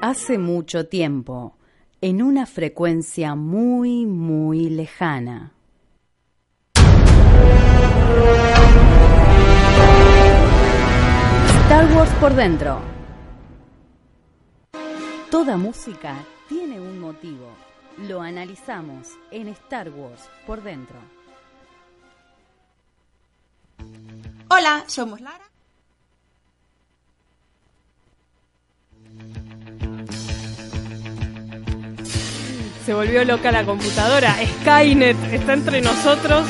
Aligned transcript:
Hace 0.00 0.38
mucho 0.38 0.86
tiempo, 0.86 1.56
en 2.00 2.22
una 2.22 2.46
frecuencia 2.46 3.34
muy, 3.34 4.06
muy 4.06 4.70
lejana. 4.70 5.52
Star 11.64 11.96
Wars 11.96 12.10
por 12.20 12.34
dentro. 12.34 12.80
Toda 15.32 15.56
música 15.56 16.16
tiene 16.48 16.78
un 16.78 17.00
motivo. 17.00 17.48
Lo 18.06 18.20
analizamos 18.20 19.08
en 19.32 19.48
Star 19.48 19.90
Wars 19.90 20.28
por 20.46 20.62
dentro. 20.62 20.98
Hola, 24.48 24.84
somos 24.86 25.20
Lara. 25.20 25.43
Se 32.84 32.92
volvió 32.92 33.24
loca 33.24 33.50
la 33.50 33.64
computadora. 33.64 34.36
Skynet 34.60 35.16
está 35.32 35.54
entre 35.54 35.80
nosotros 35.80 36.46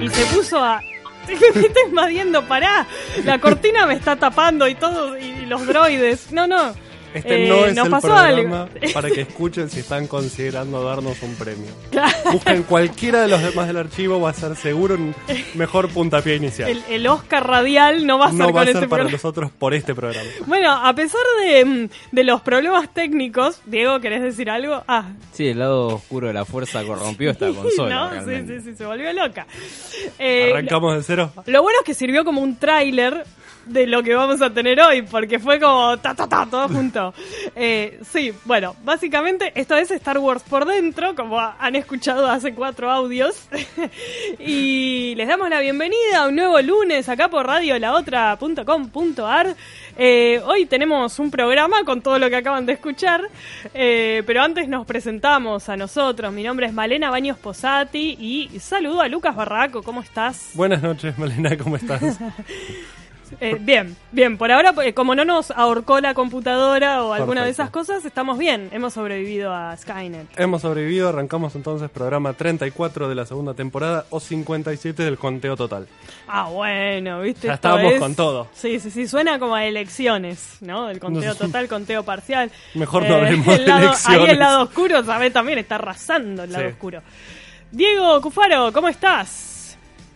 y, 0.00 0.04
y 0.04 0.08
se 0.08 0.24
puso 0.34 0.58
a. 0.58 0.80
Me 1.54 1.60
está 1.60 1.80
invadiendo, 1.88 2.42
pará. 2.46 2.86
La 3.24 3.40
cortina 3.40 3.86
me 3.86 3.94
está 3.94 4.16
tapando 4.16 4.68
y 4.68 4.74
todo, 4.74 5.18
y 5.18 5.46
los 5.46 5.66
droides. 5.66 6.30
No, 6.32 6.46
no. 6.46 6.74
Este 7.16 7.44
Eh, 7.44 7.48
no 7.48 7.66
es 7.66 7.74
nos 7.74 7.86
el 7.86 7.90
pasó 7.90 8.06
programa 8.08 8.62
algo. 8.62 8.92
para 8.94 9.10
que 9.10 9.20
escuchen 9.22 9.70
si 9.70 9.80
están 9.80 10.06
considerando 10.06 10.82
darnos 10.84 11.20
un 11.22 11.34
premio. 11.34 11.66
Claro. 11.90 12.12
Busquen 12.32 12.62
cualquiera 12.64 13.22
de 13.22 13.28
los 13.28 13.42
demás 13.42 13.66
del 13.68 13.76
archivo, 13.78 14.20
va 14.20 14.30
a 14.30 14.34
ser 14.34 14.54
seguro 14.56 14.94
un 14.96 15.14
mejor 15.54 15.88
puntapié 15.88 16.36
inicial. 16.36 16.68
El, 16.70 16.82
el 16.90 17.06
Oscar 17.06 17.46
radial 17.46 18.06
no 18.06 18.18
va 18.18 18.26
a 18.26 18.30
ser 18.30 18.38
no 18.38 18.46
va 18.46 18.52
con 18.52 18.60
a 18.60 18.64
este 18.64 18.72
ser 18.80 18.88
para 18.88 19.02
programa. 19.02 19.10
nosotros 19.12 19.50
por 19.58 19.74
este 19.74 19.94
programa. 19.94 20.28
Bueno, 20.46 20.72
a 20.72 20.94
pesar 20.94 21.20
de, 21.40 21.88
de 22.12 22.24
los 22.24 22.40
problemas 22.42 22.92
técnicos, 22.92 23.60
Diego, 23.66 24.00
¿querés 24.00 24.22
decir 24.22 24.50
algo? 24.50 24.82
Ah, 24.86 25.08
Sí, 25.32 25.48
el 25.48 25.58
lado 25.58 25.86
oscuro 25.88 26.28
de 26.28 26.34
la 26.34 26.44
fuerza 26.44 26.82
corrompió 26.84 27.30
esta 27.30 27.48
consola. 27.54 28.10
¿no? 28.14 28.24
Sí, 28.24 28.44
sí, 28.46 28.60
sí, 28.62 28.74
se 28.76 28.84
volvió 28.86 29.12
loca. 29.12 29.46
Eh, 30.18 30.50
Arrancamos 30.52 30.96
de 30.96 31.02
cero. 31.02 31.32
Lo 31.46 31.62
bueno 31.62 31.78
es 31.80 31.86
que 31.86 31.94
sirvió 31.94 32.24
como 32.24 32.40
un 32.40 32.56
tráiler 32.56 33.24
de 33.66 33.86
lo 33.86 34.02
que 34.02 34.14
vamos 34.14 34.40
a 34.40 34.50
tener 34.50 34.80
hoy, 34.80 35.02
porque 35.02 35.38
fue 35.38 35.60
como 35.60 35.98
ta 35.98 36.14
ta 36.14 36.28
ta 36.28 36.46
todo 36.46 36.68
junto. 36.68 37.12
Eh, 37.58 38.00
sí, 38.12 38.34
bueno, 38.44 38.76
básicamente 38.84 39.50
esto 39.54 39.76
es 39.76 39.90
Star 39.90 40.18
Wars 40.18 40.42
por 40.42 40.66
dentro, 40.66 41.14
como 41.14 41.40
han 41.40 41.74
escuchado 41.74 42.26
hace 42.26 42.54
cuatro 42.54 42.90
audios. 42.90 43.48
y 44.38 45.14
les 45.16 45.26
damos 45.26 45.48
la 45.48 45.60
bienvenida 45.60 46.18
a 46.18 46.28
un 46.28 46.36
nuevo 46.36 46.60
lunes 46.60 47.08
acá 47.08 47.28
por 47.28 47.46
radiolaotra.com.ar. 47.46 49.56
Eh, 49.96 50.42
hoy 50.44 50.66
tenemos 50.66 51.18
un 51.18 51.30
programa 51.30 51.82
con 51.84 52.02
todo 52.02 52.18
lo 52.18 52.28
que 52.28 52.36
acaban 52.36 52.66
de 52.66 52.74
escuchar, 52.74 53.22
eh, 53.72 54.22
pero 54.26 54.42
antes 54.42 54.68
nos 54.68 54.86
presentamos 54.86 55.70
a 55.70 55.76
nosotros. 55.76 56.32
Mi 56.32 56.42
nombre 56.42 56.66
es 56.66 56.74
Malena 56.74 57.10
Baños 57.10 57.38
Posati 57.38 58.18
y 58.20 58.60
saludo 58.60 59.00
a 59.00 59.08
Lucas 59.08 59.34
Barraco. 59.34 59.82
¿Cómo 59.82 60.02
estás? 60.02 60.50
Buenas 60.54 60.82
noches, 60.82 61.16
Malena, 61.16 61.56
¿cómo 61.56 61.76
estás? 61.76 62.18
Eh, 63.40 63.56
bien, 63.60 63.96
bien. 64.12 64.38
Por 64.38 64.52
ahora, 64.52 64.74
eh, 64.84 64.94
como 64.94 65.14
no 65.14 65.24
nos 65.24 65.50
ahorcó 65.50 66.00
la 66.00 66.14
computadora 66.14 67.02
o 67.02 67.12
alguna 67.12 67.44
de 67.44 67.50
esas 67.50 67.70
cosas, 67.70 68.04
estamos 68.04 68.38
bien. 68.38 68.68
Hemos 68.72 68.94
sobrevivido 68.94 69.52
a 69.52 69.76
Skynet. 69.76 70.26
Hemos 70.38 70.62
sobrevivido, 70.62 71.08
arrancamos 71.08 71.54
entonces 71.54 71.90
programa 71.90 72.32
34 72.32 73.08
de 73.08 73.14
la 73.14 73.26
segunda 73.26 73.54
temporada 73.54 74.06
o 74.10 74.20
57 74.20 75.02
del 75.02 75.18
conteo 75.18 75.56
total. 75.56 75.86
Ah, 76.28 76.48
bueno, 76.48 77.20
¿viste? 77.20 77.46
Ya 77.48 77.54
estábamos 77.54 77.92
es- 77.92 78.00
con 78.00 78.14
todo. 78.14 78.48
Sí, 78.54 78.80
sí, 78.80 78.90
sí. 78.90 79.06
Suena 79.06 79.38
como 79.38 79.54
a 79.54 79.64
elecciones, 79.64 80.58
¿no? 80.60 80.88
El 80.90 80.98
conteo 81.00 81.34
total, 81.34 81.68
conteo 81.68 82.02
parcial. 82.04 82.50
Eh, 82.74 82.78
Mejor 82.78 83.08
no 83.08 83.16
hablemos 83.16 83.46
el 83.48 83.58
de 83.64 83.66
lado- 83.66 83.78
Ahí 83.80 83.86
elecciones. 83.86 84.28
el 84.30 84.38
lado 84.38 84.62
oscuro, 84.62 85.04
¿sabes? 85.04 85.32
También 85.32 85.58
está 85.58 85.76
arrasando 85.76 86.44
el 86.44 86.52
lado 86.52 86.64
Sí. 86.66 86.70
oscuro. 86.72 87.02
Diego 87.70 88.20
Cufaro, 88.20 88.72
¿cómo 88.72 88.88
estás? 88.88 89.54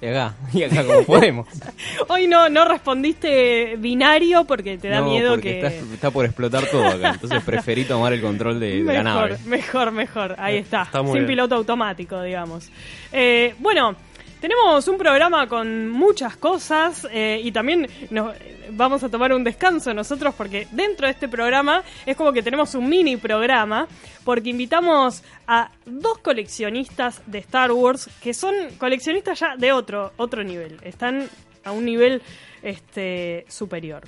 Y 0.03 0.07
acá, 0.07 0.35
y 0.53 0.63
acá 0.63 0.85
como 0.85 1.05
podemos. 1.05 1.47
Hoy 2.09 2.27
no, 2.27 2.49
no 2.49 2.65
respondiste 2.65 3.77
binario 3.77 4.45
porque 4.45 4.79
te 4.79 4.89
da 4.89 5.01
No, 5.01 5.11
miedo 5.11 5.31
porque 5.33 5.61
que... 5.61 5.67
está, 5.67 5.95
está 5.95 6.11
por 6.11 6.25
explotar 6.25 6.65
todo 6.67 6.87
acá. 6.87 7.11
Entonces 7.15 7.43
preferí 7.45 7.85
tomar 7.85 8.13
el 8.13 8.21
control 8.23 8.59
de, 8.61 8.83
de 8.83 8.93
la 8.95 9.03
nave. 9.03 9.37
Mejor, 9.45 9.93
mejor, 9.93 9.93
mejor. 9.93 10.37
Ahí 10.39 10.57
Eh, 10.57 10.61
está. 10.61 10.89
Sin 10.93 11.13
bien. 11.13 11.27
piloto 11.27 11.55
automático, 11.55 12.23
digamos. 12.23 12.71
Eh, 13.13 13.55
bueno, 13.59 13.95
tenemos 14.41 14.89
un 14.89 14.99
programa 14.99 15.47
con 15.47 15.89
muchas 15.89 16.37
cosas 16.37 17.07
eh, 17.11 17.41
y 17.43 17.53
también 17.53 17.89
nos, 18.11 18.35
vamos 18.71 19.03
a 19.03 19.09
tomar 19.09 19.33
un 19.33 19.45
descanso 19.45 19.93
nosotros 19.93 20.35
porque 20.37 20.67
dentro 20.71 21.07
de 21.07 21.13
este 21.13 21.29
programa 21.29 21.83
es 22.07 22.17
como 22.17 22.33
que 22.33 22.43
tenemos 22.43 22.75
un 22.75 22.89
mini 22.89 23.17
programa 23.17 23.87
porque 24.25 24.51
invitamos 24.51 25.23
a 25.47 25.71
dos 25.85 26.19
coleccionistas 26.19 27.23
de 27.27 27.39
Star 27.39 27.73
Wars 27.73 28.09
que 28.23 28.33
son 28.35 28.55
coleccionistas 28.79 29.39
ya 29.41 29.57
de 29.57 29.73
otro, 29.73 30.13
otro 30.17 30.43
nivel. 30.43 30.79
Están 30.83 31.29
a 31.65 31.73
un 31.73 31.85
nivel 31.85 32.23
este, 32.63 33.45
superior. 33.49 34.03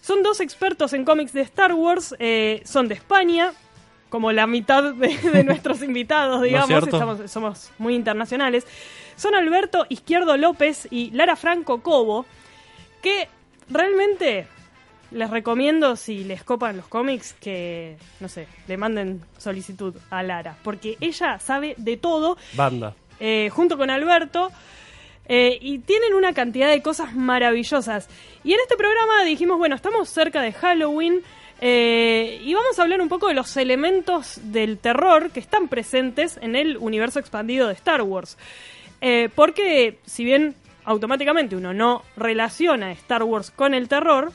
Son 0.00 0.22
dos 0.22 0.40
expertos 0.40 0.92
en 0.92 1.04
cómics 1.04 1.32
de 1.32 1.40
Star 1.40 1.74
Wars, 1.74 2.14
eh, 2.20 2.62
son 2.64 2.86
de 2.86 2.94
España, 2.94 3.52
como 4.08 4.30
la 4.30 4.46
mitad 4.46 4.94
de, 4.94 5.18
de 5.18 5.44
nuestros 5.44 5.82
invitados, 5.82 6.42
digamos, 6.42 6.84
estamos, 6.84 7.30
somos 7.30 7.72
muy 7.78 7.94
internacionales. 7.94 8.64
Son 9.16 9.34
Alberto 9.34 9.86
Izquierdo 9.88 10.36
López 10.36 10.86
y 10.90 11.10
Lara 11.10 11.36
Franco 11.36 11.80
Cobo, 11.82 12.26
que 13.02 13.28
realmente 13.70 14.46
les 15.10 15.30
recomiendo, 15.30 15.96
si 15.96 16.24
les 16.24 16.42
copan 16.42 16.76
los 16.76 16.88
cómics, 16.88 17.34
que, 17.40 17.96
no 18.20 18.28
sé, 18.28 18.46
le 18.66 18.76
manden 18.76 19.22
solicitud 19.38 19.94
a 20.10 20.22
Lara, 20.22 20.56
porque 20.62 20.96
ella 21.00 21.38
sabe 21.38 21.74
de 21.78 21.96
todo 21.96 22.36
Banda. 22.54 22.94
eh, 23.20 23.48
junto 23.52 23.78
con 23.78 23.88
Alberto. 23.90 24.50
eh, 25.28 25.58
y 25.60 25.78
tienen 25.80 26.14
una 26.14 26.32
cantidad 26.34 26.68
de 26.70 26.82
cosas 26.82 27.14
maravillosas. 27.16 28.08
Y 28.44 28.52
en 28.52 28.60
este 28.60 28.76
programa 28.76 29.24
dijimos, 29.24 29.58
bueno, 29.58 29.74
estamos 29.74 30.08
cerca 30.08 30.40
de 30.40 30.52
Halloween 30.52 31.20
eh, 31.60 32.40
y 32.44 32.54
vamos 32.54 32.78
a 32.78 32.82
hablar 32.82 33.00
un 33.00 33.08
poco 33.08 33.26
de 33.28 33.34
los 33.34 33.56
elementos 33.56 34.38
del 34.42 34.78
terror 34.78 35.30
que 35.30 35.40
están 35.40 35.66
presentes 35.68 36.38
en 36.42 36.54
el 36.54 36.76
universo 36.76 37.18
expandido 37.18 37.66
de 37.66 37.74
Star 37.74 38.02
Wars. 38.02 38.36
Eh, 39.00 39.28
porque 39.34 39.98
si 40.06 40.24
bien 40.24 40.54
automáticamente 40.84 41.56
uno 41.56 41.74
no 41.74 42.02
relaciona 42.16 42.92
Star 42.92 43.22
Wars 43.22 43.50
con 43.50 43.74
el 43.74 43.88
terror, 43.88 44.32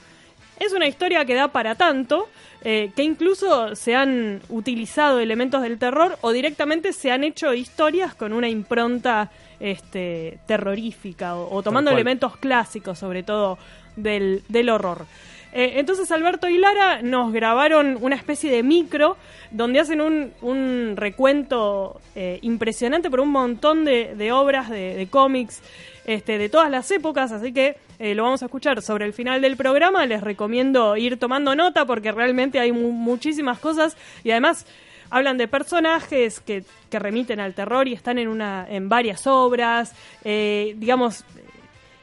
es 0.59 0.73
una 0.73 0.87
historia 0.87 1.25
que 1.25 1.33
da 1.33 1.47
para 1.47 1.75
tanto, 1.75 2.29
eh, 2.63 2.91
que 2.95 3.01
incluso 3.03 3.75
se 3.75 3.95
han 3.95 4.41
utilizado 4.49 5.19
elementos 5.19 5.63
del 5.63 5.79
terror 5.79 6.17
o 6.21 6.31
directamente 6.31 6.93
se 6.93 7.11
han 7.11 7.23
hecho 7.23 7.53
historias 7.53 8.13
con 8.13 8.33
una 8.33 8.47
impronta 8.47 9.31
este, 9.59 10.39
terrorífica 10.45 11.35
o, 11.35 11.55
o 11.55 11.63
tomando 11.63 11.89
elementos 11.89 12.37
clásicos, 12.37 12.99
sobre 12.99 13.23
todo 13.23 13.57
del, 13.95 14.43
del 14.49 14.69
horror. 14.69 15.05
Eh, 15.53 15.73
entonces 15.75 16.09
Alberto 16.11 16.47
y 16.47 16.57
Lara 16.57 17.01
nos 17.01 17.33
grabaron 17.33 17.97
una 17.99 18.15
especie 18.15 18.49
de 18.49 18.63
micro 18.63 19.17
donde 19.51 19.79
hacen 19.81 19.99
un, 19.99 20.93
recuento 20.95 21.99
eh, 22.15 22.39
impresionante 22.41 23.09
por 23.09 23.19
un 23.19 23.29
montón 23.29 23.83
de, 23.83 24.31
obras, 24.31 24.69
de, 24.69 25.07
cómics, 25.09 25.61
este, 26.05 26.37
de 26.37 26.47
todas 26.47 26.71
las 26.71 26.89
épocas, 26.91 27.31
así 27.33 27.51
que 27.51 27.75
eh, 27.99 28.15
lo 28.15 28.23
vamos 28.23 28.41
a 28.41 28.45
escuchar 28.45 28.81
sobre 28.81 29.05
el 29.05 29.13
final 29.13 29.41
del 29.41 29.57
programa. 29.57 30.05
Les 30.05 30.21
recomiendo 30.21 30.95
ir 30.95 31.17
tomando 31.17 31.53
nota 31.55 31.85
porque 31.85 32.11
realmente 32.11 32.59
hay 32.59 32.71
mu- 32.71 32.91
muchísimas 32.91 33.59
cosas 33.59 33.97
y 34.23 34.31
además 34.31 34.65
hablan 35.09 35.37
de 35.37 35.49
personajes 35.49 36.39
que, 36.39 36.63
remiten 36.91 37.39
al 37.41 37.53
terror 37.53 37.87
y 37.87 37.93
están 37.93 38.17
en, 38.17 38.29
una, 38.29 38.65
en 38.69 38.87
varias 38.89 39.27
obras, 39.27 39.93
digamos, 40.23 41.25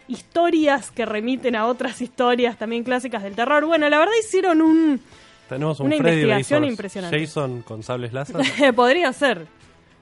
historias 0.09 0.91
que 0.91 1.07
remiten 1.07 1.55
a 1.55 1.67
otras 1.67 2.01
historias 2.01 2.59
también 2.59 2.85
clásicas 2.85 3.23
del 3.23 3.35
terror. 3.35 3.65
Bueno, 3.67 3.89
la 3.89 3.99
verdad 3.99 4.13
hicieron 4.19 4.63
un... 4.63 5.01
Tenemos 5.49 5.81
un 5.81 5.87
Una 5.87 5.97
Freddy 5.97 6.23
investigación 6.23 6.65
impresionante. 6.65 7.19
Jason 7.21 7.63
con 7.63 7.83
sables 7.83 8.13
láser. 8.13 8.37
podría 8.75 9.13
ser. 9.13 9.47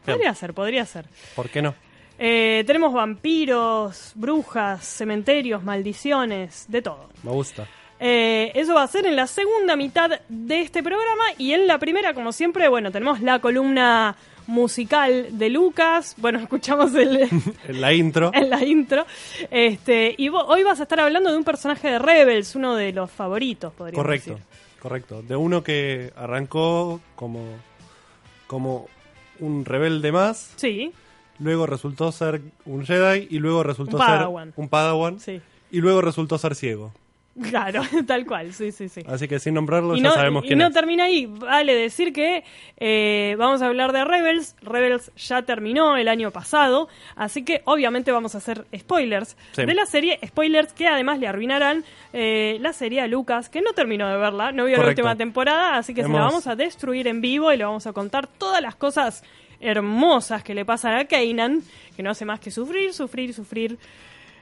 Podría 0.04 0.34
ser, 0.34 0.54
podría 0.54 0.86
ser. 0.86 1.06
¿Por 1.34 1.48
qué 1.50 1.62
no? 1.62 1.74
Eh, 2.18 2.64
tenemos 2.66 2.92
vampiros, 2.92 4.12
brujas, 4.14 4.84
cementerios, 4.84 5.62
maldiciones, 5.62 6.64
de 6.68 6.82
todo. 6.82 7.10
Me 7.22 7.30
gusta. 7.30 7.66
Eh, 7.98 8.52
eso 8.54 8.74
va 8.74 8.82
a 8.82 8.86
ser 8.86 9.06
en 9.06 9.16
la 9.16 9.26
segunda 9.26 9.76
mitad 9.76 10.10
de 10.28 10.60
este 10.60 10.82
programa 10.82 11.24
y 11.38 11.52
en 11.52 11.66
la 11.66 11.78
primera, 11.78 12.14
como 12.14 12.32
siempre, 12.32 12.68
bueno, 12.68 12.90
tenemos 12.90 13.20
la 13.20 13.38
columna 13.38 14.16
musical 14.46 15.38
de 15.38 15.50
Lucas. 15.50 16.14
Bueno, 16.18 16.38
escuchamos 16.42 16.94
el, 16.94 17.28
En 17.68 17.80
la 17.80 17.92
intro. 17.92 18.30
en 18.34 18.50
la 18.50 18.64
intro. 18.64 19.04
Este, 19.50 20.14
y 20.16 20.28
hoy 20.28 20.62
vas 20.62 20.80
a 20.80 20.84
estar 20.84 21.00
hablando 21.00 21.30
de 21.30 21.36
un 21.38 21.44
personaje 21.44 21.88
de 21.88 21.98
Rebels, 21.98 22.54
uno 22.54 22.74
de 22.76 22.92
los 22.92 23.10
favoritos, 23.10 23.72
podríamos 23.72 24.04
Correcto, 24.04 24.30
decir. 24.30 24.44
correcto. 24.80 25.22
De 25.22 25.36
uno 25.36 25.62
que 25.62 26.12
arrancó 26.16 27.00
como, 27.14 27.42
como 28.46 28.88
un 29.40 29.64
rebelde 29.64 30.12
más, 30.12 30.52
Sí, 30.56 30.92
luego 31.38 31.66
resultó 31.66 32.10
ser 32.12 32.40
un 32.64 32.86
Jedi 32.86 33.26
y 33.30 33.38
luego 33.38 33.62
resultó 33.62 33.98
Un 33.98 34.04
ser 34.06 34.52
un 34.56 34.68
Padawan 34.68 35.20
sí. 35.20 35.40
y 35.70 35.80
luego 35.80 36.00
resultó 36.00 36.38
ser 36.38 36.54
ciego. 36.54 36.92
Claro, 37.50 37.82
tal 38.06 38.24
cual, 38.24 38.54
sí, 38.54 38.72
sí, 38.72 38.88
sí. 38.88 39.02
Así 39.06 39.28
que 39.28 39.38
sin 39.38 39.52
nombrarlo 39.54 39.94
Y 39.94 40.00
ya 40.00 40.08
no, 40.08 40.14
sabemos 40.14 40.44
y 40.44 40.46
quién 40.48 40.58
no 40.58 40.68
es. 40.68 40.72
termina 40.72 41.04
ahí, 41.04 41.26
vale 41.26 41.74
decir 41.74 42.12
que 42.14 42.44
eh, 42.78 43.36
vamos 43.38 43.60
a 43.60 43.66
hablar 43.66 43.92
de 43.92 44.04
Rebels. 44.06 44.56
Rebels 44.62 45.12
ya 45.16 45.42
terminó 45.42 45.96
el 45.98 46.08
año 46.08 46.30
pasado, 46.30 46.88
así 47.14 47.44
que 47.44 47.60
obviamente 47.66 48.10
vamos 48.10 48.34
a 48.34 48.38
hacer 48.38 48.64
spoilers 48.74 49.36
Sí. 49.52 49.66
de 49.66 49.74
la 49.74 49.84
serie, 49.84 50.18
spoilers 50.26 50.72
que 50.72 50.88
además 50.88 51.18
le 51.18 51.28
arruinarán 51.28 51.84
eh, 52.14 52.56
la 52.60 52.72
serie 52.72 53.02
a 53.02 53.06
Lucas, 53.06 53.50
que 53.50 53.60
no 53.60 53.72
terminó 53.74 54.08
de 54.08 54.16
verla, 54.16 54.52
no 54.52 54.64
vio 54.64 54.76
Correcto. 54.76 55.02
la 55.02 55.10
última 55.10 55.16
temporada, 55.16 55.76
así 55.76 55.92
que 55.92 56.02
se 56.04 56.08
la 56.08 56.20
vamos 56.20 56.46
a 56.46 56.56
destruir 56.56 57.06
en 57.06 57.20
vivo 57.20 57.52
y 57.52 57.58
le 57.58 57.64
vamos 57.64 57.86
a 57.86 57.92
contar 57.92 58.26
todas 58.28 58.62
las 58.62 58.76
cosas 58.76 59.22
hermosas 59.60 60.42
que 60.42 60.54
le 60.54 60.64
pasan 60.64 60.94
a 60.96 61.04
Kanan, 61.04 61.62
que 61.96 62.02
no 62.02 62.10
hace 62.10 62.24
más 62.24 62.40
que 62.40 62.50
sufrir, 62.50 62.94
sufrir, 62.94 63.34
sufrir. 63.34 63.78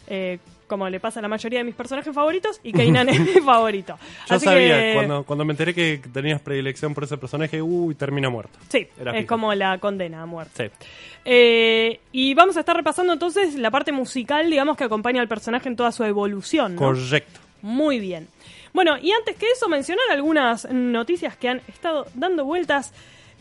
eh, 0.06 0.38
como 0.74 0.88
le 0.90 0.98
pasa 1.00 1.20
a 1.20 1.22
la 1.22 1.28
mayoría 1.28 1.60
de 1.60 1.64
mis 1.64 1.74
personajes 1.74 2.12
favoritos, 2.14 2.60
y 2.64 2.72
Kanan 2.72 3.08
es 3.08 3.20
mi 3.20 3.40
favorito. 3.44 3.96
Yo 4.28 4.34
Así 4.34 4.44
sabía, 4.44 4.80
que- 4.80 4.92
cuando, 4.94 5.22
cuando 5.24 5.44
me 5.44 5.52
enteré 5.52 5.72
que 5.72 6.00
tenías 6.12 6.40
predilección 6.40 6.94
por 6.94 7.04
ese 7.04 7.16
personaje, 7.16 7.62
uy, 7.62 7.94
termina 7.94 8.28
muerto. 8.28 8.58
Sí, 8.68 8.86
Era 9.00 9.12
es 9.12 9.18
fijo. 9.22 9.28
como 9.28 9.54
la 9.54 9.78
condena 9.78 10.22
a 10.22 10.26
muerte. 10.26 10.70
Sí. 10.70 10.86
Eh, 11.24 12.00
y 12.12 12.34
vamos 12.34 12.56
a 12.56 12.60
estar 12.60 12.76
repasando 12.76 13.12
entonces 13.12 13.54
la 13.54 13.70
parte 13.70 13.92
musical, 13.92 14.50
digamos, 14.50 14.76
que 14.76 14.84
acompaña 14.84 15.20
al 15.22 15.28
personaje 15.28 15.68
en 15.68 15.76
toda 15.76 15.92
su 15.92 16.04
evolución. 16.04 16.74
¿no? 16.74 16.80
Correcto. 16.80 17.40
Muy 17.62 17.98
bien. 17.98 18.28
Bueno, 18.72 18.98
y 19.00 19.12
antes 19.12 19.36
que 19.36 19.46
eso, 19.50 19.68
mencionar 19.68 20.04
algunas 20.10 20.68
noticias 20.70 21.36
que 21.36 21.48
han 21.48 21.60
estado 21.68 22.06
dando 22.14 22.44
vueltas 22.44 22.92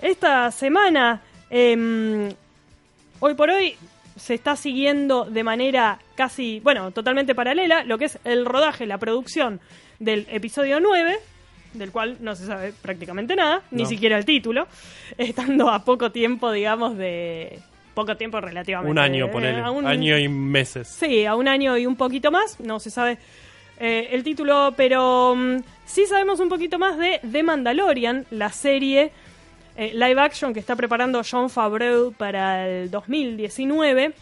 esta 0.01 0.51
semana. 0.51 1.21
Em, 1.49 2.29
hoy 3.19 3.33
por 3.33 3.49
hoy 3.49 3.75
se 4.15 4.33
está 4.35 4.55
siguiendo 4.55 5.25
de 5.25 5.43
manera 5.43 5.99
casi, 6.15 6.59
bueno, 6.61 6.91
totalmente 6.91 7.33
paralela 7.35 7.83
lo 7.83 7.97
que 7.97 8.05
es 8.05 8.19
el 8.23 8.45
rodaje, 8.45 8.85
la 8.85 8.97
producción 8.97 9.59
del 9.99 10.27
episodio 10.29 10.79
9, 10.79 11.17
del 11.73 11.91
cual 11.91 12.17
no 12.19 12.35
se 12.35 12.45
sabe 12.45 12.73
prácticamente 12.81 13.35
nada, 13.35 13.61
ni 13.71 13.85
siquiera 13.85 14.17
el 14.17 14.25
título, 14.25 14.67
estando 15.17 15.69
a 15.69 15.83
poco 15.83 16.11
tiempo, 16.11 16.51
digamos, 16.51 16.97
de... 16.97 17.59
Poco 17.95 18.17
tiempo 18.17 18.41
relativamente. 18.41 18.89
Un 18.91 18.97
año, 18.97 19.25
eh, 19.27 19.29
ponele. 19.29 19.69
un- 19.69 19.85
Año 19.85 20.17
y 20.17 20.27
meses. 20.27 20.87
Sí, 20.87 21.25
a 21.25 21.35
un 21.35 21.47
año 21.47 21.77
y 21.77 21.85
un 21.85 21.95
poquito 21.95 22.31
más, 22.31 22.59
no 22.59 22.79
se 22.79 22.89
sabe 22.89 23.19
eh, 23.79 24.07
el 24.11 24.23
título, 24.23 24.73
pero 24.75 25.35
mm, 25.35 25.57
sí 25.85 26.05
sabemos 26.07 26.39
un 26.39 26.49
poquito 26.49 26.79
más 26.79 26.97
de 26.97 27.19
The 27.31 27.43
Mandalorian, 27.43 28.25
la 28.31 28.49
serie 28.49 29.11
eh, 29.75 29.91
live 29.93 30.21
action 30.21 30.53
que 30.53 30.59
está 30.59 30.75
preparando 30.75 31.21
John 31.29 31.49
Favreau 31.49 32.11
para 32.11 32.67
el 32.67 32.91
2019, 32.91 34.13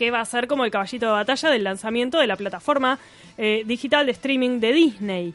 que 0.00 0.10
va 0.10 0.20
a 0.20 0.24
ser 0.24 0.46
como 0.46 0.64
el 0.64 0.70
caballito 0.70 1.06
de 1.06 1.12
batalla 1.12 1.50
del 1.50 1.64
lanzamiento 1.64 2.18
de 2.18 2.26
la 2.26 2.36
plataforma 2.36 2.98
eh, 3.36 3.64
digital 3.66 4.06
de 4.06 4.12
streaming 4.12 4.60
de 4.60 4.72
Disney. 4.72 5.34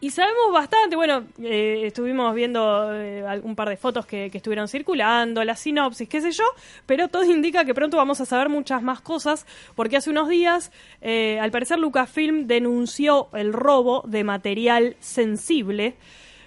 Y 0.00 0.10
sabemos 0.10 0.52
bastante, 0.52 0.96
bueno, 0.96 1.24
eh, 1.42 1.82
estuvimos 1.84 2.34
viendo 2.34 2.92
eh, 2.92 3.24
un 3.42 3.54
par 3.54 3.68
de 3.68 3.76
fotos 3.76 4.04
que, 4.04 4.26
estuvieron 4.26 4.68
circulando, 4.68 5.42
la 5.44 5.54
sinopsis, 5.54 6.08
qué 6.08 6.20
sé 6.20 6.32
yo, 6.32 6.44
pero 6.84 7.08
todo 7.08 7.24
indica 7.24 7.64
que 7.64 7.74
pronto 7.74 7.96
vamos 7.96 8.20
a 8.20 8.26
saber 8.26 8.48
muchas 8.48 8.82
más 8.82 9.00
cosas, 9.00 9.46
porque 9.74 9.96
hace 9.96 10.10
unos 10.10 10.28
días, 10.28 10.72
al 11.02 11.50
parecer, 11.50 11.78
Lucasfilm 11.78 12.46
denunció 12.46 13.28
el 13.32 13.52
robo 13.52 14.02
de 14.06 14.24
material 14.24 14.96
sensible 15.00 15.94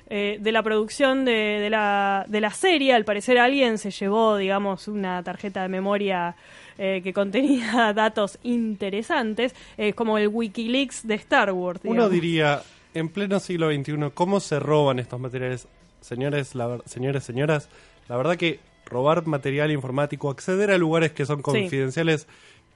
eh, 0.09 0.37
de 0.39 0.51
la 0.51 0.63
producción 0.63 1.23
de, 1.25 1.31
de 1.31 1.69
la, 1.69 2.25
de 2.27 2.41
la 2.41 2.51
serie. 2.51 2.93
Al 2.93 3.05
parecer, 3.05 3.37
alguien 3.37 3.77
se 3.77 3.91
llevó, 3.91 4.37
digamos, 4.37 4.87
una 4.87 5.21
tarjeta 5.23 5.61
de 5.61 5.69
memoria 5.69 6.35
eh, 6.81 7.01
que 7.03 7.11
contenía 7.11 7.91
datos 7.95 8.39
interesantes, 8.41 9.53
eh, 9.77 9.91
como 9.91 10.17
el 10.17 10.29
Wikileaks 10.29 11.05
de 11.05 11.15
Star 11.15 11.51
Wars. 11.51 11.81
Uno 11.83 12.07
diría, 12.07 12.63
en 12.93 13.09
pleno 13.09 13.41
siglo 13.41 13.69
XXI, 13.69 14.11
¿cómo 14.13 14.39
se 14.39 14.59
roban 14.61 14.97
estos 14.97 15.19
materiales? 15.19 15.67
Señores, 15.99 16.55
la 16.55 16.79
señores, 16.85 17.25
señoras, 17.25 17.67
la 18.07 18.15
verdad 18.15 18.37
que 18.37 18.61
robar 18.85 19.27
material 19.27 19.71
informático, 19.71 20.29
acceder 20.29 20.71
a 20.71 20.77
lugares 20.77 21.11
que 21.11 21.25
son 21.25 21.41
confidenciales, 21.41 22.27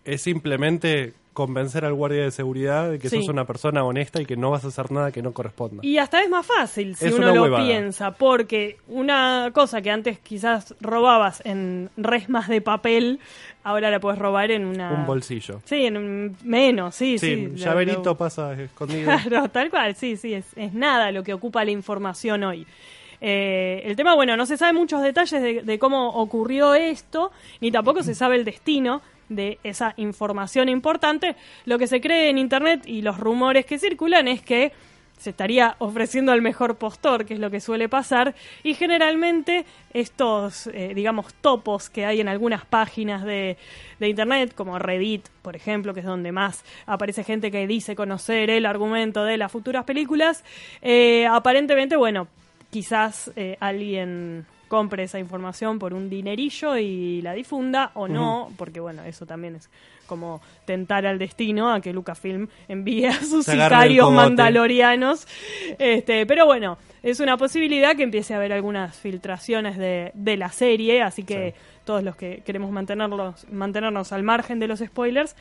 es 0.06 0.22
simplemente 0.22 1.14
convencer 1.34 1.84
al 1.84 1.96
guardia 1.96 2.22
de 2.24 2.30
seguridad 2.30 2.92
de 2.92 3.00
que 3.00 3.10
Sí. 3.10 3.18
sos 3.18 3.30
una 3.30 3.46
persona 3.46 3.84
honesta 3.84 4.22
y 4.22 4.26
que 4.28 4.38
no 4.38 4.52
vas 4.52 4.64
a 4.66 4.68
hacer 4.68 4.92
nada 4.92 5.12
que 5.12 5.24
no 5.24 5.32
corresponda. 5.32 5.80
Y 5.84 5.98
hasta 5.98 6.22
es 6.22 6.30
más 6.30 6.46
fácil 6.46 6.96
si 6.96 7.08
Es 7.08 7.14
uno 7.16 7.34
lo 7.34 7.42
huevada. 7.44 7.66
piensa, 7.66 8.12
porque 8.12 8.78
una 8.88 9.50
cosa 9.52 9.82
que 9.82 9.90
antes 9.90 10.20
quizás 10.20 10.76
robabas 10.80 11.42
en 11.44 11.90
resmas 11.98 12.48
de 12.50 12.62
papel, 12.62 13.20
ahora 13.64 13.90
la 13.90 14.00
puedes 14.00 14.20
robar 14.20 14.52
en 14.52 14.66
una... 14.66 14.92
Un 14.92 15.08
bolsillo. 15.08 15.60
Sí, 15.66 15.86
en 15.88 15.98
un 15.98 16.38
menos, 16.44 16.94
sí, 16.94 17.18
Sí, 17.18 17.48
sí. 17.48 17.52
llaverito 17.56 18.04
lo- 18.12 18.18
pasa 18.18 18.54
escondido. 18.54 19.10
Claro, 19.28 19.50
tal 19.50 19.72
cual, 19.72 19.96
sí, 19.96 20.18
sí, 20.18 20.36
es, 20.36 20.46
es 20.56 20.74
nada 20.74 21.12
lo 21.12 21.24
que 21.24 21.34
ocupa 21.34 21.66
la 21.66 21.72
información 21.72 22.44
hoy. 22.44 22.68
Eh, 23.22 23.82
el 23.86 23.96
tema, 23.96 24.14
bueno, 24.16 24.36
no 24.38 24.46
se 24.46 24.58
sabe 24.58 24.74
muchos 24.74 25.02
detalles 25.02 25.42
de, 25.42 25.62
de 25.64 25.80
cómo 25.80 26.10
ocurrió 26.10 26.74
esto, 26.76 27.32
ni 27.62 27.72
tampoco 27.72 28.04
se 28.04 28.14
sabe 28.14 28.36
el 28.36 28.44
destino 28.44 29.02
de 29.30 29.60
esa 29.64 29.94
información 29.98 30.70
importante. 30.70 31.36
Lo 31.66 31.78
que 31.78 31.88
se 31.88 32.02
cree 32.02 32.30
en 32.30 32.38
Internet 32.38 32.84
y 32.86 33.02
los 33.02 33.20
rumores 33.20 33.66
que 33.66 33.80
circulan 33.80 34.28
es 34.28 34.42
que 34.42 34.72
se 35.18 35.30
estaría 35.30 35.76
ofreciendo 35.80 36.32
al 36.32 36.42
mejor 36.42 36.76
postor, 36.76 37.26
que 37.26 37.36
es 37.36 37.40
lo 37.40 37.50
que 37.50 37.62
suele 37.62 37.88
pasar, 37.88 38.36
y 38.62 38.74
generalmente 38.74 39.66
estos, 39.94 40.68
eh, 40.68 40.92
digamos, 40.94 41.34
topos 41.36 41.90
que 41.90 42.06
hay 42.06 42.20
en 42.20 42.28
algunas 42.28 42.66
páginas 42.66 43.24
de, 43.24 43.58
de 44.00 44.10
Internet, 44.10 44.54
como 44.54 44.78
Reddit, 44.80 45.30
por 45.42 45.56
ejemplo, 45.56 45.94
que 45.94 46.02
es 46.02 46.06
donde 46.06 46.32
más 46.34 46.66
aparece 46.86 47.24
gente 47.24 47.52
que 47.52 47.66
dice 47.68 47.96
conocer 47.96 48.50
el 48.50 48.66
argumento 48.66 49.24
de 49.24 49.38
las 49.38 49.52
futuras 49.52 49.86
películas, 49.86 50.44
eh, 50.82 51.26
aparentemente, 51.26 51.96
bueno, 51.96 52.28
quizás 52.70 53.32
eh, 53.36 53.56
alguien 53.62 54.46
compre 54.74 55.04
esa 55.04 55.20
información 55.20 55.78
por 55.78 55.94
un 55.94 56.10
dinerillo 56.10 56.76
y 56.78 57.22
la 57.22 57.34
difunda 57.34 57.92
o 57.94 58.08
no, 58.08 58.50
porque 58.58 58.80
bueno, 58.80 59.04
eso 59.04 59.24
también 59.24 59.56
es 59.56 59.70
como 60.08 60.42
tentar 60.66 61.06
al 61.06 61.20
destino 61.20 61.72
a 61.72 61.80
que 61.80 61.94
Lucasfilm 61.94 62.48
envíe 62.68 63.06
a 63.06 63.14
sus 63.14 63.46
sicarios 63.46 64.12
mandalorianos. 64.12 65.28
Este, 65.78 66.26
pero 66.26 66.48
bueno, 66.48 66.80
es 67.04 67.20
una 67.20 67.38
posibilidad 67.38 67.96
que 67.96 68.02
empiece 68.02 68.34
a 68.34 68.38
haber 68.38 68.52
algunas 68.52 68.98
filtraciones 68.98 69.78
de, 69.78 70.10
de 70.16 70.38
la 70.38 70.50
serie, 70.50 71.04
así 71.04 71.22
que 71.22 71.54
todos 71.86 72.02
los 72.02 72.16
que 72.16 72.42
queremos 72.44 72.72
mantenerlos, 72.72 73.46
mantenernos 73.52 74.12
al 74.12 74.24
margen 74.24 74.58
de 74.58 74.68
los 74.68 74.80
spoilers, 74.80 75.36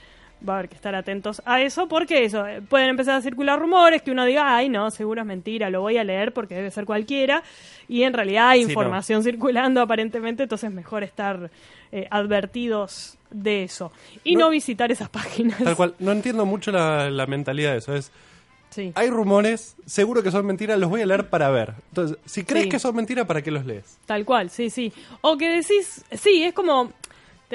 va 0.49 0.55
a 0.55 0.59
haber 0.59 0.69
que 0.69 0.75
estar 0.77 0.95
atentos 0.95 1.43
a 1.45 1.61
eso, 1.61 1.89
porque 1.89 2.25
eso, 2.25 2.47
eh, 2.47 2.61
pueden 2.63 2.89
empezar 2.91 3.15
a 3.17 3.21
circular 3.23 3.59
rumores 3.59 4.03
que 4.03 4.11
uno 4.11 4.25
diga, 4.25 4.57
ay, 4.57 4.69
no, 4.69 4.91
seguro 4.91 5.21
es 5.21 5.27
mentira, 5.27 5.71
lo 5.71 5.81
voy 5.81 5.99
a 5.99 6.05
leer 6.05 6.33
porque 6.33 6.55
debe 6.55 6.71
ser 6.71 6.85
cualquiera, 6.85 7.43
y 7.89 8.03
en 8.03 8.13
realidad 8.13 8.49
hay 8.51 8.61
Sí, 8.61 8.67
no. 8.67 8.71
información 8.73 9.23
circulando 9.25 9.81
aparentemente, 9.81 10.43
entonces 10.45 10.71
mejor 10.73 11.03
estar 11.05 11.51
eh, 11.93 12.07
advertidos 12.11 13.17
de 13.31 13.63
eso 13.65 13.93
y 14.25 14.35
no, 14.37 14.47
No- 14.47 14.51
visitar 14.51 14.91
esas 14.93 15.09
páginas. 15.09 15.63
Tal 15.63 15.77
cual. 15.77 15.95
No 15.99 16.13
entiendo 16.13 16.45
mucho 16.47 16.71
la, 16.73 17.09
la 17.11 17.27
mentalidad 17.27 17.73
de 17.73 17.79
eso. 17.79 17.95
Es, 17.95 18.11
Sí. 18.71 18.91
hay 18.95 19.11
rumores, 19.11 19.77
seguro 19.85 20.23
que 20.23 20.31
son 20.31 20.47
mentiras, 20.47 20.79
los 20.79 20.89
voy 20.89 21.03
a 21.03 21.07
leer 21.07 21.29
para 21.29 21.51
ver. 21.51 21.75
Entonces, 21.91 22.17
si 22.25 22.43
crees 22.43 22.65
Sí. 22.65 22.69
que 22.71 22.79
son 22.79 22.97
mentiras, 22.97 23.27
¿para 23.27 23.43
qué 23.43 23.51
los 23.51 23.67
lees? 23.67 23.99
Tal 24.07 24.25
cual, 24.25 24.49
sí, 24.49 24.71
sí. 24.71 24.91
O 25.21 25.37
que 25.37 25.51
decís, 25.51 26.03
sí, 26.13 26.43
es 26.43 26.55
como 26.55 26.91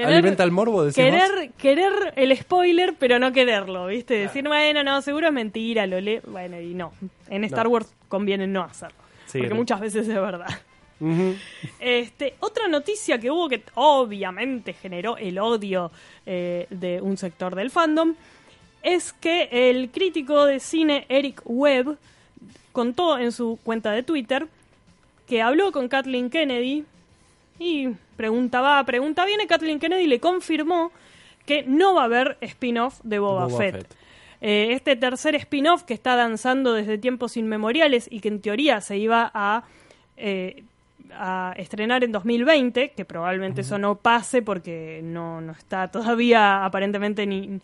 tener, 0.04 0.14
Alimenta 0.14 0.44
el 0.44 0.52
morbo, 0.52 0.84
decimos. 0.84 1.10
querer, 1.12 1.52
querer 1.58 2.14
el 2.16 2.38
spoiler, 2.38 2.94
pero 3.00 3.18
no 3.18 3.32
quererlo, 3.32 3.88
¿viste? 3.88 4.14
Decir, 4.14 4.48
bueno, 4.48 4.84
no, 4.84 5.02
seguro 5.02 5.28
es 5.28 5.34
mentira, 5.34 5.88
lo 5.88 6.00
lee. 6.00 6.20
Bueno, 6.28 6.62
y 6.62 6.74
no. 6.76 6.94
En 7.30 7.44
Star 7.46 7.66
No. 7.66 7.72
Wars 7.72 7.92
conviene 8.08 8.46
no 8.46 8.62
hacerlo. 8.64 8.98
Sí, 9.26 9.40
porque 9.40 9.50
no. 9.50 9.56
muchas 9.56 9.80
veces 9.80 10.08
es 10.08 10.14
verdad. 10.16 10.48
Este, 11.80 12.36
otra 12.40 12.68
noticia 12.68 13.20
que 13.20 13.30
hubo 13.32 13.50
que 13.50 13.64
obviamente 13.76 14.74
generó 14.74 15.18
el 15.18 15.38
odio 15.40 15.92
eh, 16.26 16.66
de 16.70 17.02
un 17.02 17.18
sector 17.18 17.56
del 17.56 17.70
fandom 17.70 18.16
es 18.84 19.14
que 19.14 19.50
el 19.52 19.90
crítico 19.90 20.46
de 20.46 20.60
cine 20.60 21.06
Eric 21.10 21.42
Webb 21.46 21.98
contó 22.72 23.18
en 23.20 23.32
su 23.32 23.60
cuenta 23.64 23.92
de 23.92 24.04
Twitter 24.04 24.48
que 25.28 25.42
habló 25.42 25.72
con 25.72 25.88
Kathleen 25.88 26.30
Kennedy 26.30 26.86
y 27.60 27.90
pregunta 28.16 28.62
va, 28.62 28.84
pregunta 28.84 29.26
viene, 29.26 29.48
Kathleen 29.48 29.80
Kennedy 29.80 30.08
le 30.08 30.20
confirmó 30.20 30.92
que 31.46 31.64
no 31.64 31.96
va 31.96 32.02
a 32.02 32.06
haber 32.06 32.38
spin-off 32.42 33.00
de 33.04 33.20
Boba, 33.20 33.46
Boba 33.46 33.58
Fett. 33.58 33.76
Fett. 33.76 33.96
Eh, 34.42 34.70
este 34.72 34.96
tercer 34.96 35.34
spin-off 35.36 35.84
que 35.84 35.94
está 35.94 36.16
danzando 36.16 36.74
desde 36.74 36.98
tiempos 36.98 37.38
inmemoriales 37.38 38.08
y 38.12 38.20
que 38.20 38.28
en 38.28 38.42
teoría 38.42 38.82
se 38.82 38.98
iba 38.98 39.32
a, 39.34 39.64
eh, 40.16 40.64
a 41.12 41.54
estrenar 41.58 42.04
en 42.04 42.12
2020, 42.12 42.92
que 42.92 43.06
probablemente 43.06 43.62
eso 43.62 43.80
no 43.80 43.96
pase 43.96 44.42
porque 44.42 45.02
no, 45.04 45.42
no 45.42 45.54
está 45.54 45.88
todavía 45.90 46.66
aparentemente 46.66 47.26
ni, 47.26 47.60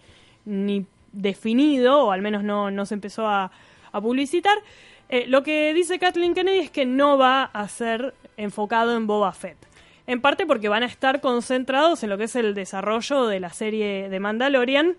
ni 0.45 0.85
definido, 1.11 2.05
o 2.05 2.11
al 2.11 2.21
menos 2.21 2.43
no, 2.43 2.71
no 2.71 2.85
se 2.85 2.95
empezó 2.95 3.27
a, 3.27 3.51
a 3.91 4.01
publicitar. 4.01 4.57
Eh, 5.09 5.25
lo 5.27 5.43
que 5.43 5.73
dice 5.73 5.99
Kathleen 5.99 6.33
Kennedy 6.33 6.59
es 6.59 6.71
que 6.71 6.85
no 6.85 7.17
va 7.17 7.43
a 7.43 7.67
ser 7.67 8.15
enfocado 8.35 8.97
en 8.97 9.05
Boba 9.05 9.31
Fett. 9.31 9.57
En 10.05 10.19
parte 10.21 10.45
porque 10.45 10.69
van 10.69 10.83
a 10.83 10.85
estar 10.85 11.21
concentrados 11.21 12.03
en 12.03 12.09
lo 12.09 12.17
que 12.17 12.25
es 12.25 12.35
el 12.35 12.53
desarrollo 12.53 13.27
de 13.27 13.39
la 13.39 13.51
serie 13.51 14.09
de 14.09 14.19
Mandalorian, 14.19 14.95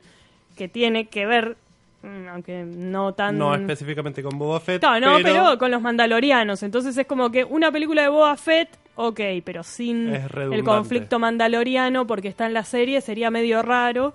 que 0.57 0.69
tiene 0.69 1.07
que 1.09 1.27
ver, 1.27 1.57
mm, 2.03 2.29
aunque 2.29 2.65
no 2.65 3.13
tan... 3.13 3.37
No 3.37 3.55
específicamente 3.55 4.23
con 4.23 4.39
Boba 4.39 4.61
Fett. 4.61 4.83
No, 4.83 4.99
no, 4.99 5.17
pero, 5.17 5.25
pero 5.25 5.59
con 5.59 5.71
los 5.71 5.83
mandalorianos. 5.83 6.63
Entonces 6.63 6.97
es 6.97 7.07
como 7.07 7.31
que 7.31 7.45
una 7.45 7.71
película 7.71 8.03
de 8.03 8.09
Boba 8.09 8.37
Fett, 8.37 8.71
ok, 8.95 9.21
pero 9.45 9.63
sin 9.63 10.09
el 10.09 10.65
conflicto 10.65 11.19
mandaloriano 11.19 12.07
porque 12.07 12.29
está 12.29 12.47
en 12.47 12.55
la 12.55 12.65
serie 12.65 13.01
sería 13.01 13.31
medio 13.31 13.61
raro. 13.63 14.15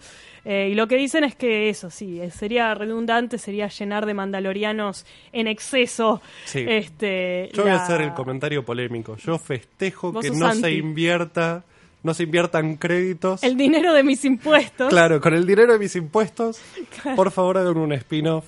Eh, 0.51 0.69
y 0.71 0.73
lo 0.73 0.87
que 0.87 0.95
dicen 0.95 1.23
es 1.23 1.35
que 1.35 1.69
eso 1.69 1.91
sí, 1.91 2.19
eh, 2.19 2.31
sería 2.31 2.73
redundante, 2.73 3.37
sería 3.37 3.67
llenar 3.67 4.07
de 4.07 4.15
mandalorianos 4.15 5.05
en 5.31 5.45
exceso. 5.47 6.23
Sí. 6.45 6.65
Este, 6.67 7.51
Yo 7.53 7.61
voy 7.61 7.71
a 7.71 7.75
hacer 7.75 8.01
el 8.01 8.13
comentario 8.15 8.65
polémico. 8.65 9.15
Yo 9.17 9.37
festejo 9.37 10.11
que 10.19 10.31
no 10.31 10.51
se 10.55 10.71
invierta, 10.71 11.63
no 12.01 12.15
se 12.15 12.23
inviertan 12.23 12.77
créditos. 12.77 13.43
El 13.43 13.57
dinero 13.57 13.93
de 13.93 14.01
mis 14.03 14.25
impuestos. 14.25 14.89
Claro, 14.89 15.21
con 15.21 15.35
el 15.35 15.45
dinero 15.45 15.73
de 15.73 15.77
mis 15.77 15.95
impuestos, 15.95 16.59
por 17.15 17.29
favor 17.29 17.59
hagan 17.59 17.77
un 17.77 17.93
spin-off 17.93 18.45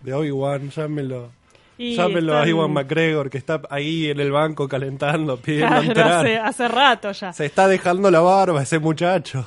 de 0.00 0.14
Obi-Wan, 0.14 0.70
llámenlo. 0.70 1.30
Y 1.76 1.96
Llámenlo 1.96 2.32
a 2.34 2.36
están- 2.38 2.48
Iwan 2.48 2.70
McGregor, 2.72 3.28
que 3.28 3.36
está 3.38 3.60
ahí 3.68 4.08
en 4.08 4.20
el 4.20 4.30
banco 4.32 4.66
calentando, 4.68 5.36
pidiendo 5.36 5.68
Claro, 5.68 5.82
entrar. 5.86 6.12
hace, 6.26 6.36
hace 6.38 6.68
rato 6.68 7.12
ya. 7.12 7.32
Se 7.34 7.44
está 7.44 7.68
dejando 7.68 8.10
la 8.10 8.20
barba 8.20 8.62
ese 8.62 8.78
muchacho. 8.78 9.44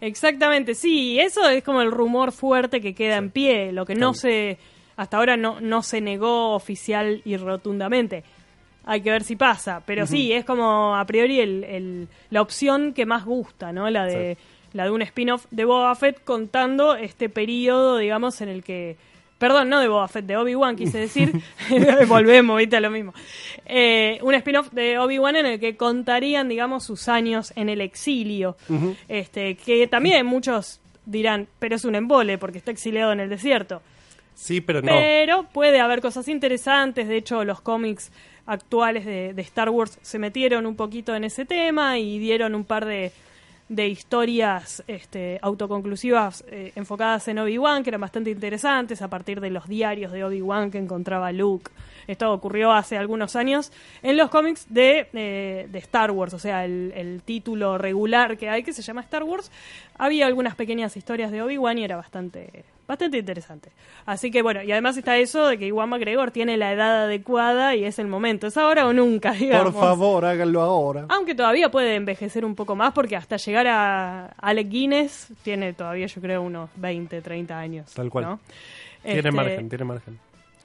Exactamente, 0.00 0.74
sí, 0.74 1.18
eso 1.20 1.48
es 1.48 1.62
como 1.62 1.82
el 1.82 1.90
rumor 1.90 2.32
fuerte 2.32 2.80
que 2.80 2.94
queda 2.94 3.16
en 3.16 3.30
pie, 3.30 3.72
lo 3.72 3.84
que 3.84 3.94
no 3.94 4.14
se, 4.14 4.58
hasta 4.96 5.16
ahora 5.18 5.36
no, 5.36 5.60
no 5.60 5.82
se 5.82 6.00
negó 6.00 6.54
oficial 6.54 7.20
y 7.24 7.36
rotundamente. 7.36 8.24
Hay 8.86 9.02
que 9.02 9.10
ver 9.10 9.22
si 9.24 9.36
pasa, 9.36 9.82
pero 9.84 10.06
sí, 10.06 10.32
es 10.32 10.44
como 10.46 10.96
a 10.96 11.04
priori 11.04 11.40
el, 11.40 11.64
el- 11.64 12.08
la 12.30 12.40
opción 12.40 12.94
que 12.94 13.04
más 13.04 13.24
gusta, 13.26 13.72
¿no? 13.72 13.90
La 13.90 14.06
de, 14.06 14.38
la 14.72 14.84
de 14.84 14.90
un 14.90 15.02
spin-off 15.02 15.44
de 15.50 15.64
Boba 15.66 15.94
Fett 15.94 16.24
contando 16.24 16.94
este 16.96 17.28
periodo, 17.28 17.98
digamos, 17.98 18.40
en 18.40 18.48
el 18.48 18.64
que... 18.64 18.96
Perdón, 19.40 19.70
no 19.70 19.80
de 19.80 19.88
Boba 19.88 20.06
Fett, 20.06 20.26
de 20.26 20.36
Obi-Wan 20.36 20.76
quise 20.76 20.98
decir. 20.98 21.32
Volvemos, 22.08 22.58
viste, 22.58 22.76
a 22.76 22.80
lo 22.80 22.90
mismo. 22.90 23.14
Eh, 23.64 24.18
un 24.20 24.34
spin-off 24.34 24.70
de 24.70 24.98
Obi-Wan 24.98 25.34
en 25.34 25.46
el 25.46 25.58
que 25.58 25.78
contarían, 25.78 26.46
digamos, 26.46 26.84
sus 26.84 27.08
años 27.08 27.50
en 27.56 27.70
el 27.70 27.80
exilio. 27.80 28.58
este 29.08 29.54
Que 29.56 29.86
también 29.86 30.26
muchos 30.26 30.82
dirán, 31.06 31.48
pero 31.58 31.76
es 31.76 31.86
un 31.86 31.94
embole 31.94 32.36
porque 32.36 32.58
está 32.58 32.70
exiliado 32.70 33.12
en 33.12 33.20
el 33.20 33.30
desierto. 33.30 33.80
Sí, 34.34 34.60
pero 34.60 34.82
no. 34.82 34.88
Pero 34.92 35.44
puede 35.44 35.80
haber 35.80 36.02
cosas 36.02 36.28
interesantes. 36.28 37.08
De 37.08 37.16
hecho, 37.16 37.42
los 37.42 37.62
cómics 37.62 38.12
actuales 38.44 39.06
de, 39.06 39.32
de 39.32 39.40
Star 39.40 39.70
Wars 39.70 39.98
se 40.02 40.18
metieron 40.18 40.66
un 40.66 40.76
poquito 40.76 41.14
en 41.14 41.24
ese 41.24 41.46
tema 41.46 41.98
y 41.98 42.18
dieron 42.18 42.54
un 42.54 42.64
par 42.64 42.84
de, 42.84 43.10
de 43.70 43.86
historias 43.86 44.82
este, 44.88 45.38
autoconclusivas 45.40 46.44
eh, 46.48 46.72
enfocadas 46.74 47.28
en 47.28 47.38
Obi-Wan, 47.38 47.84
que 47.84 47.90
eran 47.90 48.00
bastante 48.00 48.30
interesantes, 48.30 49.00
a 49.00 49.06
partir 49.06 49.40
de 49.40 49.48
los 49.50 49.68
diarios 49.68 50.10
de 50.10 50.24
Obi-Wan 50.24 50.72
que 50.72 50.78
encontraba 50.78 51.30
Luke. 51.30 51.70
Esto 52.08 52.32
ocurrió 52.32 52.72
hace 52.72 52.98
algunos 52.98 53.36
años 53.36 53.70
en 54.02 54.16
los 54.16 54.28
cómics 54.28 54.66
de, 54.68 55.06
eh, 55.12 55.68
de 55.70 55.78
Star 55.78 56.10
Wars, 56.10 56.34
o 56.34 56.40
sea, 56.40 56.64
el, 56.64 56.92
el 56.96 57.22
título 57.22 57.78
regular 57.78 58.36
que 58.36 58.48
hay, 58.48 58.64
que 58.64 58.72
se 58.72 58.82
llama 58.82 59.02
Star 59.02 59.22
Wars. 59.22 59.52
Había 59.96 60.26
algunas 60.26 60.56
pequeñas 60.56 60.96
historias 60.96 61.30
de 61.30 61.40
Obi-Wan 61.40 61.78
y 61.78 61.84
era 61.84 61.94
bastante, 61.94 62.64
bastante 62.90 63.18
interesante. 63.18 63.70
Así 64.04 64.30
que 64.30 64.42
bueno, 64.42 64.62
y 64.62 64.72
además 64.72 64.96
está 64.96 65.16
eso 65.16 65.46
de 65.46 65.58
que 65.58 65.66
Iwan 65.66 65.88
McGregor 65.88 66.30
tiene 66.30 66.56
la 66.56 66.72
edad 66.72 67.04
adecuada 67.04 67.74
y 67.76 67.84
es 67.84 67.98
el 67.98 68.06
momento. 68.06 68.46
¿Es 68.46 68.56
ahora 68.56 68.86
o 68.86 68.92
nunca? 68.92 69.32
Digamos. 69.40 69.72
Por 69.72 69.82
favor, 69.82 70.24
háganlo 70.24 70.60
ahora. 70.60 71.06
Aunque 71.08 71.34
todavía 71.34 71.70
puede 71.70 71.94
envejecer 71.94 72.44
un 72.44 72.54
poco 72.54 72.76
más 72.76 72.92
porque 72.92 73.16
hasta 73.16 73.36
llegar 73.36 73.66
a 73.66 74.26
Alec 74.38 74.68
Guinness 74.68 75.28
tiene 75.42 75.72
todavía 75.72 76.06
yo 76.06 76.20
creo 76.20 76.42
unos 76.42 76.70
20, 76.76 77.22
30 77.22 77.58
años. 77.58 77.94
Tal 77.94 78.10
cual. 78.10 78.24
¿no? 78.24 78.40
Tiene 79.02 79.18
Este, 79.18 79.30
margen, 79.32 79.68
tiene 79.68 79.84
margen. 79.84 80.18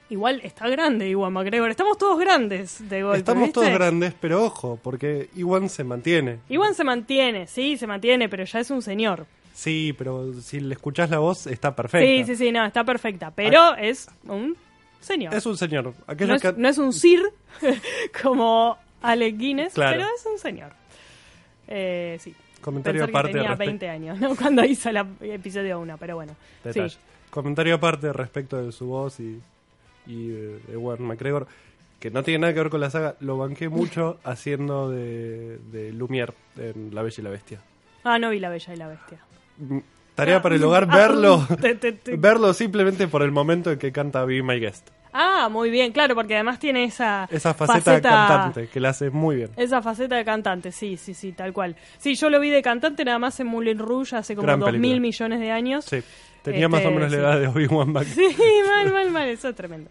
Igual 0.08 0.40
está 0.44 0.68
grande 0.68 1.08
Iwan 1.08 1.32
McGregor. 1.32 1.70
Estamos 1.70 1.98
todos 1.98 2.18
grandes 2.18 2.88
de 2.88 3.02
golpe. 3.02 3.18
Estamos 3.18 3.44
¿viste? 3.44 3.60
todos 3.60 3.72
grandes, 3.72 4.14
pero 4.20 4.44
ojo, 4.44 4.78
porque 4.82 5.30
Iwan 5.34 5.68
se 5.68 5.82
mantiene. 5.82 6.38
Iwan 6.48 6.74
se 6.74 6.84
mantiene, 6.84 7.46
sí, 7.46 7.76
se 7.76 7.86
mantiene, 7.86 8.28
pero 8.28 8.44
ya 8.44 8.60
es 8.60 8.70
un 8.70 8.82
señor. 8.82 9.26
Sí, 9.56 9.94
pero 9.96 10.34
si 10.34 10.60
le 10.60 10.74
escuchás 10.74 11.08
la 11.08 11.18
voz, 11.18 11.46
está 11.46 11.74
perfecta. 11.74 12.06
Sí, 12.06 12.24
sí, 12.26 12.36
sí, 12.36 12.52
no, 12.52 12.62
está 12.66 12.84
perfecta. 12.84 13.30
Pero 13.30 13.74
es 13.76 14.06
un 14.28 14.54
señor. 15.00 15.32
Es 15.32 15.46
un 15.46 15.56
señor. 15.56 15.84
No, 16.06 16.34
es, 16.34 16.42
que... 16.42 16.52
no 16.52 16.68
es 16.68 16.76
un 16.76 16.92
Sir 16.92 17.22
como 18.22 18.76
Alec 19.00 19.36
Guinness, 19.38 19.72
Claro. 19.72 19.96
pero 19.96 20.08
es 20.14 20.26
un 20.26 20.38
señor. 20.38 20.72
Eh, 21.68 22.18
sí. 22.20 22.34
Comentario 22.60 23.00
Pensar 23.06 23.10
que 23.12 23.18
aparte 23.18 23.32
tenía 23.32 23.48
respecto- 23.48 23.70
20 23.70 23.88
años, 23.88 24.20
¿no? 24.20 24.36
Cuando 24.40 24.62
hizo 24.62 24.90
el 24.90 24.96
episodio 25.22 25.80
1, 25.80 25.96
pero 25.98 26.16
bueno. 26.16 26.36
Detalle. 26.62 26.90
Sí. 26.90 26.98
Comentario 27.30 27.74
aparte 27.76 28.12
respecto 28.12 28.62
de 28.62 28.72
su 28.72 28.86
voz 28.86 29.20
y, 29.20 29.40
y 30.06 30.28
de, 30.28 30.58
de 30.58 30.72
Ewan 30.74 31.00
McGregor, 31.02 31.46
que 31.98 32.10
no 32.10 32.22
tiene 32.22 32.40
nada 32.40 32.52
que 32.52 32.60
ver 32.60 32.68
con 32.70 32.80
la 32.82 32.90
saga. 32.90 33.16
Lo 33.20 33.38
banqué 33.38 33.70
mucho 33.70 34.18
haciendo 34.24 34.90
de, 34.90 35.58
de 35.72 35.92
Lumière 35.94 36.34
en 36.58 36.94
La 36.94 37.00
Bella 37.02 37.16
y 37.18 37.22
la 37.22 37.30
Bestia. 37.30 37.60
Ah, 38.04 38.18
no 38.18 38.28
vi 38.28 38.38
La 38.38 38.50
Bella 38.50 38.74
y 38.74 38.76
la 38.76 38.88
Bestia. 38.88 39.18
Mm, 39.58 39.78
Tarea 40.14 40.40
para 40.40 40.54
el 40.54 40.64
hogar, 40.64 40.86
Ah, 40.90 40.96
verlo. 40.96 41.46
verlo 42.18 42.54
simplemente 42.54 43.06
por 43.06 43.22
el 43.22 43.32
momento 43.32 43.70
en 43.70 43.78
que 43.78 43.92
canta 43.92 44.24
Be 44.24 44.42
My 44.42 44.58
Guest. 44.58 44.88
Ah, 45.12 45.48
muy 45.50 45.70
bien, 45.70 45.92
claro, 45.92 46.14
porque 46.14 46.34
además 46.34 46.58
tiene 46.58 46.84
esa, 46.84 47.26
Esa 47.30 47.54
faceta, 47.54 48.00
cantante 48.00 48.68
que 48.68 48.80
la 48.80 48.90
hace 48.90 49.10
muy 49.10 49.36
bien. 49.36 49.50
Esa 49.56 49.80
faceta 49.82 50.16
de 50.16 50.24
cantante, 50.24 50.72
sí, 50.72 50.96
sí, 50.96 51.14
sí, 51.14 51.32
tal 51.32 51.52
cual. 51.54 51.74
Sí, 51.98 52.14
yo 52.14 52.28
lo 52.30 52.38
vi 52.40 52.50
de 52.50 52.60
cantante 52.62 53.04
nada 53.04 53.18
más 53.18 53.38
en 53.40 53.46
Moulin 53.46 53.78
Rouge 53.78 54.16
hace 54.16 54.34
como 54.34 54.46
Gran 54.46 54.60
dos 54.60 54.68
película. 54.68 54.88
mil 54.90 55.00
millones 55.00 55.40
de 55.40 55.50
años. 55.50 55.84
Sí. 55.86 56.02
Tenía 56.42 56.68
más 56.68 56.80
o 56.80 56.88
Este, 56.88 56.94
menos 56.94 57.12
la 57.12 57.18
edad 57.18 57.40
de 57.40 57.48
Obi-Wan 57.48 57.92
Mac- 57.92 58.06
Sí, 58.14 58.26
mal, 58.68 58.92
mal, 58.92 59.10
mal, 59.10 59.28
eso 59.28 59.48
es 59.48 59.54
tremendo. 59.56 59.90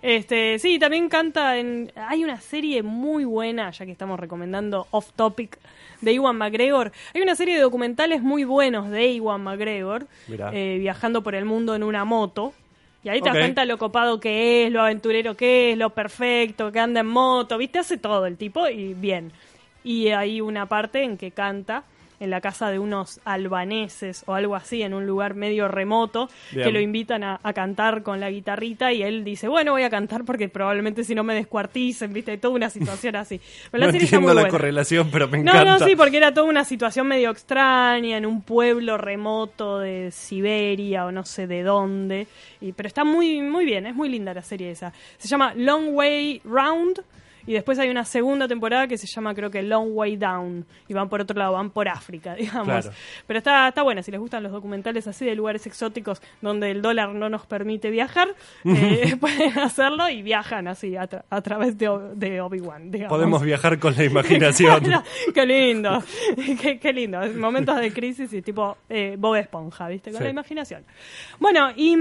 Este, 0.00 0.58
sí, 0.58 0.78
también 0.78 1.08
canta 1.08 1.56
en. 1.56 1.90
Hay 1.96 2.22
una 2.22 2.40
serie 2.40 2.82
muy 2.82 3.24
buena, 3.24 3.70
ya 3.70 3.84
que 3.84 3.92
estamos 3.92 4.20
recomendando 4.20 4.86
Off 4.92 5.10
Topic, 5.16 5.58
de 6.00 6.12
Iwan 6.12 6.36
McGregor. 6.36 6.92
Hay 7.14 7.22
una 7.22 7.34
serie 7.34 7.54
de 7.56 7.60
documentales 7.60 8.22
muy 8.22 8.44
buenos 8.44 8.90
de 8.90 9.12
Iwan 9.12 9.42
McGregor, 9.42 10.06
eh, 10.28 10.76
viajando 10.78 11.22
por 11.22 11.34
el 11.34 11.44
mundo 11.44 11.74
en 11.74 11.82
una 11.82 12.04
moto. 12.04 12.52
Y 13.04 13.10
ahí 13.10 13.20
te 13.20 13.28
das 13.28 13.38
cuenta 13.38 13.64
lo 13.64 13.78
copado 13.78 14.18
que 14.18 14.66
es, 14.66 14.72
lo 14.72 14.82
aventurero 14.82 15.36
que 15.36 15.72
es, 15.72 15.78
lo 15.78 15.90
perfecto, 15.90 16.72
que 16.72 16.80
anda 16.80 17.00
en 17.00 17.06
moto, 17.06 17.56
¿viste? 17.56 17.78
Hace 17.78 17.96
todo 17.96 18.26
el 18.26 18.36
tipo 18.36 18.68
y 18.68 18.94
bien. 18.94 19.32
Y 19.84 20.08
hay 20.08 20.40
una 20.40 20.66
parte 20.66 21.04
en 21.04 21.16
que 21.16 21.30
canta 21.30 21.84
en 22.20 22.30
la 22.30 22.40
casa 22.40 22.70
de 22.70 22.78
unos 22.78 23.20
albaneses 23.24 24.22
o 24.26 24.34
algo 24.34 24.54
así, 24.56 24.82
en 24.82 24.94
un 24.94 25.06
lugar 25.06 25.34
medio 25.34 25.68
remoto, 25.68 26.28
Bien. 26.52 26.66
que 26.66 26.72
lo 26.72 26.80
invitan 26.80 27.22
a, 27.24 27.40
a 27.42 27.52
cantar 27.52 28.02
con 28.02 28.20
la 28.20 28.30
guitarrita 28.30 28.92
y 28.92 29.02
él 29.02 29.24
dice, 29.24 29.48
bueno, 29.48 29.72
voy 29.72 29.82
a 29.82 29.90
cantar 29.90 30.24
porque 30.24 30.48
probablemente 30.48 31.04
si 31.04 31.14
no 31.14 31.24
me 31.24 31.34
descuarticen, 31.34 32.12
¿viste? 32.12 32.36
Toda 32.38 32.54
una 32.54 32.70
situación 32.70 33.16
así. 33.16 33.40
Pero 33.70 33.80
la 33.80 33.86
No 33.86 33.92
serie 33.92 34.04
está 34.06 34.16
entiendo 34.16 34.26
muy 34.28 34.34
la 34.34 34.40
buena. 34.42 34.50
correlación, 34.58 35.10
pero 35.10 35.28
me 35.28 35.38
No, 35.42 35.52
encanta. 35.52 35.78
no, 35.78 35.86
sí, 35.86 35.96
porque 35.96 36.16
era 36.16 36.32
toda 36.34 36.46
una 36.48 36.64
situación 36.64 37.06
medio 37.08 37.30
extraña 37.30 38.16
en 38.16 38.26
un 38.26 38.42
pueblo 38.42 38.96
remoto 38.98 39.78
de 39.78 40.10
Siberia 40.10 41.06
o 41.06 41.12
no 41.12 41.24
sé 41.24 41.46
de 41.46 41.62
dónde. 41.62 42.26
Y, 42.60 42.72
pero 42.72 42.86
está 42.88 43.04
muy, 43.04 43.40
muy 43.42 43.64
bien, 43.64 43.86
es 43.86 43.94
muy 43.94 44.08
linda 44.08 44.34
la 44.34 44.42
serie 44.42 44.70
esa. 44.70 44.92
Se 45.18 45.28
llama 45.28 45.52
Long 45.54 45.94
Way 45.94 46.42
Round 46.44 47.00
y 47.48 47.54
después 47.54 47.78
hay 47.78 47.88
una 47.90 48.04
segunda 48.04 48.46
temporada 48.46 48.86
que 48.86 48.96
se 48.98 49.06
llama 49.06 49.34
creo 49.34 49.50
que 49.50 49.62
Long 49.62 49.88
Way 49.92 50.16
Down 50.16 50.66
y 50.86 50.94
van 50.94 51.08
por 51.08 51.20
otro 51.22 51.36
lado, 51.36 51.54
van 51.54 51.70
por 51.70 51.88
África, 51.88 52.34
digamos. 52.38 52.66
Claro. 52.84 52.90
Pero 53.26 53.38
está, 53.38 53.68
está 53.68 53.82
buena, 53.82 54.02
si 54.02 54.10
les 54.10 54.20
gustan 54.20 54.42
los 54.42 54.52
documentales 54.52 55.06
así 55.08 55.24
de 55.24 55.34
lugares 55.34 55.66
exóticos 55.66 56.20
donde 56.42 56.70
el 56.70 56.82
dólar 56.82 57.14
no 57.14 57.28
nos 57.28 57.46
permite 57.46 57.90
viajar, 57.90 58.28
eh, 58.64 59.16
pueden 59.20 59.58
hacerlo 59.58 60.08
y 60.08 60.22
viajan 60.22 60.68
así 60.68 60.94
a, 60.96 61.08
tra- 61.08 61.24
a 61.30 61.40
través 61.40 61.76
de, 61.78 61.88
Obi-Wan. 61.88 62.92
Podemos 63.08 63.42
viajar 63.42 63.78
con 63.78 63.96
la 63.96 64.04
imaginación. 64.04 64.80
Claro, 64.84 65.02
qué 65.34 65.46
lindo, 65.46 66.02
qué, 66.60 66.78
qué 66.78 66.92
lindo. 66.92 67.20
Momentos 67.34 67.76
de 67.80 67.92
crisis 67.92 68.32
y 68.32 68.42
tipo 68.42 68.76
eh, 68.88 69.16
Bob 69.18 69.36
Esponja, 69.36 69.88
¿viste? 69.88 70.10
Con 70.10 70.18
Sí. 70.18 70.24
la 70.24 70.30
imaginación. 70.30 70.84
Bueno, 71.38 71.70
y 71.76 71.96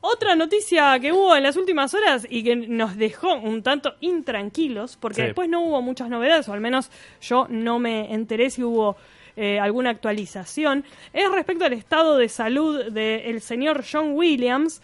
otra 0.00 0.34
noticia 0.34 0.98
que 0.98 1.12
hubo 1.12 1.36
en 1.36 1.42
las 1.42 1.56
últimas 1.56 1.92
horas 1.94 2.26
y 2.28 2.42
que 2.42 2.56
nos 2.56 2.96
dejó 2.96 3.34
un 3.34 3.62
tanto 3.62 3.94
intranquilos, 4.00 4.96
porque 4.96 5.16
Sí. 5.16 5.22
después 5.26 5.48
no 5.48 5.60
hubo 5.62 5.82
muchas 5.82 6.08
novedades, 6.08 6.48
o 6.48 6.52
al 6.52 6.60
menos 6.60 6.90
yo 7.20 7.46
no 7.50 7.78
me 7.78 8.12
enteré 8.12 8.50
si 8.50 8.62
hubo 8.62 8.96
eh, 9.36 9.58
alguna 9.60 9.90
actualización, 9.90 10.84
es 11.12 11.30
respecto 11.30 11.64
al 11.64 11.72
estado 11.72 12.16
de 12.18 12.28
salud 12.28 12.90
del 12.90 13.40
señor 13.40 13.84
John 13.90 14.12
Williams, 14.12 14.82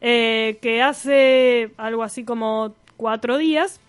eh, 0.00 0.58
que 0.62 0.80
hace 0.82 1.70
algo 1.76 2.02
así 2.02 2.24
como 2.24 2.74
cuatro 2.96 3.36
días 3.36 3.80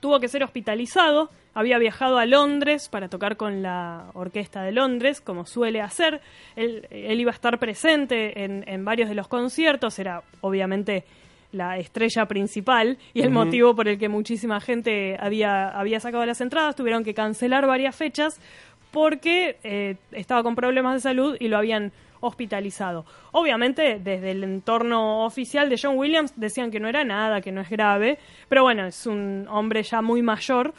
tuvo 0.00 0.20
que 0.20 0.28
ser 0.28 0.44
hospitalizado. 0.44 1.30
Había 1.54 1.78
viajado 1.78 2.18
a 2.18 2.26
Londres 2.26 2.88
para 2.88 3.08
tocar 3.08 3.36
con 3.36 3.62
la 3.62 4.06
Orquesta 4.14 4.62
de 4.62 4.72
Londres, 4.72 5.20
como 5.20 5.44
suele 5.44 5.80
hacer. 5.80 6.20
Él, 6.56 6.86
él 6.90 7.20
iba 7.20 7.30
a 7.30 7.34
estar 7.34 7.58
presente 7.58 8.44
en, 8.44 8.64
en 8.66 8.84
varios 8.84 9.08
de 9.08 9.14
los 9.14 9.28
conciertos, 9.28 9.98
era 9.98 10.22
obviamente 10.40 11.04
la 11.52 11.76
estrella 11.76 12.26
principal 12.26 12.98
y 13.12 13.20
el 13.20 13.30
motivo 13.30 13.74
por 13.74 13.86
el 13.86 13.98
que 13.98 14.08
muchísima 14.08 14.60
gente 14.60 15.16
había, 15.20 15.68
había 15.68 16.00
sacado 16.00 16.24
las 16.24 16.40
entradas. 16.40 16.74
Tuvieron 16.74 17.04
que 17.04 17.14
cancelar 17.14 17.66
varias 17.66 17.94
fechas 17.94 18.40
porque 18.90 19.58
eh, 19.62 19.96
estaba 20.12 20.42
con 20.42 20.54
problemas 20.54 20.94
de 20.94 21.00
salud 21.00 21.36
y 21.38 21.48
lo 21.48 21.58
habían 21.58 21.92
hospitalizado. 22.20 23.04
Obviamente, 23.32 23.98
desde 24.02 24.30
el 24.30 24.44
entorno 24.44 25.24
oficial 25.24 25.68
de 25.68 25.78
John 25.80 25.98
Williams 25.98 26.32
decían 26.36 26.70
que 26.70 26.80
no 26.80 26.88
era 26.88 27.04
nada, 27.04 27.40
que 27.40 27.52
no 27.52 27.60
es 27.60 27.68
grave, 27.68 28.18
pero 28.48 28.62
bueno, 28.62 28.86
es 28.86 29.06
un 29.06 29.46
hombre 29.50 29.82
ya 29.82 30.02
muy 30.02 30.22
mayor 30.22 30.72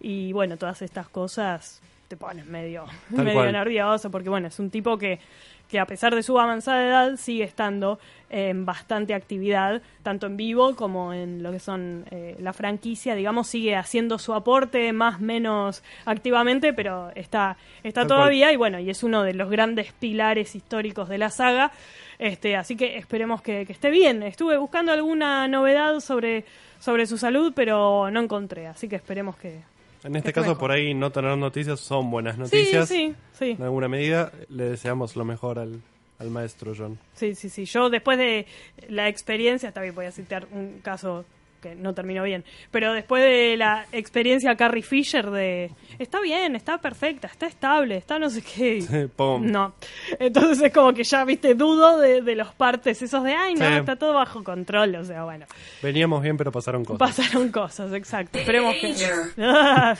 y 0.00 0.32
bueno, 0.32 0.56
todas 0.56 0.82
estas 0.82 1.08
cosas 1.08 1.80
te 2.08 2.16
pones 2.16 2.44
medio, 2.46 2.86
Tal 3.14 3.24
medio 3.24 3.38
cual. 3.38 3.52
nervioso 3.52 4.10
porque 4.10 4.28
bueno, 4.28 4.48
es 4.48 4.58
un 4.58 4.68
tipo 4.68 4.98
que, 4.98 5.20
que 5.68 5.78
a 5.78 5.86
pesar 5.86 6.12
de 6.12 6.24
su 6.24 6.40
avanzada 6.40 6.84
edad 6.84 7.16
sigue 7.16 7.44
estando 7.44 8.00
en 8.30 8.66
bastante 8.66 9.14
actividad, 9.14 9.80
tanto 10.02 10.26
en 10.26 10.36
vivo 10.36 10.74
como 10.74 11.12
en 11.12 11.44
lo 11.44 11.52
que 11.52 11.60
son 11.60 12.04
eh, 12.10 12.36
la 12.40 12.52
franquicia, 12.52 13.14
digamos, 13.14 13.46
sigue 13.46 13.76
haciendo 13.76 14.18
su 14.18 14.34
aporte 14.34 14.92
más 14.92 15.20
menos 15.20 15.84
activamente, 16.04 16.72
pero 16.72 17.12
está, 17.14 17.56
está 17.84 18.00
Tal 18.00 18.08
todavía 18.08 18.52
y 18.52 18.56
bueno, 18.56 18.80
y 18.80 18.90
es 18.90 19.04
uno 19.04 19.22
de 19.22 19.34
los 19.34 19.48
grandes 19.48 19.92
pilares 19.92 20.56
históricos 20.56 21.08
de 21.08 21.18
la 21.18 21.30
saga. 21.30 21.70
Este, 22.18 22.56
así 22.56 22.76
que 22.76 22.98
esperemos 22.98 23.40
que, 23.40 23.64
que 23.66 23.72
esté 23.72 23.90
bien. 23.90 24.24
Estuve 24.24 24.56
buscando 24.56 24.90
alguna 24.90 25.46
novedad 25.46 26.00
sobre, 26.00 26.44
sobre 26.80 27.06
su 27.06 27.18
salud, 27.18 27.52
pero 27.54 28.10
no 28.10 28.20
encontré, 28.20 28.66
así 28.66 28.88
que 28.88 28.96
esperemos 28.96 29.36
que, 29.36 29.60
En 30.04 30.16
este 30.16 30.32
caso, 30.32 30.48
mejor. 30.48 30.58
por 30.58 30.70
ahí 30.72 30.94
no 30.94 31.10
tener 31.10 31.36
noticias 31.36 31.80
son 31.80 32.10
buenas 32.10 32.34
Sí, 32.36 32.40
noticias. 32.40 32.88
sí, 32.88 33.14
sí. 33.38 33.50
En 33.50 33.62
alguna 33.62 33.88
medida, 33.88 34.32
le 34.48 34.64
deseamos 34.70 35.14
lo 35.16 35.24
mejor 35.24 35.58
al, 35.58 35.80
al 36.18 36.30
maestro 36.30 36.72
John. 36.76 36.98
Sí, 37.14 37.34
sí, 37.34 37.48
sí. 37.50 37.64
Yo 37.66 37.90
después 37.90 38.16
de 38.18 38.46
la 38.88 39.08
experiencia, 39.08 39.72
también 39.72 39.94
voy 39.94 40.06
a 40.06 40.12
citar 40.12 40.46
un 40.52 40.80
caso 40.82 41.24
que 41.60 41.74
no 41.74 41.94
terminó 41.94 42.22
bien, 42.22 42.44
pero 42.70 42.92
después 42.92 43.22
de 43.22 43.56
la 43.56 43.86
experiencia 43.92 44.54
Carrie 44.56 44.82
Fisher 44.82 45.30
de 45.30 45.70
está 45.98 46.20
bien, 46.20 46.56
está 46.56 46.78
perfecta, 46.78 47.28
está 47.28 47.46
estable, 47.46 47.96
está 47.96 48.18
no 48.18 48.30
sé 48.30 48.42
qué. 48.42 49.08
Pum. 49.14 49.46
No. 49.50 49.74
Entonces 50.18 50.60
es 50.62 50.72
como 50.72 50.92
que 50.92 51.04
ya, 51.04 51.24
viste, 51.24 51.54
dudo 51.54 51.98
de, 51.98 52.22
de 52.22 52.34
los 52.34 52.52
partes 52.54 53.02
esos 53.02 53.22
de, 53.24 53.34
ay, 53.34 53.54
no, 53.54 53.66
Sí. 53.68 53.74
está 53.74 53.96
todo 53.96 54.14
bajo 54.14 54.42
control, 54.42 54.94
o 54.96 55.04
sea, 55.04 55.24
bueno. 55.24 55.46
Veníamos 55.82 56.22
bien, 56.22 56.36
pero 56.36 56.50
pasaron 56.50 56.84
cosas. 56.84 56.98
Pasaron 56.98 57.50
cosas, 57.52 57.92
exacto. 57.92 58.38
Esperemos 58.38 58.74
que. 58.76 58.94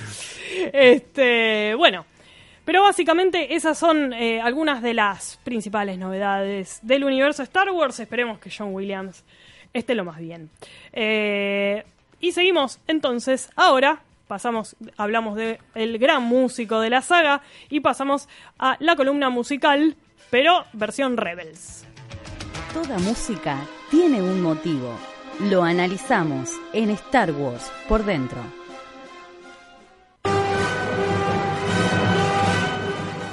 este, 0.73 1.75
bueno. 1.76 2.05
Pero 2.64 2.83
básicamente 2.83 3.55
esas 3.55 3.79
son 3.79 4.12
eh, 4.12 4.40
algunas 4.40 4.83
de 4.83 4.95
las 4.95 5.38
principales 5.43 5.99
novedades 5.99 6.79
del 6.83 7.02
universo 7.05 7.43
Star 7.43 7.71
Wars. 7.71 7.99
Esperemos 7.99 8.38
que 8.38 8.50
John 8.57 8.73
Williams 8.75 9.25
esté 9.72 9.94
lo 9.94 10.04
más 10.04 10.18
bien. 10.18 10.50
Eh, 10.92 11.84
y 12.20 12.32
seguimos 12.32 12.80
entonces 12.86 13.50
ahora. 13.56 14.02
Pasamos, 14.28 14.76
hablamos 14.96 15.34
de 15.34 15.58
el 15.74 15.98
gran 15.98 16.22
músico 16.22 16.78
de 16.78 16.88
la 16.88 17.02
saga 17.02 17.42
y 17.68 17.80
pasamos 17.80 18.28
a 18.60 18.76
la 18.78 18.94
columna 18.94 19.28
musical, 19.28 19.96
pero 20.30 20.64
versión 20.72 21.16
Rebels. 21.16 21.84
Toda 22.72 22.96
música 22.98 23.58
tiene 23.90 24.22
un 24.22 24.40
motivo. 24.40 24.96
Lo 25.50 25.64
analizamos 25.64 26.52
en 26.72 26.90
Star 26.90 27.32
Wars 27.32 27.72
por 27.88 28.04
dentro. 28.04 28.38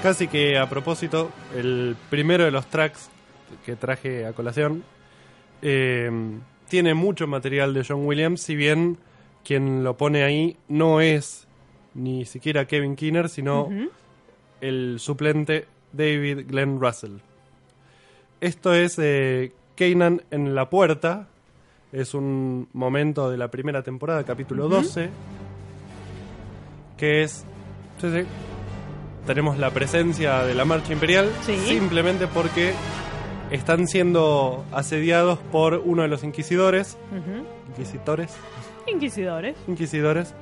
Casi 0.02 0.28
que 0.28 0.58
a 0.58 0.68
propósito, 0.68 1.30
el 1.56 1.96
primero 2.10 2.46
de 2.46 2.52
los 2.52 2.66
tracks 2.66 3.10
que 3.66 3.76
traje 3.76 4.26
a 4.26 4.34
colación 4.34 4.84
eh, 5.62 6.12
tiene 6.68 6.94
mucho 6.94 7.28
material 7.28 7.74
de 7.74 7.86
John 7.88 8.06
Williams, 8.06 8.42
si 8.42 8.56
bien 8.56 8.98
quien 9.44 9.84
lo 9.84 9.96
pone 9.96 10.24
ahí 10.24 10.58
no 10.68 11.00
es 11.00 11.48
ni 11.94 12.26
siquiera 12.26 12.68
Kevin 12.68 12.96
Kinner, 12.96 13.30
sino 13.30 13.70
el 14.62 15.00
suplente 15.00 15.66
David 15.94 16.46
Glenn 16.48 16.80
Russell. 16.80 17.18
Esto 18.42 18.74
es 18.74 19.00
eh, 19.00 19.54
Kanan 19.76 20.22
en 20.32 20.54
la 20.54 20.70
puerta. 20.70 21.28
Es 21.92 22.14
un 22.14 22.68
momento 22.74 23.32
de 23.32 23.38
la 23.38 23.50
primera 23.50 23.82
temporada, 23.82 24.24
capítulo 24.24 24.68
12. 24.68 25.10
Que 26.98 27.24
es. 27.24 27.46
Sí, 28.02 28.12
sí. 28.12 28.28
Tenemos 29.26 29.58
la 29.58 29.72
presencia 29.72 30.44
de 30.44 30.54
la 30.54 30.66
marcha 30.66 30.94
imperial. 30.94 31.32
Sí. 31.44 31.58
Simplemente 31.58 32.28
porque 32.28 32.74
están 33.52 33.88
siendo 33.88 34.66
asediados 34.72 35.40
por 35.52 35.76
uno 35.86 36.02
de 36.04 36.08
los 36.08 36.24
inquisidores. 36.24 36.98
Ujú. 37.12 37.46
Inquisitores. 37.70 38.36
Inquisidores. 38.88 39.56
Inquisidores. 39.68 40.34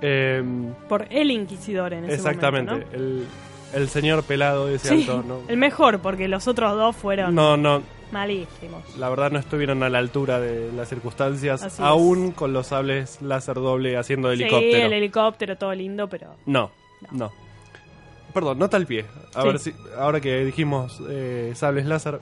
eh, 0.00 0.42
Por 0.88 1.06
el 1.10 1.30
inquisidor 1.30 1.92
en 1.92 2.04
ese 2.04 2.14
exactamente. 2.14 2.72
momento, 2.72 2.96
¿no? 2.96 3.02
el, 3.02 3.26
el 3.74 3.88
señor 3.88 4.22
pelado 4.24 4.66
de 4.66 4.74
ese 4.76 4.88
Sí, 4.88 5.00
alto. 5.02 5.22
¿no? 5.26 5.40
el 5.48 5.56
mejor, 5.56 6.00
porque 6.00 6.28
los 6.28 6.48
otros 6.48 6.76
dos 6.76 6.96
fueron 6.96 7.34
No, 7.34 7.56
no, 7.56 7.82
malísimos. 8.10 8.82
la 8.98 9.08
verdad 9.08 9.30
no 9.30 9.38
estuvieron 9.38 9.82
a 9.84 9.88
la 9.88 9.98
altura 9.98 10.40
de 10.40 10.72
las 10.72 10.88
circunstancias, 10.88 11.62
Así 11.62 11.80
es. 11.80 11.88
aún 11.88 12.32
con 12.32 12.52
los 12.52 12.66
sables 12.68 13.22
láser 13.22 13.54
doble 13.54 13.96
haciendo 13.96 14.28
de 14.28 14.34
helicóptero. 14.34 14.72
Sí, 14.76 14.80
el 14.80 14.92
helicóptero, 14.92 15.56
todo 15.56 15.72
lindo, 15.74 16.08
pero... 16.08 16.34
No, 16.46 16.70
no. 17.12 17.30
Perdón, 18.34 18.58
nota 18.58 18.76
al 18.76 18.86
pie. 18.86 19.04
A 19.34 19.42
Sí. 19.42 19.48
ver 19.48 19.58
si, 19.58 19.74
ahora 19.98 20.20
que 20.20 20.44
dijimos 20.44 21.00
eh, 21.08 21.52
sables 21.54 21.86
láser, 21.86 22.18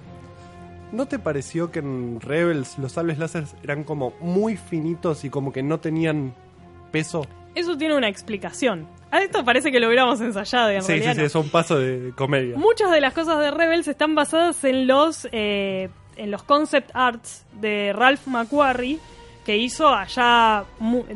¿no 0.93 1.07
te 1.07 1.19
pareció 1.19 1.71
que 1.71 1.79
en 1.81 2.21
Rebels 2.21 2.79
los 2.79 2.93
sables 2.93 3.19
láser 3.19 3.45
eran 3.63 3.85
como 3.85 4.13
muy 4.21 4.57
finitos 4.57 5.25
y 5.25 5.31
como 5.31 5.53
que 5.53 5.63
no 5.63 5.79
tenían 5.81 6.35
peso? 6.91 7.27
Eso 7.55 7.77
tiene 7.77 7.97
una 7.97 8.09
explicación. 8.09 8.87
A 9.11 9.21
esto 9.23 9.45
parece 9.45 9.73
que 9.73 9.81
lo 9.81 9.89
hubiéramos 9.89 10.21
ensayado 10.21 10.71
en 10.71 10.83
Sí, 10.83 10.93
sí, 10.93 10.99
realidad 11.01 11.15
sí, 11.17 11.23
es 11.23 11.35
un 11.35 11.49
paso 11.49 11.79
de 11.79 12.13
comedia. 12.17 12.57
Muchas 12.57 12.93
de 12.93 13.01
las 13.01 13.13
cosas 13.13 13.41
de 13.41 13.51
Rebels 13.51 13.89
están 13.89 14.15
basadas 14.15 14.63
en 14.65 14.87
los 14.87 15.27
eh, 15.33 15.89
en 16.17 16.31
los 16.31 16.43
concept 16.45 16.91
arts 16.95 17.45
de 17.61 17.93
Ralph 17.93 18.27
McQuarrie 18.27 18.99
que 19.45 19.57
hizo 19.57 19.89
allá, 19.89 20.65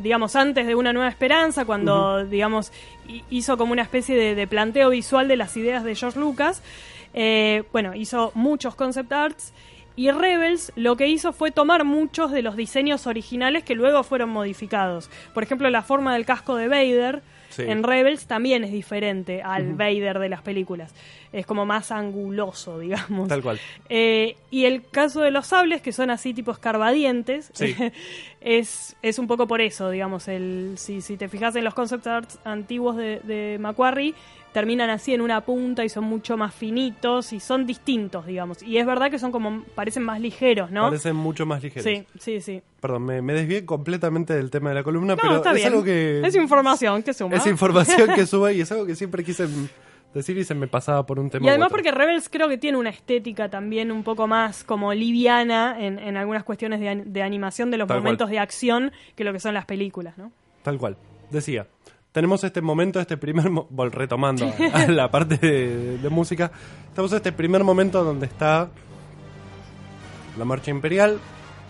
digamos, 0.01 0.35
antes 0.35 0.65
de 0.65 0.73
Una 0.73 0.91
Nueva 0.91 1.07
Esperanza, 1.09 1.63
cuando, 1.63 2.25
digamos, 2.25 2.73
hi- 3.07 3.23
hizo 3.29 3.55
como 3.55 3.71
una 3.71 3.83
especie 3.83 4.15
de, 4.17 4.33
de 4.33 4.47
planteo 4.47 4.89
visual 4.89 5.27
de 5.27 5.37
las 5.37 5.55
ideas 5.55 5.83
de 5.83 5.93
George 5.95 6.19
Lucas. 6.19 6.63
Eh, 7.15 7.63
bueno, 7.71 7.95
hizo 7.95 8.31
muchos 8.35 8.75
concept 8.75 9.11
arts 9.11 9.53
y 9.95 10.11
Rebels 10.11 10.73
lo 10.75 10.97
que 10.97 11.07
hizo 11.07 11.31
fue 11.31 11.51
tomar 11.51 11.85
muchos 11.85 12.31
de 12.31 12.41
los 12.41 12.57
diseños 12.57 13.07
originales 13.07 13.63
que 13.63 13.73
luego 13.75 14.03
fueron 14.03 14.29
modificados. 14.29 15.09
Por 15.33 15.41
ejemplo, 15.43 15.69
la 15.69 15.81
forma 15.81 16.13
del 16.13 16.25
casco 16.25 16.55
de 16.55 16.67
Vader 16.67 17.23
Sí. 17.47 17.61
en 17.61 17.83
Rebels 17.83 18.25
también 18.27 18.65
es 18.65 18.71
diferente 18.73 19.41
al 19.41 19.75
Vader 19.75 20.19
de 20.19 20.27
las 20.27 20.41
películas. 20.41 20.93
Es 21.31 21.45
como 21.45 21.65
más 21.65 21.89
anguloso, 21.89 22.79
digamos. 22.79 23.29
Tal 23.29 23.41
cual. 23.41 23.61
Eh, 23.87 24.35
y 24.51 24.65
el 24.65 24.85
caso 24.89 25.21
de 25.21 25.31
los 25.31 25.47
sables, 25.47 25.81
que 25.81 25.93
son 25.93 26.09
así 26.09 26.33
tipo 26.33 26.51
escarbadientes, 26.51 27.51
Sí. 27.53 27.73
es, 28.41 28.97
es 29.01 29.19
un 29.19 29.27
poco 29.27 29.47
por 29.47 29.61
eso, 29.61 29.89
digamos. 29.89 30.27
El, 30.27 30.73
si, 30.75 30.99
si 30.99 31.15
te 31.15 31.29
fijas 31.29 31.55
en 31.55 31.63
los 31.63 31.73
concept 31.73 32.05
arts 32.07 32.39
antiguos 32.43 32.97
de, 32.97 33.21
de 33.23 33.57
Macquarie, 33.61 34.13
terminan 34.55 34.89
así 34.89 35.13
en 35.13 35.19
una 35.19 35.41
punta 35.41 35.83
y 35.83 35.89
son 35.89 36.05
mucho 36.05 36.37
más 36.37 36.55
finitos 36.55 37.33
y 37.33 37.41
son 37.41 37.65
distintos, 37.65 38.25
digamos. 38.25 38.63
Y 38.63 38.77
es 38.77 38.85
verdad 38.85 39.11
que 39.11 39.19
son 39.19 39.29
como, 39.33 39.63
parecen 39.75 40.01
más 40.03 40.21
ligeros, 40.21 40.71
¿no? 40.71 40.83
Parecen 40.83 41.13
mucho 41.13 41.45
más 41.45 41.61
ligeros. 41.61 41.83
Sí, 41.83 42.05
sí, 42.17 42.39
sí. 42.39 42.61
Perdón, 42.79 43.03
me, 43.03 43.21
me 43.21 43.33
desvié 43.33 43.65
completamente 43.65 44.33
del 44.33 44.49
tema 44.49 44.69
de 44.69 44.75
la 44.75 44.83
columna, 44.83 45.15
No, 45.17 45.21
pero 45.21 45.35
está 45.35 45.49
es 45.49 45.57
bien. 45.57 45.67
algo 45.67 45.83
que... 45.83 46.21
Es 46.25 46.35
información 46.35 47.03
que 47.03 47.13
suma. 47.13 47.35
Es 47.35 47.45
información 47.47 48.15
que 48.15 48.25
sube 48.25 48.53
y 48.53 48.61
es 48.61 48.71
algo 48.71 48.85
que 48.85 48.95
siempre 48.95 49.25
quise 49.25 49.45
decir 50.13 50.37
y 50.37 50.45
se 50.45 50.55
me 50.55 50.67
pasaba 50.67 51.05
por 51.05 51.19
un 51.19 51.29
tema. 51.29 51.45
Y 51.45 51.49
además 51.49 51.67
porque 51.69 51.91
Rebels 51.91 52.29
creo 52.29 52.47
que 52.47 52.57
tiene 52.57 52.77
una 52.77 52.91
estética 52.91 53.49
también 53.49 53.91
un 53.91 54.03
poco 54.03 54.25
más 54.25 54.63
como 54.63 54.93
liviana 54.93 55.75
en, 55.77 55.99
en 55.99 56.15
algunas 56.15 56.45
cuestiones 56.45 56.79
de, 56.79 57.03
de 57.05 57.21
animación 57.23 57.71
de 57.71 57.77
los 57.77 57.89
Tal 57.89 57.97
momentos 57.97 58.27
cual. 58.27 58.31
de 58.31 58.39
acción 58.39 58.91
que 59.17 59.25
lo 59.25 59.33
que 59.33 59.41
son 59.41 59.53
las 59.53 59.65
películas, 59.65 60.17
¿no? 60.17 60.31
Tal 60.63 60.77
cual. 60.77 60.95
Decía, 61.29 61.67
tenemos 62.15 62.45
este 62.45 62.61
momento, 62.61 63.01
este 63.01 63.17
primer... 63.17 63.49
mo- 63.49 63.67
retomando 63.91 64.49
a, 64.73 64.85
la 64.87 65.11
parte 65.11 65.35
de, 65.37 65.97
de 65.97 66.09
música, 66.09 66.49
tenemos 66.93 67.11
este 67.11 67.33
primer 67.33 67.65
momento 67.65 68.05
donde 68.05 68.25
está 68.25 68.69
la 70.37 70.45
marcha 70.45 70.71
imperial, 70.71 71.19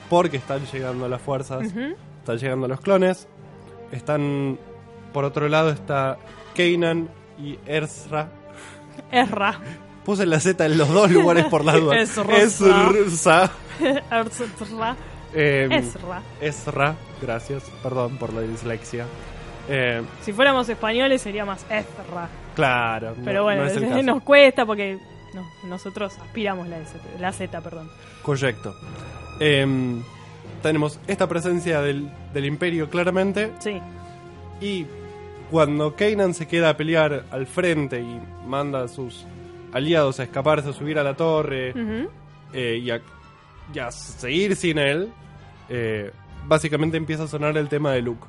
porque 0.08 0.38
están 0.38 0.63
llegando 0.71 1.10
las 1.10 1.19
fuerzas, 1.19 1.63
están 2.19 2.38
llegando 2.38 2.67
los 2.67 2.79
clones, 2.79 3.27
están... 3.91 4.60
Por 5.13 5.23
otro 5.25 5.47
lado 5.49 5.71
está 5.71 6.17
Kanan 6.55 7.10
y 7.39 7.58
Ezra, 7.65 8.29
Ezra. 9.12 9.60
Puse 10.03 10.27
la 10.27 10.39
Z 10.39 10.63
en 10.63 10.77
los 10.77 10.89
dos 10.89 11.10
lugares 11.10 11.45
por 11.45 11.65
la 11.65 11.73
duda. 11.73 11.97
Ezra. 12.01 12.38
Ezra. 12.38 12.91
Ezra. 14.12 14.95
Eh, 15.34 15.67
Ezra. 15.71 16.21
Ezra, 16.39 16.95
gracias, 17.19 17.63
perdón 17.81 18.17
por 18.17 18.31
la 18.34 18.41
dislexia. 18.41 19.05
Eh, 19.69 20.01
Si 20.21 20.32
fuéramos 20.34 20.67
españoles 20.69 21.21
sería 21.21 21.45
más 21.45 21.63
Ezra. 21.69 22.30
claro, 22.56 23.15
Pero 23.23 23.39
no- 23.39 23.43
bueno, 23.45 23.62
no 23.63 23.67
es 23.67 23.75
el 23.78 23.84
caso. 23.89 24.04
nos 24.04 24.23
cuesta 24.23 24.65
porque 24.65 24.97
no, 25.34 25.43
nosotros 25.67 26.13
aspiramos 26.19 26.67
la, 26.67 26.80
S, 26.80 26.97
la 27.19 27.32
Z, 27.32 27.62
perdón. 27.62 27.89
Correcto. 28.21 28.75
Em, 29.39 30.01
tenemos 30.62 30.99
esta 31.08 31.28
presencia 31.28 31.82
del, 31.82 32.10
del 32.34 32.45
imperio 32.45 32.89
claramente 32.89 33.51
Sí, 33.60 33.80
y 34.62 34.86
cuando 35.51 35.95
Kanan 35.95 36.34
se 36.34 36.47
queda 36.47 36.69
a 36.69 36.78
pelear 36.78 37.25
al 37.32 37.45
frente 37.45 37.99
y 38.01 38.19
manda 38.47 38.84
a 38.84 38.88
sus 38.88 39.25
aliados 39.73 40.19
a 40.19 40.23
escaparse, 40.23 40.69
a 40.69 40.73
subir 40.73 40.97
a 40.97 41.04
la 41.04 41.15
torre 41.15 41.73
eh, 42.54 42.80
y, 42.82 42.89
a, 42.89 43.01
y 43.73 43.80
a 43.80 43.91
seguir 43.91 44.56
sin 44.56 44.78
él, 44.80 45.12
eh, 45.69 46.12
básicamente 46.47 46.95
empieza 46.97 47.23
a 47.23 47.28
sonar 47.28 47.58
el 47.58 47.67
tema 47.67 47.91
de 47.91 48.01
Luke. 48.01 48.25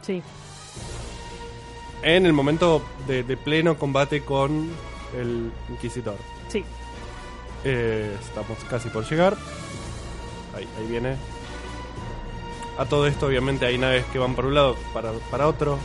sí, 0.00 0.22
En 2.02 2.26
el 2.26 2.32
momento 2.32 2.82
de, 3.06 3.22
de 3.22 3.36
pleno 3.36 3.76
combate 3.78 4.22
con 4.22 4.70
el 5.18 5.50
Inquisidor. 5.70 6.16
sí. 6.48 6.64
Eh, 7.64 8.16
estamos 8.22 8.58
casi 8.70 8.88
por 8.90 9.04
llegar. 9.08 9.36
Ahí, 10.54 10.68
ahí 10.78 10.86
viene. 10.86 11.16
A 12.78 12.84
todo 12.84 13.08
esto, 13.08 13.26
obviamente, 13.26 13.66
hay 13.66 13.76
naves 13.76 14.04
que 14.12 14.20
van 14.20 14.36
para 14.36 14.46
un 14.46 14.54
lado, 14.54 14.76
para, 14.94 15.10
para 15.32 15.48
otro. 15.48 15.76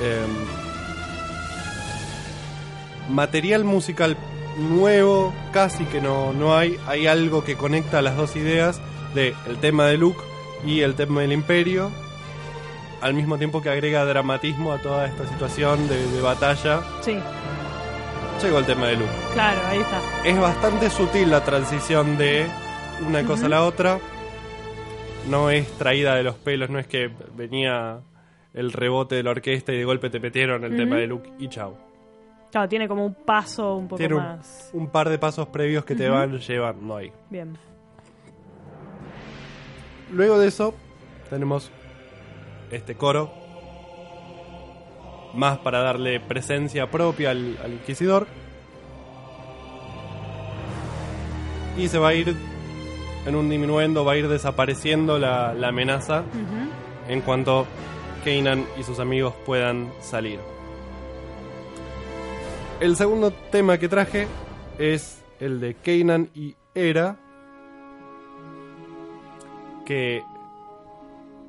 Em, 0.00 0.34
material 3.14 3.64
musical 3.64 4.16
nuevo, 4.56 5.34
casi 5.52 5.84
que 5.84 6.00
no, 6.00 6.32
no 6.32 6.56
hay. 6.56 6.78
Hay 6.86 7.06
algo 7.06 7.44
que 7.44 7.56
conecta 7.56 8.00
las 8.00 8.16
dos 8.16 8.36
ideas 8.36 8.80
de 9.14 9.34
el 9.48 9.58
tema 9.58 9.86
de 9.86 9.98
Luke 9.98 10.20
y 10.64 10.80
el 10.80 10.94
tema 10.94 11.20
del 11.22 11.32
Imperio. 11.32 11.90
Al 13.00 13.14
mismo 13.14 13.38
tiempo 13.38 13.62
que 13.62 13.70
agrega 13.70 14.04
dramatismo 14.04 14.72
a 14.72 14.78
toda 14.78 15.06
esta 15.06 15.26
situación 15.26 15.86
de, 15.88 16.04
de 16.10 16.20
batalla. 16.20 16.80
Sí, 17.00 17.18
Llegó 18.42 18.58
el 18.58 18.66
tema 18.66 18.86
de 18.86 18.94
Luke. 18.96 19.10
claro, 19.34 19.58
ahí 19.66 19.80
está. 19.80 20.00
es 20.24 20.38
bastante 20.40 20.90
sutil 20.90 21.28
la 21.30 21.42
transición 21.42 22.16
de 22.16 22.46
una 23.06 23.24
cosa 23.24 23.46
a 23.46 23.48
la 23.48 23.64
otra. 23.64 23.98
No 25.28 25.50
es 25.50 25.66
traída 25.76 26.14
de 26.14 26.22
los 26.22 26.36
pelos, 26.36 26.70
no 26.70 26.78
es 26.78 26.86
que 26.86 27.10
venía 27.34 27.98
el 28.54 28.72
rebote 28.72 29.16
de 29.16 29.22
la 29.24 29.30
orquesta 29.32 29.72
y 29.72 29.78
de 29.78 29.84
golpe 29.84 30.08
te 30.08 30.20
metieron 30.20 30.62
el 30.64 30.76
tema 30.76 30.96
de 30.96 31.08
Luke 31.08 31.30
y 31.40 31.48
chao. 31.48 31.76
Claro, 32.52 32.68
tiene 32.68 32.86
como 32.88 33.04
un 33.04 33.14
paso 33.14 33.74
un 33.74 33.88
poco 33.88 33.98
Tiene 33.98 34.14
un, 34.14 34.22
más. 34.22 34.70
un 34.72 34.88
par 34.88 35.08
de 35.08 35.18
pasos 35.18 35.48
previos 35.48 35.84
que 35.84 35.94
te 35.96 36.08
van 36.08 36.38
llevando 36.38 36.96
ahí. 36.96 37.12
Bien. 37.30 37.58
Luego 40.12 40.38
de 40.38 40.48
eso, 40.48 40.74
tenemos 41.28 41.70
este 42.70 42.94
coro. 42.94 43.32
Más 45.34 45.58
para 45.58 45.80
darle 45.80 46.20
presencia 46.20 46.90
propia 46.90 47.30
al, 47.30 47.58
al 47.62 47.72
Inquisidor. 47.74 48.26
Y 51.76 51.88
se 51.88 51.98
va 51.98 52.08
a 52.08 52.14
ir 52.14 52.34
en 53.26 53.36
un 53.36 53.48
diminuendo, 53.48 54.04
va 54.04 54.12
a 54.12 54.16
ir 54.16 54.28
desapareciendo 54.28 55.18
la, 55.18 55.54
la 55.54 55.68
amenaza 55.68 56.24
en 57.08 57.20
cuanto 57.20 57.66
Kanan 58.24 58.66
y 58.78 58.82
sus 58.82 58.98
amigos 58.98 59.34
puedan 59.46 59.92
salir. 60.00 60.40
El 62.80 62.96
segundo 62.96 63.32
tema 63.50 63.78
que 63.78 63.88
traje 63.88 64.26
es 64.78 65.22
el 65.40 65.60
de 65.60 65.74
Kanan 65.74 66.30
y 66.34 66.54
Hera, 66.74 67.16
que 69.84 70.22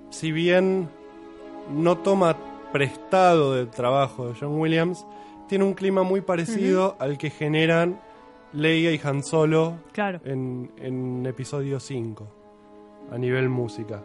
si 0.10 0.32
bien 0.32 0.89
no 1.71 1.97
toma 1.97 2.36
prestado 2.71 3.55
del 3.55 3.69
trabajo 3.69 4.27
de 4.27 4.36
John 4.39 4.60
Williams, 4.60 5.05
tiene 5.47 5.63
un 5.63 5.73
clima 5.73 6.03
muy 6.03 6.21
parecido 6.21 6.95
al 6.99 7.17
que 7.17 7.29
generan 7.29 7.99
Leia 8.53 8.91
y 8.91 8.99
Han 9.03 9.23
Solo 9.23 9.75
Claro. 9.91 10.19
en, 10.23 10.71
en 10.77 11.25
episodio 11.25 11.79
5, 11.79 12.27
a 13.12 13.17
nivel 13.17 13.49
música. 13.49 14.01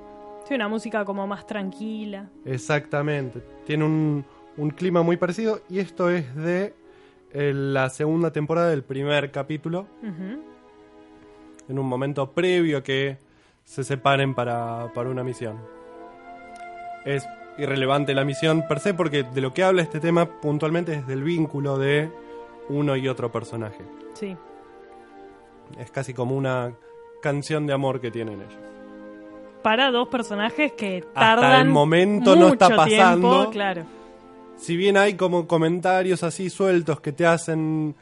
Sí, 0.49 0.55
una 0.55 0.69
música 0.69 1.05
como 1.05 1.27
más 1.27 1.47
tranquila. 1.47 2.29
Exactamente. 2.45 3.43
Tiene 3.67 3.85
un, 3.85 4.25
un 4.57 4.71
clima 4.71 5.03
muy 5.03 5.17
parecido 5.17 5.61
y 5.71 5.79
esto 5.79 6.11
es 6.11 6.35
de 6.37 6.75
eh, 7.33 7.53
la 7.55 7.89
segunda 7.91 8.31
temporada 8.31 8.69
del 8.71 8.83
primer 8.83 9.31
capítulo, 9.31 9.87
en 11.69 11.79
un 11.79 11.87
momento 11.87 12.31
previo 12.33 12.79
a 12.79 12.83
que 12.83 13.19
se 13.65 13.85
separen 13.85 14.35
para, 14.35 14.91
para 14.95 15.09
una 15.11 15.25
misión. 15.25 15.59
Es 17.05 17.27
irrelevante 17.59 18.15
la 18.15 18.25
misión 18.25 18.67
per 18.67 18.81
se 18.81 18.95
porque 18.95 19.23
de 19.23 19.41
lo 19.41 19.53
que 19.55 19.63
habla 19.63 19.83
este 19.83 20.01
tema 20.01 20.27
puntualmente 20.41 20.95
es 20.95 21.07
del 21.07 21.23
vínculo 21.23 21.79
de 21.79 22.11
uno 22.69 22.97
y 22.97 23.09
otro 23.09 23.31
personaje. 23.31 23.85
Sí. 24.15 24.37
Es 25.79 25.91
casi 25.91 26.15
como 26.15 26.37
una 26.37 26.73
canción 27.23 27.67
de 27.67 27.73
amor 27.73 28.01
que 28.01 28.11
tienen 28.11 28.41
ellos. 28.41 28.59
Para 29.63 29.91
dos 29.91 30.09
personajes 30.09 30.73
que 30.73 30.99
Hasta 30.99 31.13
tardan 31.13 31.67
el 31.67 31.73
momento 31.73 32.37
no 32.37 32.49
está 32.49 32.67
mucho 32.69 32.77
pasando. 32.77 33.31
tiempo, 33.31 33.51
claro. 33.51 33.83
si 34.57 34.77
bien 34.77 34.97
hay 34.99 35.15
como 35.15 35.47
comentarios 35.47 36.23
así 36.23 36.51
sueltos 36.51 37.01
que 37.01 37.13
te 37.13 37.25
hacen 37.27 37.95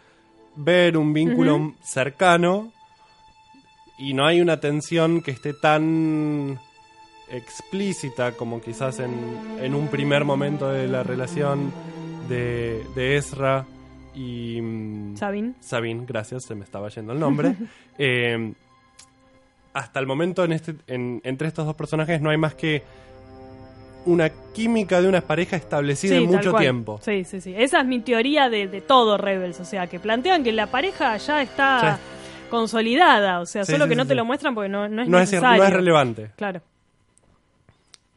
ver 0.57 0.97
un 0.99 1.13
vínculo 1.13 1.75
cercano 1.83 2.73
y 3.97 4.13
no 4.13 4.27
hay 4.27 4.41
una 4.41 4.59
tensión 4.59 5.23
que 5.23 5.31
esté 5.31 5.55
tan 5.55 6.59
explícita 7.33 8.33
como 8.33 8.61
quizás 8.61 9.01
en, 9.01 9.11
en 9.61 9.75
un 9.75 9.89
primer 9.89 10.25
momento 10.25 10.69
de 10.71 10.87
la 10.87 11.03
relación 11.03 11.73
de, 12.29 12.85
de 12.95 13.17
Ezra 13.17 13.65
y 14.15 14.61
mm, 14.61 15.17
Sabine. 15.17 15.55
Sabine, 15.61 16.05
gracias, 16.07 16.45
se 16.45 16.55
me 16.55 16.65
estaba 16.65 16.89
yendo 16.91 17.13
el 17.13 17.19
nombre. 17.21 17.55
Eh, 17.99 18.53
hasta 19.75 20.01
el 20.01 20.07
momento 20.07 20.45
en 20.45 20.53
este, 20.53 20.75
en- 20.87 21.21
entre 21.25 21.49
estos 21.49 21.67
dos 21.67 21.75
personajes 21.75 22.21
no 22.23 22.31
hay 22.31 22.39
más 22.39 22.55
que 22.55 22.83
una 24.07 24.31
química 24.55 25.01
de 25.01 25.09
una 25.09 25.21
pareja 25.21 25.57
establecida 25.57 26.17
en 26.17 26.27
mucho 26.27 26.53
tiempo. 26.55 26.99
Sí, 27.03 27.25
sí, 27.25 27.41
sí. 27.41 27.55
Esa 27.57 27.81
es 27.81 27.87
mi 27.87 28.01
teoría 28.01 28.49
de, 28.49 28.67
de 28.67 28.81
todo 28.81 29.17
Rebels. 29.19 29.61
O 29.61 29.65
sea, 29.65 29.87
que 29.87 30.01
plantean 30.01 30.43
que 30.43 30.53
la 30.53 30.67
pareja 30.67 31.17
ya 31.19 31.41
está 31.43 31.97
Sí. 31.97 32.03
consolidada. 32.51 33.41
O 33.41 33.47
sea, 33.47 33.65
Sí, 33.65 33.73
solo 33.73 33.87
que 33.87 33.95
no 33.95 34.07
te 34.07 34.15
lo 34.15 34.25
muestran 34.25 34.55
porque 34.55 34.69
no, 34.69 34.89
no 34.89 35.03
es 35.03 35.09
No 35.09 35.19
es, 35.21 35.33
no 35.41 35.63
es 35.65 35.71
relevante. 35.73 36.31
Claro, 36.37 36.61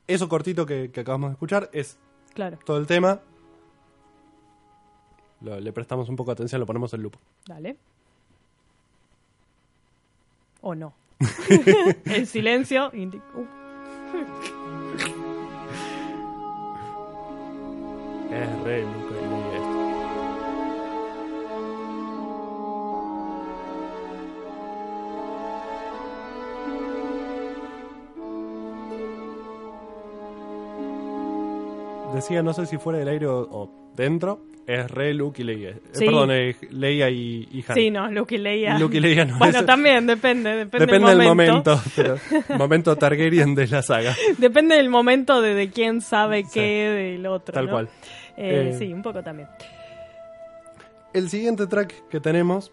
Eso 0.07 0.29
cortito 0.29 0.65
que, 0.65 0.91
que 0.91 0.99
acabamos 1.01 1.29
de 1.29 1.33
escuchar 1.33 1.69
es 1.73 1.97
claro. 2.33 2.57
todo 2.65 2.77
el 2.77 2.85
tema. 2.87 3.19
Lo- 5.41 5.59
le 5.59 5.71
prestamos 5.73 6.09
un 6.09 6.15
poco 6.15 6.31
de 6.31 6.33
atención, 6.33 6.59
lo 6.59 6.65
ponemos 6.65 6.93
en 6.93 7.03
loop. 7.03 7.15
Dale. 7.45 7.75
O 10.61 10.75
no. 10.75 10.93
El 12.05 12.27
silencio. 12.27 12.91
indi- 12.91 13.21
uh, 13.35 13.45
Es 18.31 18.63
re 18.63 18.81
loop 18.83 19.04
Decía, 32.15 32.41
no 32.41 32.53
sé 32.53 32.65
si 32.65 32.77
fuera 32.77 32.99
del 32.99 33.07
aire 33.09 33.27
o, 33.27 33.39
o 33.39 33.91
dentro, 33.95 34.41
es 34.67 34.89
re 34.89 35.13
Luke 35.13 35.41
y 35.41 35.45
Leia. 35.45 35.69
Eh, 35.69 35.81
Sí. 35.91 36.05
Perdón, 36.05 36.31
es 36.31 36.57
Leia 36.71 37.09
y, 37.09 37.47
y 37.51 37.63
Han. 37.67 37.75
Sí, 37.75 37.91
no, 37.91 38.09
Luke 38.09 38.33
y 38.35 38.37
Leia. 38.39 38.79
Luke 38.79 38.97
y 38.97 38.99
Leia 38.99 39.25
no, 39.25 39.37
Bueno, 39.39 39.63
también 39.65 40.07
depende. 40.07 40.49
Depende, 40.55 40.85
Depende 40.87 41.09
del 41.09 41.17
del 41.19 41.27
momento. 41.27 41.53
momento, 41.75 41.81
pero 41.95 42.17
momento 42.57 42.95
Targaryen 42.95 43.53
de 43.53 43.67
la 43.67 43.81
saga. 43.83 44.15
Depende 44.37 44.75
del 44.75 44.89
momento 44.89 45.41
de, 45.41 45.53
de 45.53 45.69
quién 45.69 46.01
sabe 46.01 46.43
Sí. 46.45 46.49
qué 46.55 46.61
del 46.89 47.25
otro. 47.27 47.53
Tal 47.53 47.65
¿no? 47.67 47.71
cual. 47.71 47.89
Eh, 48.37 48.71
Eh, 48.73 48.75
Sí, 48.79 48.91
un 48.93 49.01
poco 49.01 49.21
también. 49.23 49.47
El 51.13 51.29
siguiente 51.29 51.67
track 51.67 52.07
que 52.09 52.19
tenemos 52.19 52.71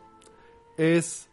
es 0.77 1.29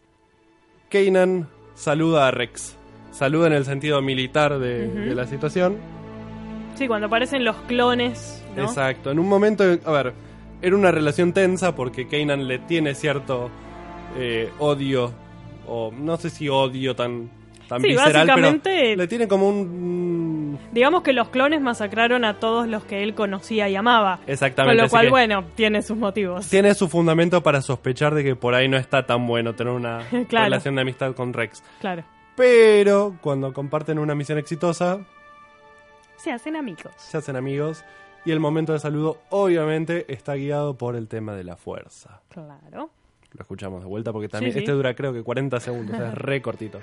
Kanan 0.89 1.47
saluda 1.73 2.27
a 2.27 2.31
Rex. 2.31 2.75
Saluda 3.11 3.47
en 3.47 3.53
el 3.53 3.65
sentido 3.65 4.01
militar 4.01 4.59
de 4.59 5.13
la 5.15 5.25
situación. 5.25 5.77
Sí, 6.79 6.87
cuando 6.87 7.07
aparecen 7.07 7.43
los 7.43 7.55
clones, 7.67 8.43
¿no? 8.55 8.63
Exacto. 8.63 9.11
En 9.11 9.19
un 9.19 9.27
momento, 9.27 9.63
a 9.85 9.91
ver, 9.91 10.13
era 10.61 10.75
una 10.75 10.91
relación 10.91 11.33
tensa 11.33 11.75
porque 11.75 12.07
Kanan 12.07 12.47
le 12.47 12.57
tiene 12.59 12.95
cierto 12.95 13.49
eh, 14.17 14.49
odio, 14.59 15.11
o 15.67 15.91
no 15.95 16.17
sé 16.17 16.29
si 16.31 16.49
odio 16.49 16.95
tan, 16.95 17.29
tan 17.67 17.81
Sí, 17.81 17.89
visceral, 17.89 18.27
básicamente- 18.27 18.69
pero 18.71 18.95
le 18.95 19.07
tiene 19.07 19.27
como 19.27 19.49
un 19.49 20.57
digamos 20.71 21.03
que 21.03 21.13
los 21.13 21.29
clones 21.29 21.61
masacraron 21.61 22.23
a 22.25 22.39
todos 22.39 22.67
los 22.67 22.83
que 22.85 23.03
él 23.03 23.13
conocía 23.15 23.67
y 23.69 23.75
amaba. 23.75 24.19
Exactamente. 24.27 24.77
Con 24.77 24.85
lo 24.85 24.89
cual, 24.89 25.09
bueno, 25.09 25.43
tiene 25.55 25.81
sus 25.81 25.97
motivos. 25.97 26.47
Tiene 26.47 26.73
su 26.75 26.87
fundamento 26.89 27.41
para 27.43 27.61
sospechar 27.61 28.13
de 28.15 28.23
que 28.23 28.35
por 28.35 28.53
ahí 28.55 28.67
no 28.67 28.77
está 28.77 29.05
tan 29.05 29.25
bueno 29.27 29.53
tener 29.55 29.73
una 29.73 29.99
Claro. 30.29 30.45
relación 30.45 30.75
de 30.75 30.81
amistad 30.81 31.13
con 31.13 31.33
Rex. 31.33 31.63
Claro. 31.81 32.03
Pero 32.35 33.15
cuando 33.21 33.51
comparten 33.53 33.99
una 33.99 34.15
misión 34.15 34.37
exitosa, 34.37 34.99
Se 36.19 36.31
hacen 36.31 36.55
amigos. 36.55 36.91
se 36.97 37.17
hacen 37.17 37.35
amigos. 37.35 37.83
Y 38.25 38.31
el 38.31 38.39
momento 38.39 38.73
de 38.73 38.79
saludo, 38.79 39.17
obviamente, 39.29 40.05
está 40.13 40.35
guiado 40.35 40.77
por 40.77 40.95
el 40.95 41.07
tema 41.07 41.33
de 41.35 41.43
la 41.45 41.55
fuerza. 41.55 42.21
Claro. 42.29 42.89
Lo 43.31 43.41
escuchamos 43.41 43.81
de 43.81 43.87
vuelta 43.87 44.11
porque 44.11 44.27
también 44.27 44.51
Sí, 44.51 44.59
sí. 44.59 44.63
este 44.65 44.71
dura 44.73 44.93
creo 44.95 45.13
que 45.13 45.23
40 45.23 45.59
segundos, 45.59 45.99
es 45.99 46.13
re 46.15 46.41
cortito. 46.41 46.79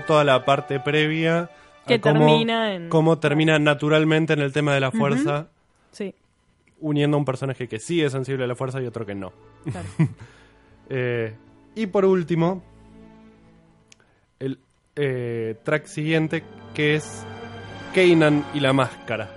Toda 0.00 0.24
la 0.24 0.44
parte 0.44 0.80
previa. 0.80 1.50
Que 1.86 2.00
cómo- 2.00 2.18
termina 2.26 2.74
en- 2.74 2.88
Cómo 2.88 3.18
termina 3.18 3.58
naturalmente 3.58 4.32
en 4.34 4.40
el 4.40 4.52
tema 4.52 4.74
de 4.74 4.80
la 4.80 4.90
fuerza, 4.90 5.48
Sí. 5.92 6.14
uniendo 6.80 7.16
a 7.16 7.18
un 7.18 7.24
personaje 7.24 7.66
que 7.68 7.78
sí 7.78 8.02
es 8.02 8.12
sensible 8.12 8.44
a 8.44 8.46
la 8.46 8.54
fuerza 8.54 8.80
y 8.82 8.86
otro 8.86 9.06
que 9.06 9.14
no. 9.14 9.32
Claro. 9.70 9.88
Eh, 10.90 11.34
y 11.74 11.86
por 11.86 12.06
último, 12.06 12.62
el 14.38 14.58
eh, 14.96 15.54
track 15.62 15.84
siguiente 15.86 16.42
que 16.72 16.94
es 16.94 17.24
Kanan 17.94 18.42
y 18.54 18.60
la 18.60 18.72
máscara. 18.72 19.28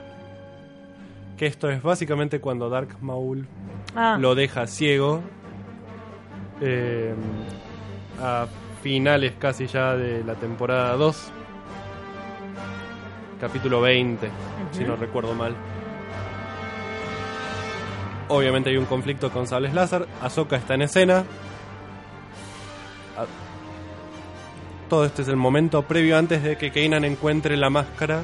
Que 1.38 1.47
esto 1.47 1.69
es 1.69 1.82
básicamente 1.84 2.39
cuando 2.39 2.69
Dark 2.69 2.95
Maul 3.02 3.47
Ah, 3.95 4.17
lo 4.19 4.34
deja 4.36 4.65
ciego. 4.67 5.21
eh, 6.62 7.13
a 8.21 8.47
finales 8.82 9.34
casi 9.38 9.67
ya 9.67 9.96
de 9.96 10.24
la 10.24 10.36
temporada 10.36 10.96
2. 10.96 11.32
Capítulo 13.39 13.82
20, 13.82 14.30
si 14.72 14.84
no 14.84 14.96
recuerdo 14.96 15.34
mal. 15.34 15.56
Obviamente 18.28 18.70
hay 18.70 18.78
un 18.78 18.86
conflicto 18.86 19.30
con 19.32 19.48
sables 19.48 19.74
láser. 19.74 20.08
Ahsoka 20.22 20.56
está 20.56 20.76
en 20.76 20.84
escena. 20.84 21.24
Ah, 23.17 23.26
Todo 24.89 25.06
este 25.06 25.24
es 25.24 25.28
el 25.28 25.38
momento 25.38 25.82
previo 25.84 26.17
antes 26.17 26.44
de 26.44 26.58
que 26.58 26.72
Kanan 26.72 27.04
encuentre 27.04 27.58
la 27.58 27.70
máscara 27.70 28.24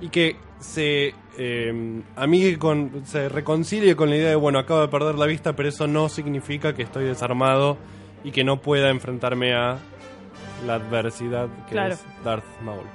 y 0.00 0.08
que 0.08 0.36
se 0.60 1.14
eh, 1.38 2.02
amigue 2.16 2.58
con, 2.58 3.02
se 3.06 3.28
reconcilie 3.28 3.96
con 3.96 4.10
la 4.10 4.16
idea 4.16 4.28
de 4.28 4.36
bueno 4.36 4.58
acabo 4.58 4.82
de 4.82 4.88
perder 4.88 5.14
la 5.14 5.26
vista, 5.26 5.54
pero 5.56 5.68
eso 5.68 5.86
no 5.86 6.08
significa 6.08 6.74
que 6.74 6.82
estoy 6.82 7.04
desarmado 7.04 7.78
y 8.22 8.30
que 8.30 8.44
no 8.44 8.60
pueda 8.60 8.90
enfrentarme 8.90 9.54
a 9.54 9.78
la 10.66 10.74
adversidad 10.74 11.48
que 11.66 11.72
Claro. 11.72 11.94
es 11.94 12.04
Darth 12.24 12.44
Maul. 12.62 12.86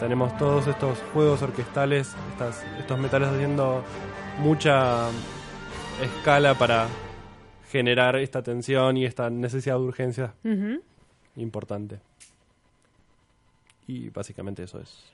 Tenemos 0.00 0.36
todos 0.36 0.66
estos 0.66 0.98
juegos 1.12 1.42
orquestales, 1.42 2.14
estas, 2.32 2.64
estos 2.78 2.98
metales 2.98 3.28
haciendo 3.28 3.84
mucha 4.40 5.08
escala 6.02 6.54
para 6.54 6.88
generar 7.70 8.16
esta 8.16 8.42
tensión 8.42 8.96
y 8.96 9.04
esta 9.04 9.30
necesidad 9.30 9.76
de 9.76 9.80
urgencia 9.82 10.34
importante. 11.36 12.00
Y 13.86 14.08
básicamente 14.10 14.64
eso 14.64 14.80
es. 14.80 15.04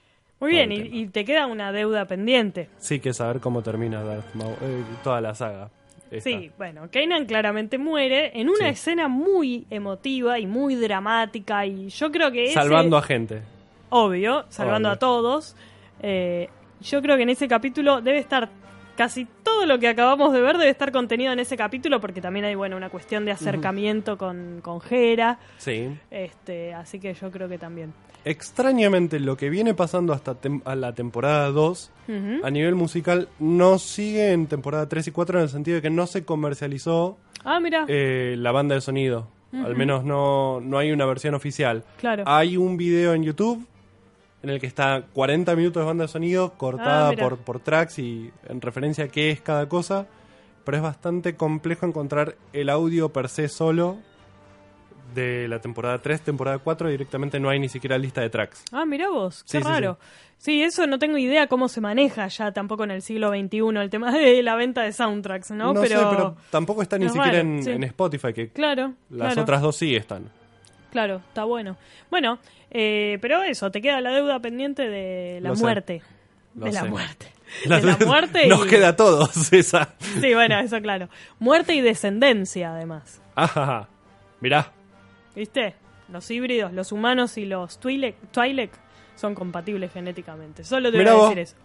Muy 0.40 0.52
bien, 0.52 0.70
y 0.72 1.06
te 1.08 1.24
queda 1.24 1.46
una 1.46 1.72
deuda 1.72 2.06
pendiente. 2.06 2.70
Sí 2.78 3.00
que 3.00 3.12
saber 3.12 3.40
cómo 3.40 3.60
termina 3.62 4.02
Darth 4.02 4.34
Maul, 4.34 4.54
eh, 4.62 4.84
toda 5.02 5.20
la 5.20 5.34
saga. 5.34 5.68
Esta. 6.10 6.30
Sí, 6.30 6.50
bueno, 6.58 6.88
Kanan 6.92 7.26
claramente 7.26 7.78
muere 7.78 8.38
en 8.38 8.48
una 8.48 8.58
Sí. 8.58 8.64
escena 8.66 9.08
muy 9.08 9.66
emotiva 9.70 10.38
y 10.38 10.46
muy 10.46 10.74
dramática 10.74 11.64
y 11.66 11.88
yo 11.88 12.10
creo 12.10 12.30
que 12.32 12.44
ese- 12.44 12.54
Salvando 12.54 12.96
a 12.96 13.02
gente. 13.02 13.42
obvio, 13.90 14.44
salvando 14.48 14.88
Obvio. 14.88 14.94
a 14.94 14.98
todos. 14.98 15.56
Eh, 16.02 16.48
yo 16.80 17.02
creo 17.02 17.16
que 17.16 17.22
en 17.24 17.30
ese 17.30 17.48
capítulo 17.48 18.00
debe 18.00 18.18
estar 18.18 18.48
casi 18.98 19.26
todo 19.44 19.64
lo 19.64 19.78
que 19.78 19.86
acabamos 19.88 20.32
de 20.34 20.40
ver 20.42 20.58
debe 20.58 20.68
estar 20.70 20.90
contenido 20.92 21.32
en 21.32 21.38
ese 21.38 21.56
capítulo 21.56 22.00
porque 22.00 22.20
también 22.20 22.44
hay 22.44 22.54
bueno 22.56 22.76
una 22.76 22.90
cuestión 22.90 23.24
de 23.24 23.30
acercamiento 23.30 24.18
con 24.18 24.60
con 24.62 24.80
Hera, 24.90 25.38
Sí. 25.56 25.96
este, 26.10 26.74
así 26.74 26.98
que 27.00 27.14
yo 27.14 27.30
creo 27.30 27.48
que 27.48 27.56
también. 27.58 27.94
Extrañamente, 28.24 29.20
lo 29.20 29.36
que 29.36 29.48
viene 29.50 29.72
pasando 29.74 30.12
hasta 30.12 30.40
tem- 30.40 30.60
a 30.64 30.74
la 30.74 30.92
temporada 30.94 31.50
2, 31.50 31.90
Ujú. 32.08 32.44
a 32.46 32.50
nivel 32.50 32.74
musical, 32.74 33.28
no 33.38 33.78
sigue 33.78 34.32
en 34.32 34.46
temporada 34.48 34.88
3 34.88 35.06
y 35.06 35.12
4 35.12 35.38
en 35.38 35.44
el 35.44 35.48
sentido 35.48 35.76
de 35.76 35.82
que 35.82 35.90
no 35.90 36.06
se 36.06 36.24
comercializó 36.24 37.16
Ah, 37.44 37.60
mira, 37.60 37.84
eh, 37.88 38.34
la 38.36 38.52
banda 38.52 38.74
de 38.74 38.80
sonido. 38.80 39.28
Al 39.52 39.76
menos 39.76 40.04
no, 40.04 40.60
no 40.60 40.76
hay 40.76 40.90
una 40.92 41.06
versión 41.06 41.34
oficial. 41.34 41.82
claro. 41.98 42.22
Hay 42.26 42.56
un 42.58 42.76
video 42.76 43.14
en 43.14 43.22
YouTube 43.22 43.66
en 44.42 44.50
el 44.50 44.60
que 44.60 44.66
está 44.66 45.02
40 45.12 45.54
minutos 45.56 45.80
de 45.82 45.86
banda 45.86 46.04
de 46.04 46.08
sonido 46.08 46.52
cortada 46.54 47.10
Ah, 47.10 47.12
por, 47.18 47.38
por 47.38 47.60
tracks 47.60 47.98
y 47.98 48.30
en 48.48 48.60
referencia 48.60 49.04
a 49.04 49.08
qué 49.08 49.30
es 49.30 49.40
cada 49.40 49.68
cosa. 49.68 50.06
Pero 50.64 50.76
es 50.76 50.82
bastante 50.82 51.34
complejo 51.34 51.86
encontrar 51.86 52.36
el 52.52 52.68
audio 52.68 53.08
per 53.10 53.28
se 53.28 53.48
solo 53.48 53.96
de 55.14 55.48
la 55.48 55.60
temporada 55.60 55.98
3, 55.98 56.20
temporada 56.20 56.58
4. 56.58 56.90
Directamente 56.90 57.40
no 57.40 57.48
hay 57.48 57.58
ni 57.58 57.68
siquiera 57.68 57.96
lista 57.96 58.20
de 58.20 58.28
tracks. 58.30 58.64
Ah, 58.72 58.84
mira 58.84 59.08
vos, 59.08 59.42
qué 59.44 59.50
Sí, 59.52 59.58
sí, 59.58 59.64
raro. 59.64 59.98
Sí, 60.36 60.62
eso 60.62 60.86
no 60.86 60.98
tengo 60.98 61.18
idea 61.18 61.46
cómo 61.48 61.68
se 61.68 61.80
maneja 61.80 62.28
ya 62.28 62.52
tampoco 62.52 62.84
en 62.84 62.92
el 62.92 63.02
siglo 63.02 63.30
XXI 63.30 63.58
el 63.80 63.90
tema 63.90 64.12
de 64.12 64.42
la 64.42 64.54
venta 64.54 64.82
de 64.82 64.92
soundtracks, 64.92 65.50
¿no? 65.50 65.74
sé, 65.82 65.88
pero 65.88 66.36
tampoco 66.50 66.82
está 66.82 66.96
ni 66.98 67.06
es 67.06 67.12
siquiera 67.12 67.38
raro, 67.38 67.48
en, 67.48 67.82
Spotify, 67.84 68.32
que 68.32 68.50
Claro, 68.50 68.92
las 69.10 69.32
claro, 69.32 69.42
otras 69.42 69.62
dos 69.62 69.74
sí 69.76 69.96
están. 69.96 70.30
Claro, 70.90 71.22
está 71.28 71.44
bueno. 71.44 71.76
Bueno, 72.10 72.38
eh, 72.70 73.18
pero 73.20 73.42
eso, 73.42 73.70
te 73.70 73.80
queda 73.82 74.00
la 74.00 74.10
deuda 74.10 74.40
pendiente 74.40 74.88
de 74.88 75.40
la 75.42 75.50
Lo 75.50 75.56
sé, 75.56 75.62
muerte. 75.62 76.02
lo 76.54 76.64
de 76.66 76.72
la 76.72 76.80
sé. 76.82 76.88
muerte. 76.88 77.26
De 77.64 77.80
la 77.80 77.96
muerte 77.96 78.44
y... 78.44 78.48
Nos 78.50 78.66
queda 78.66 78.88
a 78.88 78.96
todos 78.96 79.50
esa. 79.54 79.94
Sí, 80.20 80.34
bueno, 80.34 80.58
eso 80.58 80.82
claro. 80.82 81.08
Muerte 81.38 81.74
y 81.74 81.80
descendencia, 81.80 82.74
además. 82.74 83.22
Ajá. 83.36 83.88
Mirá. 84.40 84.70
¿Viste? 85.34 85.74
Los 86.12 86.30
híbridos, 86.30 86.74
los 86.74 86.92
humanos 86.92 87.38
y 87.38 87.46
los 87.46 87.80
Twi'lek, 87.80 88.16
Twi'lek 88.32 88.70
son 89.16 89.34
compatibles 89.34 89.92
genéticamente. 89.92 90.62
Solo 90.62 90.92
te 90.92 90.98
voy 91.02 91.06
a 91.08 91.22
decir 91.22 91.38
eso. 91.38 91.56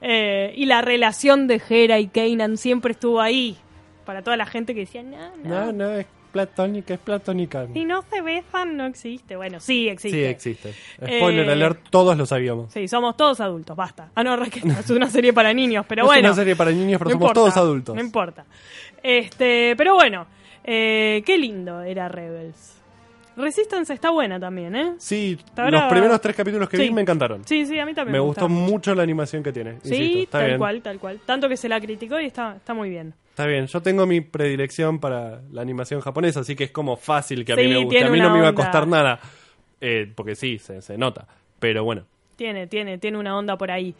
Eh, 0.00 0.52
y 0.56 0.66
la 0.66 0.82
relación 0.82 1.46
de 1.46 1.62
Hera 1.68 2.00
y 2.00 2.08
Kanan 2.08 2.56
siempre 2.56 2.90
estuvo 2.92 3.20
ahí. 3.20 3.56
Para 4.04 4.22
toda 4.22 4.36
la 4.36 4.46
gente 4.46 4.74
que 4.74 4.80
decía, 4.80 5.04
no, 5.04 5.36
no. 5.36 5.66
No, 5.66 5.72
no, 5.72 5.90
es 5.92 6.06
platónica, 6.32 6.94
es 6.94 7.00
platónica. 7.00 7.66
Si 7.72 7.84
no 7.84 8.02
se 8.02 8.20
besan, 8.22 8.76
no 8.76 8.86
existe. 8.86 9.36
Bueno, 9.36 9.60
sí 9.60 9.88
existe. 9.88 10.18
Sí, 10.18 10.24
existe. 10.24 10.72
Spoiler 10.96 11.48
Eh, 11.48 11.52
alert, 11.52 11.80
todos 11.90 12.16
lo 12.16 12.26
sabíamos. 12.26 12.72
Sí, 12.72 12.88
somos 12.88 13.16
todos 13.16 13.40
adultos, 13.40 13.76
basta. 13.76 14.10
Ah, 14.14 14.24
no, 14.24 14.36
Raquel, 14.36 14.70
es 14.70 14.90
una 14.90 15.08
serie 15.10 15.32
para 15.32 15.52
niños, 15.52 15.84
pero 15.88 16.02
es 16.02 16.06
bueno. 16.06 16.28
una 16.28 16.34
serie 16.34 16.56
para 16.56 16.70
niños, 16.72 16.98
pero 16.98 17.10
no 17.10 17.14
somos 17.14 17.30
importa, 17.30 17.34
todos 17.34 17.56
adultos. 17.56 17.94
No 17.94 18.00
importa. 18.00 18.44
Este, 19.02 19.74
pero 19.76 19.94
bueno, 19.94 20.26
eh, 20.64 21.22
qué 21.26 21.38
lindo 21.38 21.82
era 21.82 22.08
Rebels. 22.08 22.81
Resistance 23.36 23.92
está 23.94 24.10
buena 24.10 24.38
también, 24.38 24.74
¿eh? 24.76 24.94
Sí, 24.98 25.38
los 25.56 25.82
primeros 25.84 26.20
tres 26.20 26.36
capítulos 26.36 26.68
que 26.68 26.76
Sí. 26.76 26.84
vi 26.84 26.90
me 26.90 27.00
encantaron. 27.00 27.44
Sí, 27.46 27.64
sí, 27.66 27.78
a 27.78 27.86
mí 27.86 27.94
también 27.94 28.12
me 28.12 28.18
me, 28.18 28.24
gustó 28.24 28.48
mucho 28.48 28.94
la 28.94 29.02
animación 29.02 29.42
que 29.42 29.52
tiene. 29.52 29.78
Sí, 29.82 29.94
insisto, 29.94 30.18
está 30.24 30.38
tal 30.38 30.46
bien. 30.48 30.58
cual, 30.58 30.82
tal 30.82 30.98
cual. 30.98 31.20
Tanto 31.24 31.48
que 31.48 31.56
se 31.56 31.68
la 31.68 31.80
criticó 31.80 32.20
y 32.20 32.26
está, 32.26 32.56
está 32.56 32.74
muy 32.74 32.90
bien. 32.90 33.14
Está 33.30 33.46
bien, 33.46 33.66
yo 33.66 33.80
tengo 33.80 34.04
mi 34.06 34.20
predilección 34.20 34.98
para 35.00 35.40
la 35.50 35.62
animación 35.62 36.00
japonesa, 36.02 36.40
así 36.40 36.54
que 36.54 36.64
es 36.64 36.70
como 36.70 36.96
fácil 36.96 37.44
que 37.46 37.54
a 37.54 37.56
Sí, 37.56 37.62
mí 37.62 37.68
me 37.68 37.84
guste. 37.84 38.04
A 38.04 38.10
mí 38.10 38.20
no 38.20 38.30
me 38.30 38.38
iba 38.38 38.48
a 38.48 38.54
costar 38.54 38.86
nada, 38.86 39.18
eh, 39.80 40.12
porque 40.14 40.34
sí, 40.34 40.58
se, 40.58 40.82
se 40.82 40.98
nota. 40.98 41.26
Pero 41.58 41.82
bueno, 41.84 42.04
Tiene, 42.36 42.66
tiene, 42.66 42.98
tiene 42.98 43.18
una 43.18 43.36
onda 43.38 43.56
por 43.56 43.70
ahí. 43.70 43.94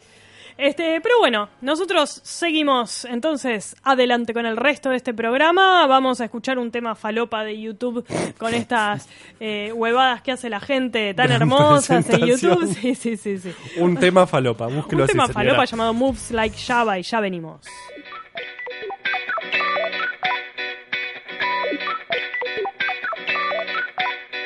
Este, 0.57 1.01
pero 1.01 1.19
bueno, 1.19 1.49
nosotros 1.61 2.21
seguimos 2.23 3.05
entonces 3.05 3.75
adelante 3.83 4.33
con 4.33 4.45
el 4.45 4.57
resto 4.57 4.89
de 4.89 4.97
este 4.97 5.13
programa. 5.13 5.87
Vamos 5.87 6.21
a 6.21 6.25
escuchar 6.25 6.57
un 6.57 6.71
tema 6.71 6.95
falopa 6.95 7.43
de 7.43 7.59
YouTube 7.59 8.05
con 8.37 8.53
estas 8.53 9.09
eh, 9.39 9.71
huevadas 9.73 10.21
que 10.21 10.31
hace 10.31 10.49
la 10.49 10.59
gente 10.59 11.13
tan 11.13 11.31
hermosas 11.31 12.09
en 12.09 12.25
YouTube. 12.25 12.63
Sí, 12.83 12.95
sí, 12.95 13.17
sí, 13.17 13.37
sí. 13.37 13.53
Un 13.77 13.97
tema 13.97 14.25
falopa, 14.25 14.67
búsquelo 14.67 15.03
Un 15.03 15.09
tema 15.09 15.27
falopa 15.27 15.65
llamado 15.65 15.93
Moves 15.93 16.31
Like 16.31 16.57
Java 16.57 16.97
y 16.97 17.03
ya 17.03 17.19
venimos. 17.19 17.61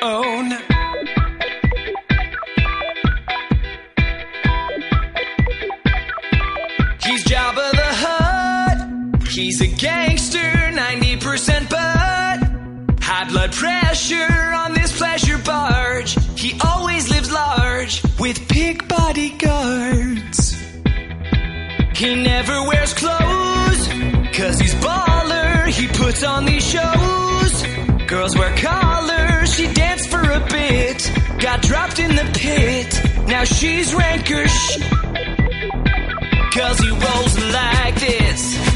Oh. 0.02 0.37
On 14.16 14.72
this 14.72 14.96
pleasure 14.96 15.38
barge. 15.38 16.16
He 16.38 16.58
always 16.64 17.10
lives 17.10 17.30
large 17.30 18.02
with 18.18 18.48
big 18.48 18.88
bodyguards. 18.88 20.56
He 21.94 22.14
never 22.14 22.62
wears 22.68 22.94
clothes, 22.94 23.88
cause 24.32 24.58
he's 24.60 24.74
baller. 24.76 25.66
He 25.68 25.86
puts 25.88 26.22
on 26.24 26.44
these 26.46 26.64
shows. 26.64 28.06
Girls 28.06 28.36
wear 28.36 28.56
collars, 28.56 29.52
she 29.54 29.72
danced 29.74 30.08
for 30.08 30.20
a 30.20 30.40
bit. 30.48 31.12
Got 31.38 31.62
dropped 31.62 31.98
in 31.98 32.16
the 32.16 32.30
pit, 32.34 33.02
now 33.26 33.44
she's 33.44 33.94
rankers. 33.94 34.78
Cause 36.54 36.78
he 36.78 36.90
rolls 36.90 37.38
like 37.52 38.00
this. 38.00 38.67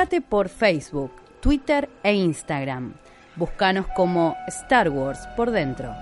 Por 0.00 0.48
Facebook, 0.48 1.12
Twitter 1.40 1.90
e 2.02 2.14
Instagram. 2.14 2.94
Búscanos 3.36 3.86
como 3.94 4.34
Star 4.48 4.88
Wars 4.88 5.28
por 5.36 5.50
dentro. 5.50 5.94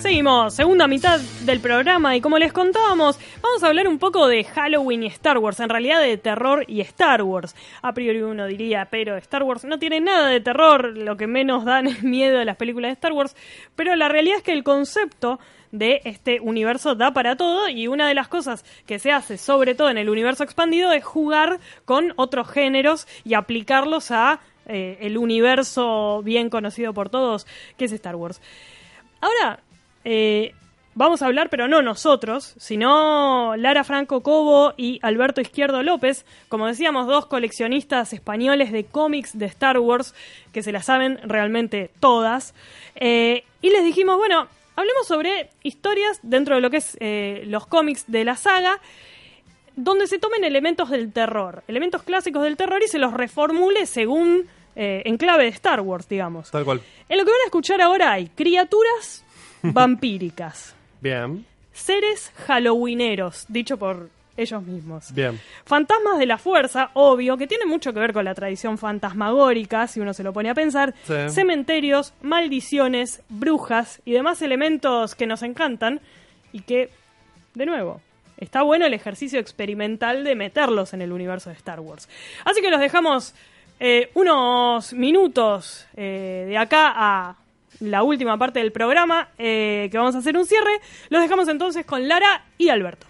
Seguimos, 0.00 0.54
segunda 0.54 0.88
mitad 0.88 1.20
del 1.46 1.60
programa 1.60 2.16
y 2.16 2.20
como 2.20 2.36
les 2.38 2.52
contábamos, 2.52 3.16
vamos 3.40 3.62
a 3.62 3.68
hablar 3.68 3.86
un 3.86 4.00
poco 4.00 4.26
de 4.26 4.42
Halloween 4.42 5.04
y 5.04 5.06
Star 5.06 5.38
Wars, 5.38 5.60
en 5.60 5.68
realidad 5.68 6.02
de 6.02 6.18
terror 6.18 6.64
y 6.66 6.80
Star 6.80 7.22
Wars. 7.22 7.54
A 7.80 7.94
priori 7.94 8.22
uno 8.22 8.46
diría, 8.46 8.88
pero 8.90 9.16
Star 9.18 9.44
Wars 9.44 9.64
no 9.64 9.78
tiene 9.78 10.00
nada 10.00 10.30
de 10.30 10.40
terror, 10.40 10.96
lo 10.96 11.16
que 11.16 11.28
menos 11.28 11.64
dan 11.64 11.86
es 11.86 12.02
miedo 12.02 12.40
a 12.40 12.44
las 12.44 12.56
películas 12.56 12.88
de 12.88 12.94
Star 12.94 13.12
Wars, 13.12 13.36
pero 13.76 13.94
la 13.94 14.08
realidad 14.08 14.38
es 14.38 14.42
que 14.42 14.52
el 14.52 14.64
concepto 14.64 15.38
de 15.74 16.00
este 16.04 16.38
universo 16.40 16.94
da 16.94 17.12
para 17.12 17.36
todo 17.36 17.68
y 17.68 17.88
una 17.88 18.06
de 18.06 18.14
las 18.14 18.28
cosas 18.28 18.64
que 18.86 19.00
se 19.00 19.10
hace 19.10 19.38
sobre 19.38 19.74
todo 19.74 19.90
en 19.90 19.98
el 19.98 20.08
universo 20.08 20.44
expandido 20.44 20.92
es 20.92 21.04
jugar 21.04 21.58
con 21.84 22.12
otros 22.14 22.48
géneros 22.48 23.08
y 23.24 23.34
aplicarlos 23.34 24.12
a 24.12 24.38
eh, 24.66 24.98
el 25.00 25.18
universo 25.18 26.22
bien 26.22 26.48
conocido 26.48 26.94
por 26.94 27.10
todos 27.10 27.46
que 27.76 27.86
es 27.86 27.92
Star 27.92 28.14
Wars. 28.14 28.40
Ahora, 29.20 29.58
eh, 30.04 30.54
vamos 30.94 31.22
a 31.22 31.26
hablar, 31.26 31.50
pero 31.50 31.66
no 31.66 31.82
nosotros, 31.82 32.54
sino 32.56 33.56
Lara 33.56 33.82
Franco 33.82 34.22
Cobo 34.22 34.74
y 34.76 35.00
Alberto 35.02 35.40
Izquierdo 35.40 35.82
López, 35.82 36.24
como 36.48 36.68
decíamos, 36.68 37.08
dos 37.08 37.26
coleccionistas 37.26 38.12
españoles 38.12 38.70
de 38.70 38.84
cómics 38.84 39.36
de 39.36 39.46
Star 39.46 39.78
Wars 39.80 40.14
que 40.52 40.62
se 40.62 40.70
las 40.70 40.86
saben 40.86 41.18
realmente 41.24 41.90
todas. 41.98 42.54
Eh, 42.94 43.44
y 43.60 43.70
les 43.70 43.82
dijimos, 43.82 44.18
bueno, 44.18 44.46
hablemos 44.76 45.06
sobre 45.06 45.50
historias 45.62 46.20
dentro 46.22 46.54
de 46.56 46.60
lo 46.60 46.70
que 46.70 46.78
es 46.78 46.96
eh, 47.00 47.44
los 47.46 47.66
cómics 47.66 48.04
de 48.06 48.24
la 48.24 48.36
saga 48.36 48.80
donde 49.76 50.06
se 50.06 50.18
tomen 50.18 50.44
elementos 50.44 50.90
del 50.90 51.12
terror, 51.12 51.64
elementos 51.66 52.02
clásicos 52.02 52.42
del 52.44 52.56
terror 52.56 52.82
y 52.82 52.88
se 52.88 52.98
los 52.98 53.12
reformule 53.12 53.86
según 53.86 54.46
eh, 54.76 55.02
en 55.04 55.16
clave 55.16 55.44
de 55.44 55.50
Star 55.50 55.80
Wars, 55.80 56.08
digamos. 56.08 56.50
Tal 56.50 56.64
cual. 56.64 56.80
En 57.08 57.18
lo 57.18 57.24
que 57.24 57.30
van 57.30 57.40
a 57.40 57.46
escuchar 57.46 57.80
ahora 57.80 58.12
hay 58.12 58.28
criaturas 58.28 59.24
vampíricas, 59.62 60.74
Bien, 61.00 61.44
seres 61.72 62.32
halloweeneros, 62.46 63.44
dicho 63.48 63.76
por 63.76 64.08
ellos 64.36 64.62
mismos. 64.62 65.12
bien. 65.12 65.40
Fantasmas 65.64 66.18
de 66.18 66.26
la 66.26 66.38
fuerza, 66.38 66.90
obvio, 66.94 67.36
que 67.36 67.46
tiene 67.46 67.66
mucho 67.66 67.92
que 67.92 68.00
ver 68.00 68.12
con 68.12 68.24
la 68.24 68.34
tradición 68.34 68.78
fantasmagórica, 68.78 69.86
si 69.86 70.00
uno 70.00 70.12
se 70.12 70.22
lo 70.22 70.32
pone 70.32 70.50
a 70.50 70.54
pensar. 70.54 70.94
Sí. 71.04 71.14
Cementerios, 71.28 72.14
maldiciones, 72.22 73.22
brujas 73.28 74.00
y 74.04 74.12
demás 74.12 74.42
elementos 74.42 75.14
que 75.14 75.26
nos 75.26 75.42
encantan 75.42 76.00
y 76.52 76.60
que, 76.60 76.90
de 77.54 77.66
nuevo, 77.66 78.00
está 78.36 78.62
bueno 78.62 78.86
el 78.86 78.94
ejercicio 78.94 79.38
experimental 79.40 80.24
de 80.24 80.34
meterlos 80.34 80.94
en 80.94 81.02
el 81.02 81.12
universo 81.12 81.50
de 81.50 81.56
Star 81.56 81.80
Wars. 81.80 82.08
Así 82.44 82.60
que 82.60 82.70
los 82.70 82.80
dejamos 82.80 83.34
eh, 83.80 84.10
unos 84.14 84.92
minutos 84.92 85.86
eh, 85.96 86.44
de 86.48 86.56
acá 86.56 86.92
a 86.94 87.36
la 87.80 88.02
última 88.02 88.38
parte 88.38 88.60
del 88.60 88.72
programa, 88.72 89.28
eh, 89.38 89.88
que 89.90 89.98
vamos 89.98 90.14
a 90.14 90.18
hacer 90.18 90.36
un 90.36 90.46
cierre. 90.46 90.80
Los 91.08 91.22
dejamos 91.22 91.48
entonces 91.48 91.84
con 91.84 92.06
Lara 92.08 92.44
y 92.56 92.68
Alberto. 92.68 93.06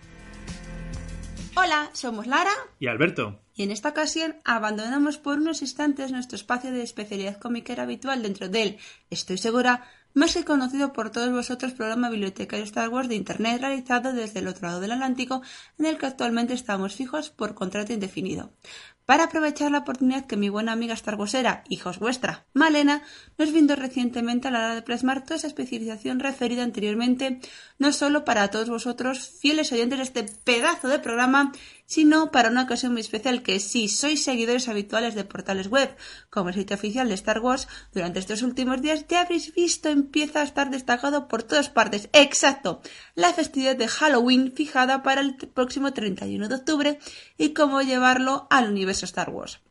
Hola, 1.56 1.88
somos 1.92 2.26
Lara 2.26 2.50
Y 2.80 2.88
Alberto, 2.88 3.40
y 3.54 3.62
en 3.62 3.70
esta 3.70 3.90
ocasión 3.90 4.36
abandonamos 4.44 5.18
por 5.18 5.38
unos 5.38 5.62
instantes 5.62 6.10
nuestro 6.10 6.34
espacio 6.34 6.72
de 6.72 6.82
especialidad 6.82 7.38
comiquera 7.38 7.84
habitual 7.84 8.22
dentro 8.22 8.48
del, 8.48 8.78
estoy 9.08 9.38
segura, 9.38 9.84
más 10.14 10.34
que 10.34 10.44
conocido 10.44 10.92
por 10.92 11.10
todos 11.10 11.30
vosotros 11.30 11.72
programa 11.72 12.10
bibliotecario 12.10 12.64
Star 12.64 12.88
Wars 12.88 13.08
de 13.08 13.14
Internet 13.14 13.60
realizado 13.60 14.12
desde 14.12 14.40
el 14.40 14.48
otro 14.48 14.66
lado 14.66 14.80
del 14.80 14.92
Atlántico 14.92 15.42
en 15.78 15.86
el 15.86 15.96
que 15.96 16.06
actualmente 16.06 16.54
estamos 16.54 16.96
fijos 16.96 17.30
por 17.30 17.54
contrato 17.54 17.92
indefinido. 17.92 18.50
Para 19.06 19.24
aprovechar 19.24 19.70
la 19.70 19.80
oportunidad 19.80 20.24
que 20.24 20.38
mi 20.38 20.48
buena 20.48 20.72
amiga 20.72 20.94
Star 20.94 21.16
Warsera, 21.16 21.62
hijos 21.68 21.98
vuestra, 21.98 22.46
Malena, 22.54 23.02
nos 23.36 23.52
brindó 23.52 23.76
recientemente 23.76 24.48
a 24.48 24.50
la 24.50 24.58
hora 24.60 24.74
de 24.76 24.82
plasmar 24.82 25.22
toda 25.22 25.36
esa 25.36 25.46
especialización 25.46 26.20
referida 26.20 26.62
anteriormente, 26.62 27.38
no 27.78 27.92
solo 27.92 28.24
para 28.24 28.48
todos 28.50 28.70
vosotros, 28.70 29.28
fieles 29.40 29.70
oyentes 29.72 29.98
de 29.98 30.04
este 30.04 30.22
pedazo 30.22 30.88
de 30.88 31.00
programa, 31.00 31.52
sino 31.86 32.30
para 32.30 32.50
una 32.50 32.62
ocasión 32.62 32.92
muy 32.92 33.00
especial 33.00 33.42
que 33.42 33.60
si 33.60 33.88
sois 33.88 34.24
seguidores 34.24 34.68
habituales 34.68 35.14
de 35.14 35.24
portales 35.24 35.68
web, 35.68 35.94
como 36.30 36.48
el 36.48 36.54
sitio 36.54 36.76
oficial 36.76 37.08
de 37.08 37.14
Star 37.14 37.40
Wars, 37.40 37.68
durante 37.92 38.18
estos 38.18 38.42
últimos 38.42 38.80
días 38.80 39.06
ya 39.08 39.22
habréis 39.22 39.54
visto 39.54 39.88
empieza 39.88 40.40
a 40.40 40.44
estar 40.44 40.70
destacado 40.70 41.28
por 41.28 41.42
todas 41.42 41.68
partes. 41.68 42.08
Exacto, 42.12 42.80
la 43.14 43.32
festividad 43.32 43.76
de 43.76 43.88
Halloween 43.88 44.52
fijada 44.52 45.02
para 45.02 45.20
el 45.20 45.36
próximo 45.36 45.92
31 45.92 46.48
de 46.48 46.54
octubre 46.54 46.98
y 47.38 47.54
cómo 47.54 47.82
llevarlo 47.82 48.46
al 48.50 48.70
universo 48.70 49.04
Star 49.04 49.30
Wars. 49.30 49.63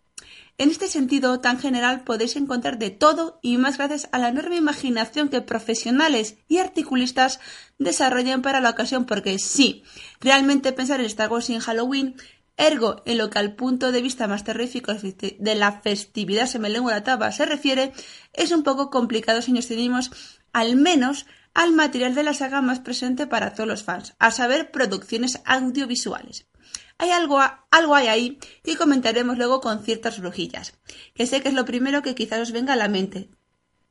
En 0.59 0.69
este 0.69 0.87
sentido 0.87 1.39
tan 1.39 1.59
general 1.59 2.03
podéis 2.03 2.35
encontrar 2.35 2.77
de 2.77 2.91
todo 2.91 3.39
y 3.41 3.57
más 3.57 3.77
gracias 3.77 4.07
a 4.11 4.19
la 4.19 4.29
enorme 4.29 4.55
imaginación 4.55 5.29
que 5.29 5.41
profesionales 5.41 6.37
y 6.47 6.59
articulistas 6.59 7.39
desarrollan 7.79 8.43
para 8.43 8.61
la 8.61 8.69
ocasión 8.69 9.05
porque 9.05 9.39
sí, 9.39 9.83
realmente 10.21 10.71
pensar 10.71 10.99
en 10.99 11.07
Star 11.07 11.31
Wars 11.31 11.49
y 11.49 11.55
en 11.55 11.59
Halloween 11.59 12.15
Ergo, 12.55 13.01
en 13.05 13.17
lo 13.17 13.31
que 13.31 13.39
al 13.39 13.55
punto 13.55 13.91
de 13.91 14.03
vista 14.03 14.27
más 14.27 14.43
terrífico 14.43 14.93
de 14.93 15.55
la 15.55 15.81
festividad 15.81 16.45
se 16.45 16.59
me 16.59 16.69
lengua 16.69 16.91
la 16.91 17.03
taba 17.03 17.31
se 17.31 17.47
refiere, 17.47 17.93
es 18.31 18.51
un 18.51 18.61
poco 18.61 18.91
complicado 18.91 19.41
si 19.41 19.53
nos 19.53 19.65
ceñimos 19.65 20.11
al 20.51 20.75
menos 20.75 21.25
al 21.55 21.73
material 21.73 22.13
de 22.13 22.23
la 22.23 22.35
saga 22.35 22.61
más 22.61 22.79
presente 22.79 23.25
para 23.25 23.53
todos 23.53 23.67
los 23.67 23.83
fans, 23.83 24.13
a 24.19 24.29
saber, 24.29 24.69
producciones 24.69 25.41
audiovisuales. 25.45 26.45
Hay 26.97 27.11
algo, 27.11 27.39
algo 27.71 27.95
hay 27.95 28.07
ahí 28.07 28.39
que 28.63 28.77
comentaremos 28.77 29.37
luego 29.37 29.61
con 29.61 29.83
ciertas 29.83 30.19
rojillas, 30.19 30.73
que 31.13 31.27
sé 31.27 31.41
que 31.41 31.49
es 31.49 31.55
lo 31.55 31.65
primero 31.65 32.01
que 32.01 32.15
quizás 32.15 32.39
os 32.39 32.51
venga 32.51 32.73
a 32.73 32.77
la 32.77 32.87
mente. 32.87 33.29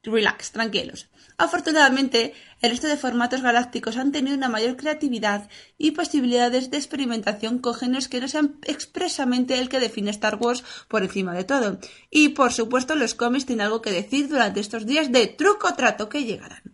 Relax, 0.05 0.51
tranquilos. 0.51 1.09
Afortunadamente, 1.39 2.35
el 2.61 2.71
resto 2.71 2.89
de 2.89 2.97
formatos 2.97 3.41
galácticos 3.41 3.97
han 3.97 4.11
tenido 4.11 4.37
una 4.37 4.49
mayor 4.49 4.77
creatividad 4.77 5.49
y 5.79 5.93
posibilidades 5.93 6.71
de 6.71 6.77
experimentación 6.77 7.61
con 7.61 7.75
géneros 7.75 8.09
que 8.09 8.21
no 8.21 8.27
sean 8.27 8.59
expresamente 8.63 9.61
el 9.61 9.69
que 9.69 9.79
define 9.79 10.11
Star 10.11 10.37
Wars 10.41 10.65
por 10.89 11.05
encima 11.05 11.35
de 11.35 11.45
todo. 11.45 11.79
Y 12.11 12.31
por 12.31 12.53
supuesto, 12.53 12.97
los 12.97 13.15
cómics 13.15 13.47
tienen 13.47 13.67
algo 13.67 13.81
que 13.81 13.93
decir 13.93 14.29
durante 14.29 14.59
estos 14.59 14.87
días 14.87 15.13
de 15.13 15.29
truco 15.29 15.73
trato 15.75 16.09
que 16.09 16.25
llegarán. 16.25 16.72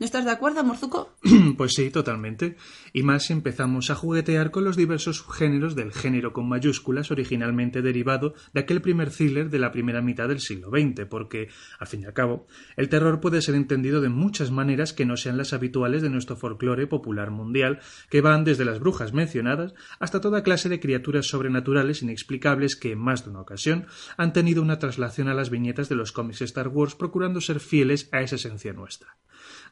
¿No 0.00 0.04
estás 0.04 0.24
de 0.24 0.30
acuerdo, 0.30 0.62
Morzuko? 0.62 1.16
Pues 1.56 1.72
sí, 1.74 1.90
totalmente. 1.90 2.56
Y 2.92 3.02
más 3.02 3.30
empezamos 3.30 3.90
a 3.90 3.96
juguetear 3.96 4.52
con 4.52 4.62
los 4.62 4.76
diversos 4.76 5.26
géneros 5.26 5.74
del 5.74 5.92
género 5.92 6.32
con 6.32 6.48
mayúsculas 6.48 7.10
originalmente 7.10 7.82
derivado 7.82 8.34
de 8.52 8.60
aquel 8.60 8.80
primer 8.80 9.10
thriller 9.10 9.50
de 9.50 9.58
la 9.58 9.72
primera 9.72 10.00
mitad 10.00 10.28
del 10.28 10.38
siglo 10.38 10.70
XX, 10.70 11.06
porque, 11.06 11.48
al 11.80 11.88
fin 11.88 12.02
y 12.02 12.04
al 12.04 12.12
cabo, 12.12 12.46
el 12.76 12.88
terror 12.88 13.18
puede 13.18 13.42
ser 13.42 13.56
entendido 13.56 14.00
de 14.00 14.08
muchas 14.08 14.52
maneras 14.52 14.92
que 14.92 15.04
no 15.04 15.16
sean 15.16 15.36
las 15.36 15.52
habituales 15.52 16.00
de 16.00 16.10
nuestro 16.10 16.36
folclore 16.36 16.86
popular 16.86 17.32
mundial, 17.32 17.80
que 18.08 18.20
van 18.20 18.44
desde 18.44 18.64
las 18.64 18.78
brujas 18.78 19.12
mencionadas 19.12 19.74
hasta 19.98 20.20
toda 20.20 20.44
clase 20.44 20.68
de 20.68 20.78
criaturas 20.78 21.26
sobrenaturales 21.26 22.02
inexplicables 22.02 22.76
que, 22.76 22.92
en 22.92 23.00
más 23.00 23.24
de 23.24 23.30
una 23.30 23.40
ocasión, 23.40 23.86
han 24.16 24.32
tenido 24.32 24.62
una 24.62 24.78
traslación 24.78 25.26
a 25.26 25.34
las 25.34 25.50
viñetas 25.50 25.88
de 25.88 25.96
los 25.96 26.12
cómics 26.12 26.42
Star 26.42 26.68
Wars 26.68 26.94
procurando 26.94 27.40
ser 27.40 27.58
fieles 27.58 28.08
a 28.12 28.20
esa 28.20 28.36
esencia 28.36 28.72
nuestra. 28.72 29.16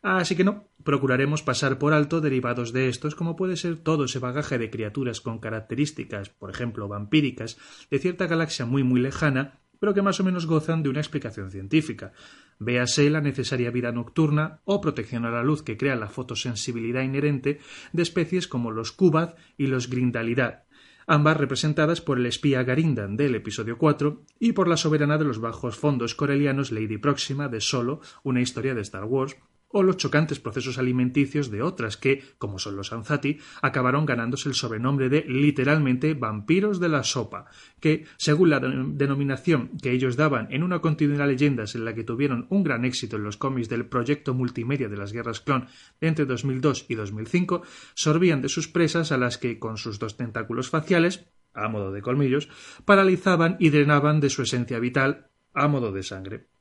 Así 0.07 0.37
que 0.37 0.45
no, 0.45 0.69
procuraremos 0.85 1.43
pasar 1.43 1.81
por 1.81 1.93
alto 1.93 2.21
derivados 2.21 2.73
de 2.73 2.89
estos, 2.89 3.17
como 3.17 3.35
puede 3.35 3.57
ser 3.57 3.75
todo 3.77 4.05
ese 4.05 4.21
bagaje 4.21 4.57
de 4.57 4.71
criaturas 4.71 5.21
con 5.21 5.41
características, 5.41 6.29
por 6.29 6.49
ejemplo, 6.49 6.87
vampíricas, 6.87 7.59
de 7.91 7.99
cierta 7.99 8.29
galaxia 8.29 8.67
muy 8.67 8.85
muy 8.85 9.01
lejana, 9.01 9.59
pero 9.81 9.95
que 9.95 10.03
más 10.03 10.21
o 10.21 10.25
menos 10.25 10.47
gozan 10.47 10.85
de 10.85 10.91
una 10.91 11.01
explicación 11.01 11.51
científica. 11.51 12.13
Véase 12.61 13.11
la 13.11 13.21
necesaria 13.21 13.73
vida 13.73 13.91
nocturna 13.91 14.61
o 14.65 14.81
protección 14.81 15.25
a 15.25 15.33
la 15.33 15.43
luz 15.43 15.65
que 15.65 15.77
crea 15.77 15.97
la 15.97 16.09
fotosensibilidad 16.09 17.03
inherente 17.03 17.59
de 17.93 18.03
especies 18.05 18.47
como 18.47 18.71
los 18.71 18.93
Kubat 18.93 19.37
y 19.59 19.67
los 19.67 19.91
Grindalidad, 19.91 20.67
ambas 21.09 21.37
representadas 21.37 22.01
por 22.01 22.19
el 22.19 22.27
espía 22.27 22.63
Garindan 22.63 23.17
del 23.17 23.35
episodio 23.35 23.77
4 23.77 24.23
y 24.39 24.53
por 24.53 24.69
la 24.69 24.77
soberana 24.77 25.19
de 25.19 25.25
los 25.25 25.41
bajos 25.41 25.75
fondos 25.75 26.15
corelianos 26.15 26.71
Lady 26.71 26.99
Próxima 26.99 27.49
de 27.49 27.61
Solo, 27.61 28.03
una 28.23 28.41
historia 28.41 28.73
de 28.77 28.83
Star 28.83 29.05
Wars, 29.05 29.37
o 29.77 29.83
los 29.83 29.99
chocantes 29.99 30.41
procesos 30.41 30.79
alimenticios 30.79 31.51
de 31.51 31.61
otras 31.61 31.99
que, 31.99 32.25
como 32.39 32.59
son 32.59 32.77
los 32.77 32.95
Anzati, 32.95 33.39
acabaron 33.61 34.07
ganándose 34.07 34.49
el 34.49 34.55
sobrenombre 34.55 35.11
de 35.11 35.27
literalmente 35.29 36.15
vampiros 36.15 36.81
de 36.81 36.89
la 36.89 37.05
sopa, 37.05 37.45
que, 37.79 38.07
según 38.17 38.49
la 38.49 38.59
denominación 38.59 39.77
que 39.83 39.93
ellos 39.93 40.17
daban 40.17 40.49
en 40.51 40.63
una 40.63 40.81
continuidad 40.81 41.27
de 41.27 41.33
leyendas 41.33 41.75
en 41.75 41.85
la 41.85 41.95
que 41.95 42.05
tuvieron 42.05 42.47
un 42.49 42.65
gran 42.65 42.87
éxito 42.87 43.17
en 43.17 43.25
los 43.25 43.37
cómics 43.37 43.69
del 43.69 43.85
proyecto 43.85 44.33
multimedia 44.33 44.89
de 44.89 44.97
las 44.97 45.13
guerras 45.13 45.41
clon 45.41 45.67
entre 46.01 46.25
2002 46.25 46.87
y 46.89 46.95
2005, 46.95 47.61
sorbían 47.93 48.41
de 48.41 48.49
sus 48.49 48.69
presas 48.69 49.13
a 49.13 49.19
las 49.19 49.37
que, 49.37 49.59
con 49.59 49.77
sus 49.77 49.99
dos 49.99 50.17
tentáculos 50.17 50.71
faciales, 50.71 51.27
a 51.53 51.69
modo 51.69 51.93
de 51.93 52.01
colmillos, 52.01 52.49
paralizaban 52.87 53.59
y 53.61 53.69
drenaban 53.69 54.21
de 54.21 54.31
su 54.31 54.41
esencia 54.41 54.79
vital 54.79 55.29
a 55.53 55.69
modo 55.69 55.93
de 55.93 56.03
sangre. 56.03 56.56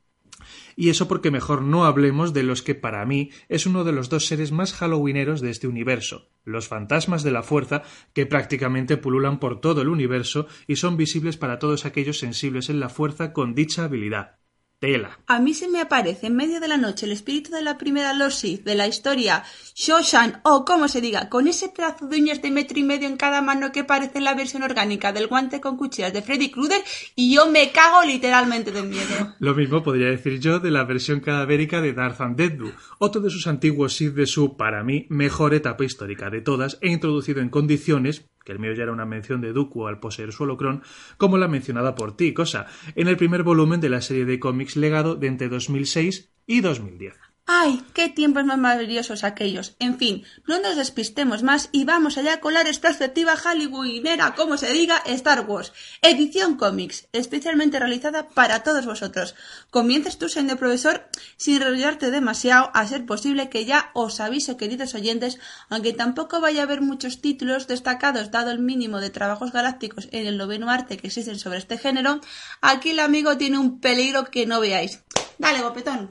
Y 0.75 0.89
eso 0.89 1.07
porque 1.07 1.31
mejor 1.31 1.61
no 1.61 1.85
hablemos 1.85 2.33
de 2.33 2.43
los 2.43 2.61
que 2.61 2.75
para 2.75 3.05
mí 3.05 3.31
es 3.49 3.65
uno 3.65 3.83
de 3.83 3.91
los 3.91 4.09
dos 4.09 4.25
seres 4.25 4.51
más 4.51 4.73
halloweeneros 4.73 5.41
de 5.41 5.49
este 5.49 5.67
universo, 5.67 6.29
los 6.43 6.67
fantasmas 6.67 7.23
de 7.23 7.31
la 7.31 7.43
fuerza 7.43 7.83
que 8.13 8.25
prácticamente 8.25 8.97
pululan 8.97 9.39
por 9.39 9.61
todo 9.61 9.81
el 9.81 9.89
universo 9.89 10.47
y 10.67 10.75
son 10.75 10.97
visibles 10.97 11.37
para 11.37 11.59
todos 11.59 11.85
aquellos 11.85 12.19
sensibles 12.19 12.69
en 12.69 12.79
la 12.79 12.89
fuerza 12.89 13.33
con 13.33 13.55
dicha 13.55 13.85
habilidad. 13.85 14.37
Tela. 14.79 15.19
A 15.27 15.39
mí 15.39 15.53
se 15.53 15.67
me 15.67 15.79
aparece 15.79 16.27
en 16.27 16.35
medio 16.35 16.59
de 16.59 16.67
la 16.67 16.77
noche 16.77 17.05
el 17.05 17.11
espíritu 17.11 17.51
de 17.51 17.61
la 17.61 17.77
primera 17.77 18.13
Los 18.13 18.35
Sith 18.35 18.63
de 18.63 18.75
la 18.75 18.87
historia 18.87 19.43
Shoshan 19.75 20.41
o 20.43 20.65
como 20.65 20.87
se 20.87 21.01
diga, 21.01 21.29
con 21.29 21.47
ese 21.47 21.69
pedazo 21.69 22.07
de 22.07 22.17
uñas 22.17 22.41
de 22.41 22.51
metro 22.51 22.77
y 22.79 22.83
medio 22.83 23.07
en 23.07 23.17
cada 23.17 23.41
mano 23.41 23.71
que 23.71 23.83
parece 23.83 24.19
la 24.21 24.35
versión 24.35 24.63
orgánica 24.63 25.13
del 25.13 25.27
guante 25.27 25.61
con 25.61 25.77
cuchillas 25.77 26.13
de 26.13 26.21
Freddy 26.21 26.51
Krueger 26.51 26.81
y 27.15 27.33
yo 27.33 27.49
me 27.49 27.71
cago 27.71 28.03
literalmente 28.03 28.71
de 28.71 28.83
miedo. 28.83 29.35
Lo 29.39 29.55
mismo 29.55 29.83
podría 29.83 30.07
decir 30.07 30.39
yo 30.39 30.59
de 30.59 30.71
la 30.71 30.83
versión 30.83 31.19
cadavérica 31.19 31.81
de 31.81 31.93
Darth 31.93 32.19
Deadpool, 32.35 32.73
otro 32.99 33.21
de 33.21 33.29
sus 33.29 33.47
antiguos 33.47 33.95
Sith 33.95 34.13
de 34.13 34.25
su, 34.25 34.57
para 34.57 34.83
mí, 34.83 35.05
mejor 35.09 35.53
etapa 35.53 35.85
histórica 35.85 36.29
de 36.29 36.41
todas 36.41 36.77
e 36.81 36.89
introducido 36.89 37.41
en 37.41 37.49
condiciones 37.49 38.25
que 38.45 38.53
el 38.53 38.59
mío 38.59 38.71
ya 38.73 38.83
era 38.83 38.93
una 38.93 39.05
mención 39.05 39.41
de 39.41 39.51
Dooku 39.51 39.87
al 39.87 39.99
poseer 39.99 40.31
su 40.31 40.43
holocron, 40.43 40.83
como 41.17 41.37
la 41.37 41.49
mencionada 41.49 41.95
por 41.95 42.15
ti, 42.15 42.33
cosa, 42.33 42.67
en 42.95 43.09
el 43.09 43.17
primer 43.17 43.43
volumen 43.43 43.81
de 43.81 43.89
la 43.89 44.01
serie 44.01 44.23
de 44.23 44.39
cómics 44.39 44.77
Legado 44.77 45.15
de 45.15 45.27
entre 45.27 45.49
2006 45.49 46.31
y 46.45 46.61
2010. 46.61 47.34
¡Ay! 47.47 47.83
¡Qué 47.93 48.09
tiempos 48.09 48.43
más 48.43 48.57
maravillosos 48.57 49.23
aquellos! 49.23 49.75
En 49.77 49.99
fin, 49.99 50.23
no 50.47 50.59
nos 50.59 50.77
despistemos 50.77 51.43
más 51.43 51.69
y 51.71 51.85
vamos 51.85 52.17
allá 52.17 52.39
con 52.39 52.55
la 52.55 52.63
perspectiva 52.63 53.37
hollywoodinera, 53.37 54.33
como 54.33 54.57
se 54.57 54.73
diga, 54.73 55.03
Star 55.05 55.45
Wars. 55.47 55.71
Edición 56.01 56.57
cómics, 56.57 57.07
especialmente 57.13 57.77
realizada 57.77 58.29
para 58.29 58.63
todos 58.63 58.87
vosotros. 58.87 59.35
Comiences 59.69 60.17
tú 60.17 60.27
siendo 60.27 60.57
profesor 60.57 61.07
sin 61.37 61.57
enrollarte 61.57 62.09
demasiado, 62.09 62.71
a 62.73 62.87
ser 62.87 63.05
posible 63.05 63.47
que 63.49 63.65
ya 63.65 63.91
os 63.93 64.19
aviso, 64.19 64.57
queridos 64.57 64.95
oyentes, 64.95 65.37
aunque 65.69 65.93
tampoco 65.93 66.41
vaya 66.41 66.61
a 66.61 66.63
haber 66.63 66.81
muchos 66.81 67.21
títulos 67.21 67.67
destacados 67.67 68.31
dado 68.31 68.49
el 68.49 68.59
mínimo 68.59 68.99
de 68.99 69.11
trabajos 69.11 69.51
galácticos 69.51 70.07
en 70.11 70.25
el 70.25 70.39
noveno 70.39 70.71
arte 70.71 70.97
que 70.97 71.07
existen 71.07 71.37
sobre 71.37 71.59
este 71.59 71.77
género, 71.77 72.21
aquí 72.61 72.89
el 72.89 72.99
amigo 72.99 73.37
tiene 73.37 73.59
un 73.59 73.79
peligro 73.79 74.25
que 74.25 74.47
no 74.47 74.59
veáis. 74.59 75.03
Dale, 75.37 75.61
bopetón. 75.61 76.09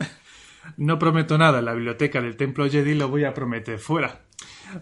No 0.76 0.98
prometo 0.98 1.38
nada 1.38 1.58
en 1.58 1.64
la 1.64 1.74
biblioteca 1.74 2.20
del 2.20 2.36
Templo 2.36 2.68
Jedi, 2.68 2.94
lo 2.94 3.08
voy 3.08 3.24
a 3.24 3.34
prometer 3.34 3.78
fuera. 3.78 4.22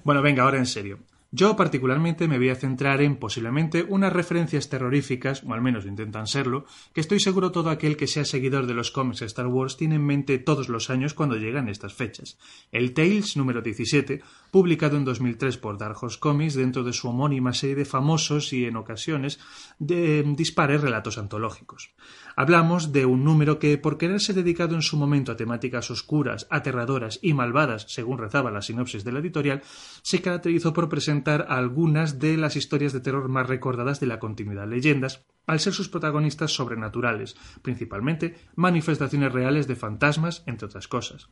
Bueno, 0.04 0.22
venga, 0.22 0.44
ahora 0.44 0.58
en 0.58 0.66
serio. 0.66 0.98
Yo 1.34 1.56
particularmente 1.56 2.28
me 2.28 2.36
voy 2.36 2.50
a 2.50 2.56
centrar 2.56 3.00
en 3.00 3.16
posiblemente 3.16 3.86
unas 3.88 4.12
referencias 4.12 4.68
terroríficas, 4.68 5.42
o 5.42 5.54
al 5.54 5.62
menos 5.62 5.86
intentan 5.86 6.26
serlo, 6.26 6.66
que 6.92 7.00
estoy 7.00 7.20
seguro 7.20 7.52
todo 7.52 7.70
aquel 7.70 7.96
que 7.96 8.06
sea 8.06 8.26
seguidor 8.26 8.66
de 8.66 8.74
los 8.74 8.90
cómics 8.90 9.22
Star 9.22 9.46
Wars 9.46 9.78
tiene 9.78 9.94
en 9.94 10.04
mente 10.04 10.38
todos 10.38 10.68
los 10.68 10.90
años 10.90 11.14
cuando 11.14 11.36
llegan 11.36 11.70
estas 11.70 11.94
fechas. 11.94 12.36
El 12.70 12.92
Tales 12.92 13.38
número 13.38 13.62
17, 13.62 14.22
publicado 14.50 14.98
en 14.98 15.06
2003 15.06 15.56
por 15.56 15.78
Dark 15.78 15.96
Horse 16.02 16.20
Comics 16.20 16.52
dentro 16.52 16.84
de 16.84 16.92
su 16.92 17.08
homónima 17.08 17.54
serie 17.54 17.76
de 17.76 17.86
famosos 17.86 18.52
y 18.52 18.66
en 18.66 18.76
ocasiones 18.76 19.40
de 19.78 20.22
dispares 20.36 20.82
relatos 20.82 21.16
antológicos. 21.16 21.92
Hablamos 22.36 22.92
de 22.92 23.06
un 23.06 23.24
número 23.24 23.58
que, 23.58 23.76
por 23.78 23.98
quererse 23.98 24.32
dedicado 24.32 24.74
en 24.74 24.82
su 24.82 24.96
momento 24.96 25.32
a 25.32 25.36
temáticas 25.36 25.90
oscuras, 25.90 26.46
aterradoras 26.50 27.18
y 27.22 27.34
malvadas, 27.34 27.86
según 27.88 28.18
rezaba 28.18 28.50
la 28.50 28.62
sinopsis 28.62 29.04
de 29.04 29.12
la 29.12 29.20
editorial, 29.20 29.62
se 30.02 30.22
caracterizó 30.22 30.72
por 30.72 30.88
presentar 30.88 31.46
algunas 31.48 32.18
de 32.18 32.36
las 32.36 32.56
historias 32.56 32.92
de 32.92 33.00
terror 33.00 33.28
más 33.28 33.46
recordadas 33.46 34.00
de 34.00 34.06
la 34.06 34.18
continuidad 34.18 34.68
leyendas, 34.68 35.24
al 35.46 35.60
ser 35.60 35.72
sus 35.72 35.88
protagonistas 35.88 36.52
sobrenaturales, 36.52 37.36
principalmente 37.62 38.36
manifestaciones 38.54 39.32
reales 39.32 39.66
de 39.66 39.76
fantasmas, 39.76 40.42
entre 40.46 40.66
otras 40.66 40.88
cosas. 40.88 41.28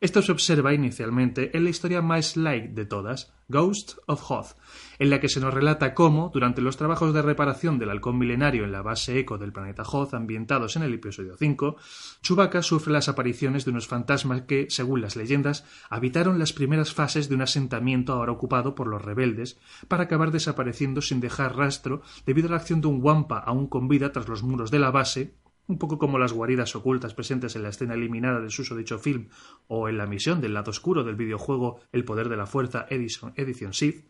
Esto 0.00 0.22
se 0.22 0.32
observa 0.32 0.74
inicialmente 0.74 1.56
en 1.56 1.64
la 1.64 1.70
historia 1.70 2.02
más 2.02 2.36
light 2.36 2.70
de 2.70 2.86
todas, 2.86 3.32
Ghost 3.48 3.98
of 4.06 4.30
Hoth, 4.30 4.56
en 4.98 5.10
la 5.10 5.20
que 5.20 5.28
se 5.28 5.40
nos 5.40 5.52
relata 5.52 5.94
cómo, 5.94 6.30
durante 6.32 6.62
los 6.62 6.76
trabajos 6.76 7.12
de 7.12 7.22
reparación 7.22 7.78
del 7.78 7.90
halcón 7.90 8.18
milenario 8.18 8.64
en 8.64 8.72
la 8.72 8.82
base 8.82 9.18
eco 9.18 9.36
del 9.36 9.52
planeta 9.52 9.82
Hoth 9.82 10.14
ambientados 10.14 10.76
en 10.76 10.82
el 10.82 10.94
episodio 10.94 11.36
5, 11.36 11.76
Chewbacca 12.22 12.62
sufre 12.62 12.92
las 12.92 13.08
apariciones 13.08 13.64
de 13.64 13.70
unos 13.72 13.86
fantasmas 13.86 14.42
que, 14.42 14.66
según 14.70 15.02
las 15.02 15.16
leyendas, 15.16 15.66
habitaron 15.90 16.38
las 16.38 16.52
primeras 16.52 16.94
fases 16.94 17.28
de 17.28 17.34
un 17.34 17.42
asentamiento 17.42 18.14
ahora 18.14 18.32
ocupado 18.32 18.74
por 18.74 18.86
los 18.86 19.02
rebeldes, 19.02 19.58
para 19.88 20.04
acabar 20.04 20.30
desapareciendo 20.30 21.02
sin 21.02 21.20
dejar 21.20 21.56
rastro 21.56 22.02
debido 22.24 22.48
a 22.48 22.52
la 22.52 22.56
acción 22.56 22.80
de 22.80 22.88
un 22.88 23.02
Wampa 23.02 23.38
aún 23.38 23.66
con 23.66 23.88
vida 23.88 24.10
tras 24.12 24.28
los 24.28 24.42
muros 24.42 24.70
de 24.70 24.78
la 24.78 24.90
base 24.90 25.34
un 25.66 25.78
poco 25.78 25.98
como 25.98 26.18
las 26.18 26.32
guaridas 26.32 26.76
ocultas 26.76 27.14
presentes 27.14 27.56
en 27.56 27.62
la 27.62 27.70
escena 27.70 27.94
eliminada 27.94 28.40
del 28.40 28.50
dicho 28.50 28.98
film 28.98 29.28
o 29.66 29.88
en 29.88 29.96
la 29.96 30.06
misión 30.06 30.40
del 30.40 30.54
lado 30.54 30.70
oscuro 30.70 31.04
del 31.04 31.16
videojuego 31.16 31.80
El 31.92 32.04
poder 32.04 32.28
de 32.28 32.36
la 32.36 32.46
fuerza 32.46 32.86
Edison, 32.90 33.32
Edition 33.36 33.72
Sith, 33.72 34.04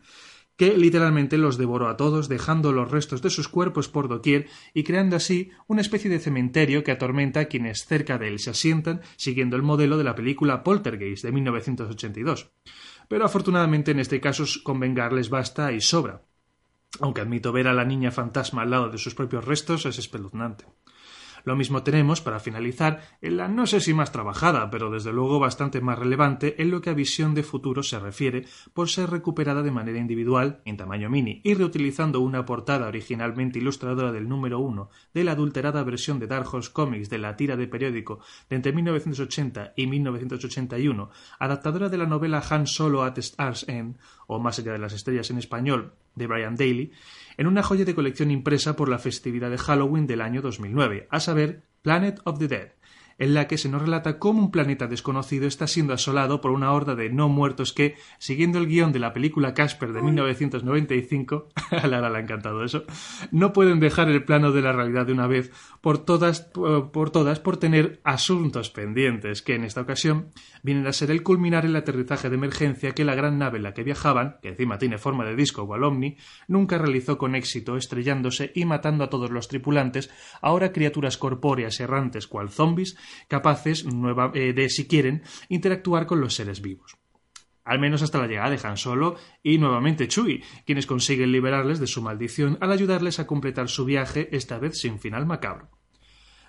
que 0.57 0.77
literalmente 0.77 1.37
los 1.37 1.57
devoró 1.57 1.89
a 1.89 1.97
todos, 1.97 2.29
dejando 2.29 2.71
los 2.71 2.89
restos 2.89 3.21
de 3.21 3.29
sus 3.29 3.47
cuerpos 3.47 3.89
por 3.89 4.07
doquier 4.07 4.47
y 4.73 4.83
creando 4.83 5.15
así 5.15 5.51
una 5.67 5.81
especie 5.81 6.09
de 6.09 6.19
cementerio 6.19 6.83
que 6.83 6.91
atormenta 6.91 7.41
a 7.41 7.45
quienes 7.45 7.85
cerca 7.85 8.17
de 8.17 8.29
él 8.29 8.39
se 8.39 8.51
asientan, 8.51 9.01
siguiendo 9.17 9.55
el 9.55 9.63
modelo 9.63 9.97
de 9.97 10.05
la 10.05 10.15
película 10.15 10.63
Poltergeist 10.63 11.23
de 11.23 11.31
1982. 11.31 12.51
Pero 13.07 13.25
afortunadamente 13.25 13.91
en 13.91 13.99
este 13.99 14.21
caso 14.21 14.45
con 14.63 14.79
vengarles 14.79 15.29
basta 15.29 15.71
y 15.71 15.81
sobra. 15.81 16.21
aunque 17.01 17.19
admito 17.19 17.51
ver 17.51 17.67
a 17.67 17.73
la 17.73 17.83
niña 17.83 18.09
fantasma 18.09 18.61
al 18.61 18.69
lado 18.69 18.89
de 18.89 18.97
sus 18.97 19.15
propios 19.15 19.43
restos 19.43 19.85
es 19.85 19.99
espeluznante. 19.99 20.65
Lo 21.45 21.55
mismo 21.55 21.83
tenemos, 21.83 22.21
para 22.21 22.39
finalizar, 22.39 23.01
en 23.21 23.37
la 23.37 23.47
no 23.47 23.67
sé 23.67 23.79
si 23.79 23.93
más 23.93 24.11
trabajada, 24.11 24.69
pero 24.71 24.89
desde 24.89 25.13
luego 25.13 25.39
bastante 25.39 25.79
más 25.79 25.99
relevante 25.99 26.61
en 26.61 26.71
lo 26.71 26.81
que 26.81 26.89
a 26.89 26.93
visión 26.93 27.35
de 27.35 27.43
futuro 27.43 27.83
se 27.83 27.99
refiere, 27.99 28.45
por 28.73 28.89
ser 28.89 29.11
recuperada 29.11 29.61
de 29.61 29.69
manera 29.69 29.99
individual, 29.99 30.61
en 30.65 30.75
tamaño 30.75 31.09
mini, 31.09 31.41
y 31.43 31.53
reutilizando 31.53 32.19
una 32.19 32.45
portada 32.45 32.87
originalmente 32.87 33.59
ilustradora 33.59 34.11
del 34.11 34.27
número 34.27 34.59
uno 34.59 34.89
de 35.13 35.23
la 35.23 35.33
adulterada 35.33 35.83
versión 35.83 36.19
de 36.19 36.27
Dark 36.27 36.51
Horse 36.51 36.73
Comics 36.73 37.09
de 37.09 37.19
la 37.19 37.37
tira 37.37 37.55
de 37.55 37.67
periódico 37.67 38.19
de 38.49 38.55
entre 38.55 38.73
1980 38.73 39.73
y 39.75 39.85
1981, 39.85 41.11
adaptadora 41.37 41.89
de 41.89 41.97
la 41.97 42.07
novela 42.07 42.43
Han 42.49 42.65
Solo 42.65 43.03
at 43.03 43.19
Stars 43.19 43.69
End, 43.69 43.97
o 44.27 44.39
Más 44.39 44.59
allá 44.59 44.71
de 44.71 44.79
las 44.79 44.93
estrellas 44.93 45.29
en 45.29 45.37
español, 45.37 45.93
de 46.15 46.27
Brian 46.27 46.55
Daly, 46.55 46.91
en 47.37 47.47
una 47.47 47.63
joya 47.63 47.85
de 47.85 47.95
colección 47.95 48.31
impresa 48.31 48.75
por 48.75 48.89
la 48.89 48.99
festividad 48.99 49.49
de 49.49 49.57
Halloween 49.57 50.07
del 50.07 50.21
año 50.21 50.41
2009, 50.41 51.07
a 51.09 51.19
saber, 51.19 51.63
Planet 51.81 52.19
of 52.23 52.39
the 52.39 52.47
Dead, 52.47 52.71
en 53.17 53.33
la 53.33 53.47
que 53.47 53.57
se 53.57 53.69
nos 53.69 53.81
relata 53.81 54.19
cómo 54.19 54.41
un 54.41 54.51
planeta 54.51 54.87
desconocido 54.87 55.47
está 55.47 55.67
siendo 55.67 55.93
asolado 55.93 56.41
por 56.41 56.51
una 56.51 56.71
horda 56.71 56.95
de 56.95 57.09
no 57.09 57.29
muertos 57.29 57.71
que, 57.73 57.95
siguiendo 58.17 58.59
el 58.59 58.67
guion 58.67 58.91
de 58.91 58.99
la 58.99 59.13
película 59.13 59.53
Casper 59.53 59.93
de 59.93 60.01
1995, 60.01 61.49
a 61.71 61.87
Lara 61.87 62.09
le 62.09 62.17
ha 62.17 62.21
encantado 62.21 62.63
eso, 62.63 62.83
no 63.31 63.53
pueden 63.53 63.79
dejar 63.79 64.09
el 64.09 64.23
plano 64.25 64.51
de 64.51 64.61
la 64.61 64.73
realidad 64.73 65.05
de 65.05 65.13
una 65.13 65.27
vez 65.27 65.51
por 65.81 65.99
todas, 65.99 66.41
por 66.91 67.09
todas 67.09 67.39
por 67.39 67.57
tener 67.57 68.01
asuntos 68.03 68.69
pendientes, 68.69 69.41
que 69.41 69.55
en 69.55 69.63
esta 69.63 69.81
ocasión 69.81 70.31
vienen 70.63 70.87
a 70.87 70.93
ser 70.93 71.11
el 71.11 71.23
culminar 71.23 71.65
el 71.65 71.75
aterrizaje 71.75 72.29
de 72.29 72.35
emergencia 72.35 72.91
que 72.93 73.05
la 73.05 73.15
gran 73.15 73.37
nave 73.37 73.57
en 73.57 73.63
la 73.63 73.73
que 73.73 73.83
viajaban, 73.83 74.37
que 74.41 74.49
encima 74.49 74.77
tiene 74.77 74.97
forma 74.97 75.25
de 75.25 75.35
disco 75.35 75.63
o 75.63 75.75
ovni, 75.75 76.17
nunca 76.47 76.77
realizó 76.77 77.17
con 77.17 77.35
éxito, 77.35 77.77
estrellándose 77.77 78.51
y 78.55 78.65
matando 78.65 79.03
a 79.03 79.09
todos 79.09 79.31
los 79.31 79.47
tripulantes, 79.47 80.09
ahora 80.41 80.71
criaturas 80.71 81.17
corpóreas 81.17 81.79
errantes 81.79 82.27
cual 82.27 82.49
zombies, 82.49 82.97
capaces 83.27 83.85
eh, 84.33 84.53
de, 84.53 84.69
si 84.69 84.87
quieren, 84.87 85.23
interactuar 85.49 86.05
con 86.05 86.21
los 86.21 86.35
seres 86.35 86.61
vivos. 86.61 86.97
Al 87.63 87.79
menos 87.79 88.03
hasta 88.03 88.19
la 88.19 88.27
llegada 88.27 88.51
de 88.51 88.67
Han 88.67 88.77
Solo 88.77 89.15
y 89.41 89.57
nuevamente 89.57 90.07
Chewie, 90.07 90.43
quienes 90.65 90.85
consiguen 90.85 91.31
liberarles 91.31 91.79
de 91.79 91.87
su 91.87 92.01
maldición 92.01 92.59
al 92.61 92.71
ayudarles 92.71 93.19
a 93.19 93.25
completar 93.25 93.69
su 93.69 93.85
viaje, 93.85 94.29
esta 94.31 94.59
vez 94.59 94.79
sin 94.79 94.99
final 94.99 95.25
macabro. 95.25 95.74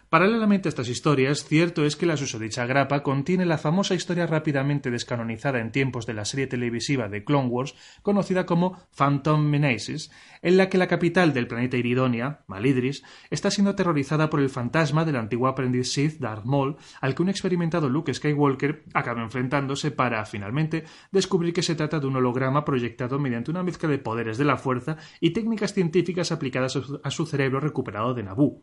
Paralelamente 0.09 0.69
a 0.69 0.71
estas 0.71 0.89
historias, 0.89 1.45
cierto 1.45 1.85
es 1.85 1.97
que 1.97 2.07
la 2.07 2.17
susodicha 2.17 2.65
grapa 2.65 3.03
contiene 3.03 3.45
la 3.45 3.59
famosa 3.59 3.93
historia 3.97 4.27
rápidamente 4.29 4.91
descanonizada 4.93 5.59
en 5.61 5.73
tiempos 5.73 6.07
de 6.07 6.15
la 6.15 6.25
serie 6.25 6.47
televisiva 6.47 7.09
de 7.09 7.25
Clone 7.25 7.49
Wars, 7.49 7.75
conocida 8.03 8.47
como 8.47 8.79
Phantom 8.97 9.45
Menaces, 9.45 10.13
en 10.43 10.59
la 10.59 10.69
que 10.69 10.79
la 10.79 10.87
capital 10.87 11.35
del 11.35 11.49
planeta 11.49 11.77
Iridonia, 11.77 12.45
Malidris, 12.47 13.03
está 13.31 13.51
siendo 13.51 13.73
aterrorizada 13.73 14.31
por 14.31 14.39
el 14.39 14.49
fantasma 14.49 15.05
del 15.05 15.17
antiguo 15.17 15.49
aprendiz 15.49 15.93
Sith 15.93 16.21
Darth 16.21 16.45
Maul, 16.45 16.77
al 17.01 17.17
que 17.17 17.23
un 17.23 17.29
experimentado 17.29 17.89
Luke 17.89 18.15
Skywalker 18.15 18.85
acaba 18.95 19.23
enfrentándose 19.25 19.91
para, 19.91 20.25
finalmente, 20.25 20.85
descubrir 21.11 21.53
que 21.53 21.63
se 21.63 21.75
trata 21.75 21.99
de 21.99 22.07
un 22.07 22.15
holograma 22.15 22.65
proyectado 22.65 23.19
mediante 23.19 23.51
una 23.51 23.65
mezcla 23.65 23.89
de 23.89 23.99
poderes 23.99 24.39
de 24.39 24.45
la 24.45 24.57
fuerza 24.57 24.99
y 25.21 25.31
técnicas 25.31 25.75
científicas 25.75 26.31
aplicadas 26.31 26.79
a 27.03 27.11
su- 27.11 27.27
cerebro 27.27 27.59
recuperado 27.59 28.15
de 28.15 28.23
Naboo. 28.23 28.63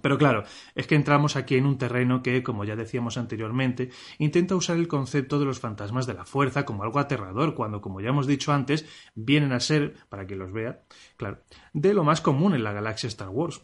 Pero 0.00 0.18
claro, 0.18 0.44
es 0.74 0.86
que 0.86 0.94
entramos 0.94 1.36
aquí 1.36 1.56
en 1.56 1.66
un 1.66 1.78
terreno 1.78 2.22
que, 2.22 2.42
como 2.42 2.64
ya 2.64 2.76
decíamos 2.76 3.18
anteriormente, 3.18 3.90
intenta 4.18 4.56
usar 4.56 4.76
el 4.76 4.88
concepto 4.88 5.38
de 5.38 5.44
los 5.44 5.60
fantasmas 5.60 6.06
de 6.06 6.14
la 6.14 6.24
fuerza 6.24 6.64
como 6.64 6.82
algo 6.82 6.98
aterrador, 6.98 7.54
cuando, 7.54 7.80
como 7.80 8.00
ya 8.00 8.08
hemos 8.08 8.26
dicho 8.26 8.52
antes, 8.52 8.86
vienen 9.14 9.52
a 9.52 9.60
ser, 9.60 9.94
para 10.08 10.26
que 10.26 10.36
los 10.36 10.52
vea, 10.52 10.82
claro, 11.16 11.42
de 11.72 11.94
lo 11.94 12.04
más 12.04 12.20
común 12.20 12.54
en 12.54 12.64
la 12.64 12.72
galaxia 12.72 13.08
Star 13.08 13.28
Wars. 13.28 13.62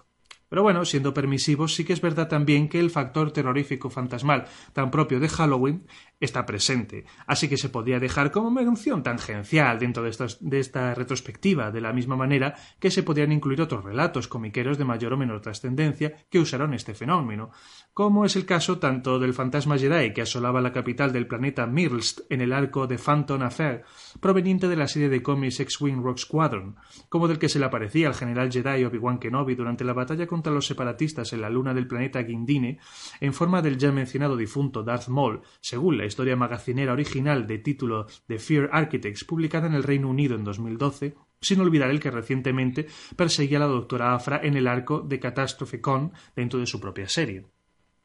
Pero 0.49 0.63
bueno, 0.63 0.85
siendo 0.85 1.13
permisivos, 1.13 1.75
sí 1.75 1.85
que 1.85 1.93
es 1.93 2.01
verdad 2.01 2.29
también 2.29 2.69
que 2.69 2.81
el 2.81 2.91
factor 2.91 3.33
terrorífico 3.33 3.91
fantasmal 3.91 4.47
tan 4.73 4.91
propio 4.91 5.21
de 5.21 5.29
Halloween 5.29 5.87
está 6.21 6.47
presente, 6.47 7.05
así 7.27 7.49
que 7.49 7.57
se 7.57 7.69
podría 7.69 8.01
dejar 8.01 8.31
como 8.33 8.51
mención 8.51 9.03
tangencial 9.03 9.79
dentro 9.79 10.03
de, 10.03 10.11
estas- 10.11 10.39
de 10.41 10.59
esta 10.59 10.95
retrospectiva, 10.95 11.71
de 11.71 11.81
la 11.81 11.93
misma 11.93 12.17
manera 12.17 12.55
que 12.81 12.91
se 12.91 13.03
podrían 13.05 13.31
incluir 13.31 13.61
otros 13.61 13.85
relatos 13.85 14.27
comiqueros 14.27 14.79
de 14.79 14.85
mayor 14.85 15.13
o 15.13 15.17
menor 15.17 15.41
trascendencia 15.41 16.15
que 16.29 16.41
usaron 16.41 16.75
este 16.75 16.95
fenómeno, 16.95 17.51
como 17.95 18.25
es 18.25 18.35
el 18.37 18.47
caso 18.47 18.79
tanto 18.79 19.19
del 19.19 19.35
fantasma 19.35 19.77
Jedi 19.79 20.13
que 20.13 20.23
asolaba 20.23 20.61
la 20.61 20.73
capital 20.73 21.13
del 21.13 21.27
planeta 21.29 21.67
Mirlst 21.67 22.21
en 22.31 22.41
el 22.41 22.53
arco 22.53 22.87
de 22.87 22.99
Phantom 22.99 23.43
Affair, 23.43 23.83
proveniente 24.21 24.67
de 24.69 24.77
la 24.77 24.89
serie 24.89 25.09
de 25.09 25.23
cómics 25.23 25.61
X-Wing 25.61 26.03
Rogue 26.03 26.19
Squadron, 26.19 26.77
como 27.09 27.29
del 27.29 27.39
que 27.39 27.49
se 27.49 27.59
le 27.59 27.67
aparecía 27.67 28.09
al 28.09 28.15
general 28.15 28.51
Jedi 28.51 28.85
Obi-Wan 28.85 29.19
Kenobi 29.19 29.55
durante 29.55 29.85
la 29.85 29.93
batalla 29.93 30.27
contra 30.39 30.53
los 30.53 30.68
separatistas 30.68 31.32
en 31.32 31.41
la 31.41 31.51
luna 31.51 31.74
del 31.74 31.89
planeta 31.89 32.22
Guindine, 32.22 32.78
en 33.20 33.34
forma 33.34 33.61
del 33.61 33.76
ya 33.76 33.91
mencionado 33.91 34.36
difunto 34.36 34.84
Darth 34.84 35.09
Maul, 35.09 35.41
según 35.61 35.99
la 35.99 36.07
historia 36.07 36.36
magacinera 36.36 36.93
original 36.93 37.45
de 37.45 37.59
título 37.59 38.07
The 38.28 38.39
Fear 38.39 38.70
Architects, 38.72 39.24
publicada 39.24 39.66
en 39.66 39.74
el 39.74 39.82
Reino 39.82 40.09
Unido 40.09 40.36
en 40.36 40.45
2012, 40.45 41.16
sin 41.41 41.61
olvidar 41.61 41.91
el 41.91 41.99
que 41.99 42.12
recientemente 42.12 42.86
perseguía 43.16 43.59
a 43.59 43.62
la 43.62 43.66
doctora 43.66 44.14
Afra 44.14 44.41
en 44.41 44.57
el 44.57 44.68
arco 44.68 45.01
de 45.01 45.18
Catastrophe 45.18 45.80
Con 45.80 46.12
dentro 46.36 46.61
de 46.61 46.66
su 46.66 46.80
propia 46.80 47.09
serie 47.09 47.47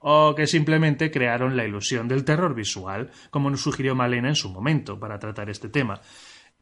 o 0.06 0.36
que 0.36 0.48
simplemente 0.48 1.10
crearon 1.10 1.56
la 1.56 1.64
ilusión 1.64 2.10
del 2.10 2.26
terror 2.26 2.54
visual, 2.54 3.10
como 3.30 3.50
nos 3.50 3.62
sugirió 3.62 3.96
Malena 3.96 4.28
en 4.28 4.36
su 4.36 4.50
momento 4.50 5.00
para 5.00 5.18
tratar 5.18 5.50
este 5.50 5.70
tema. 5.70 6.02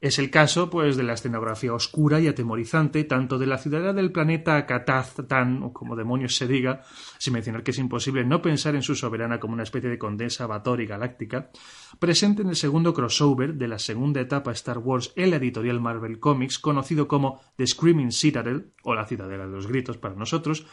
Es 0.02 0.18
el 0.18 0.32
caso, 0.32 0.72
pues, 0.72 0.97
de 0.97 1.04
la 1.04 1.14
escenografía 1.14 1.76
oscura 1.76 2.20
y 2.20 2.28
atemorizante, 2.28 3.04
tanto 3.04 3.38
de 3.38 3.45
la 3.45 3.60
ciudadela 3.60 3.93
del 3.93 4.12
planeta 4.12 4.66
Cataztan, 4.66 5.62
o 5.62 5.74
como 5.74 5.95
demonios 5.95 6.36
se 6.36 6.47
diga, 6.47 6.82
sin 7.20 7.34
mencionar 7.34 7.62
que 7.62 7.70
es 7.70 7.78
imposible 7.78 8.26
no 8.26 8.41
pensar 8.41 8.74
en 8.74 8.82
su 8.82 8.95
soberana 8.95 9.39
como 9.39 9.54
una 9.54 9.62
especie 9.62 9.91
de 9.91 9.99
condensa 9.99 10.47
Batori 10.47 10.88
galáctica, 10.88 11.52
presente 11.99 12.41
en 12.41 12.49
el 12.49 12.56
segundo 12.56 12.95
crossover 12.95 13.54
de 13.54 13.68
la 13.68 13.78
segunda 13.78 14.22
etapa 14.22 14.52
Star 14.54 14.80
Wars 14.80 15.14
en 15.16 15.30
la 15.30 15.36
editorial 15.36 15.80
Marvel 15.80 16.20
Comics, 16.20 16.58
conocido 16.58 17.08
como 17.08 17.39
The 17.58 17.68
Screaming 17.68 18.12
Citadel, 18.12 18.74
o 18.84 18.95
la 18.95 19.06
Ciudadela 19.06 19.45
de 19.45 19.52
los 19.52 19.68
Gritos 19.68 19.99
para 19.99 20.16
nosotros, 20.16 20.66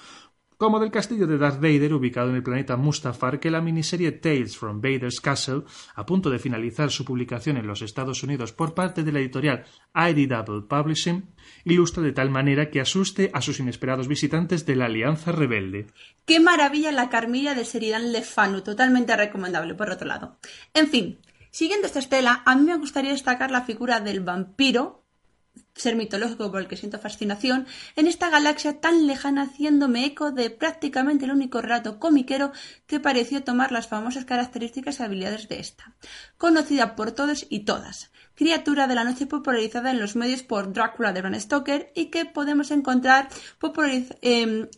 como 0.58 0.80
del 0.80 0.90
castillo 0.90 1.28
de 1.28 1.38
Darth 1.38 1.60
Vader 1.60 1.94
ubicado 1.94 2.30
en 2.30 2.36
el 2.36 2.42
planeta 2.42 2.76
Mustafar 2.76 3.38
que 3.38 3.50
la 3.50 3.60
miniserie 3.60 4.10
Tales 4.10 4.58
from 4.58 4.80
Vader's 4.80 5.20
Castle, 5.20 5.62
a 5.94 6.04
punto 6.04 6.30
de 6.30 6.40
finalizar 6.40 6.90
su 6.90 7.04
publicación 7.04 7.56
en 7.56 7.66
los 7.66 7.80
Estados 7.80 8.24
Unidos 8.24 8.52
por 8.52 8.74
parte 8.74 9.04
de 9.04 9.12
la 9.12 9.20
editorial 9.20 9.64
IDW 9.94 10.66
Publishing, 10.66 11.32
ilustra 11.64 12.02
de 12.02 12.12
tal 12.12 12.30
manera 12.30 12.70
que 12.70 12.80
asuste 12.80 13.30
a 13.32 13.40
sus 13.40 13.60
inesperados 13.60 14.08
visitantes 14.08 14.66
de 14.66 14.74
la 14.74 14.86
Alianza 14.86 15.30
Rebelde. 15.30 15.86
Qué 16.26 16.40
maravilla 16.40 16.90
la 16.90 17.08
carmilla 17.08 17.54
de 17.54 17.64
Seridan 17.64 18.12
Lefanu, 18.12 18.62
totalmente 18.62 19.16
recomendable 19.16 19.74
por 19.74 19.90
otro 19.90 20.08
lado. 20.08 20.38
En 20.74 20.88
fin, 20.88 21.20
siguiendo 21.52 21.86
esta 21.86 22.00
estela, 22.00 22.42
a 22.44 22.56
mí 22.56 22.64
me 22.64 22.76
gustaría 22.76 23.12
destacar 23.12 23.52
la 23.52 23.62
figura 23.62 24.00
del 24.00 24.20
vampiro, 24.20 25.04
ser 25.78 25.96
mitológico 25.96 26.50
por 26.50 26.60
el 26.60 26.68
que 26.68 26.76
siento 26.76 26.98
fascinación, 26.98 27.66
en 27.96 28.06
esta 28.06 28.28
galaxia 28.30 28.80
tan 28.80 29.06
lejana 29.06 29.42
haciéndome 29.42 30.04
eco 30.04 30.30
de 30.32 30.50
prácticamente 30.50 31.24
el 31.24 31.30
único 31.32 31.62
relato 31.62 31.98
comiquero 31.98 32.52
que 32.86 33.00
pareció 33.00 33.42
tomar 33.44 33.72
las 33.72 33.88
famosas 33.88 34.24
características 34.24 35.00
y 35.00 35.02
habilidades 35.04 35.48
de 35.48 35.60
esta. 35.60 35.94
Conocida 36.36 36.96
por 36.96 37.12
todos 37.12 37.46
y 37.48 37.60
todas, 37.60 38.10
criatura 38.34 38.86
de 38.86 38.94
la 38.94 39.04
noche 39.04 39.26
popularizada 39.26 39.90
en 39.90 40.00
los 40.00 40.16
medios 40.16 40.42
por 40.42 40.72
Drácula 40.72 41.12
de 41.12 41.22
Bram 41.22 41.40
Stoker 41.40 41.92
y 41.94 42.06
que 42.06 42.24
podemos 42.26 42.70
encontrar 42.70 43.28
populariz- 43.60 44.16
em, 44.22 44.68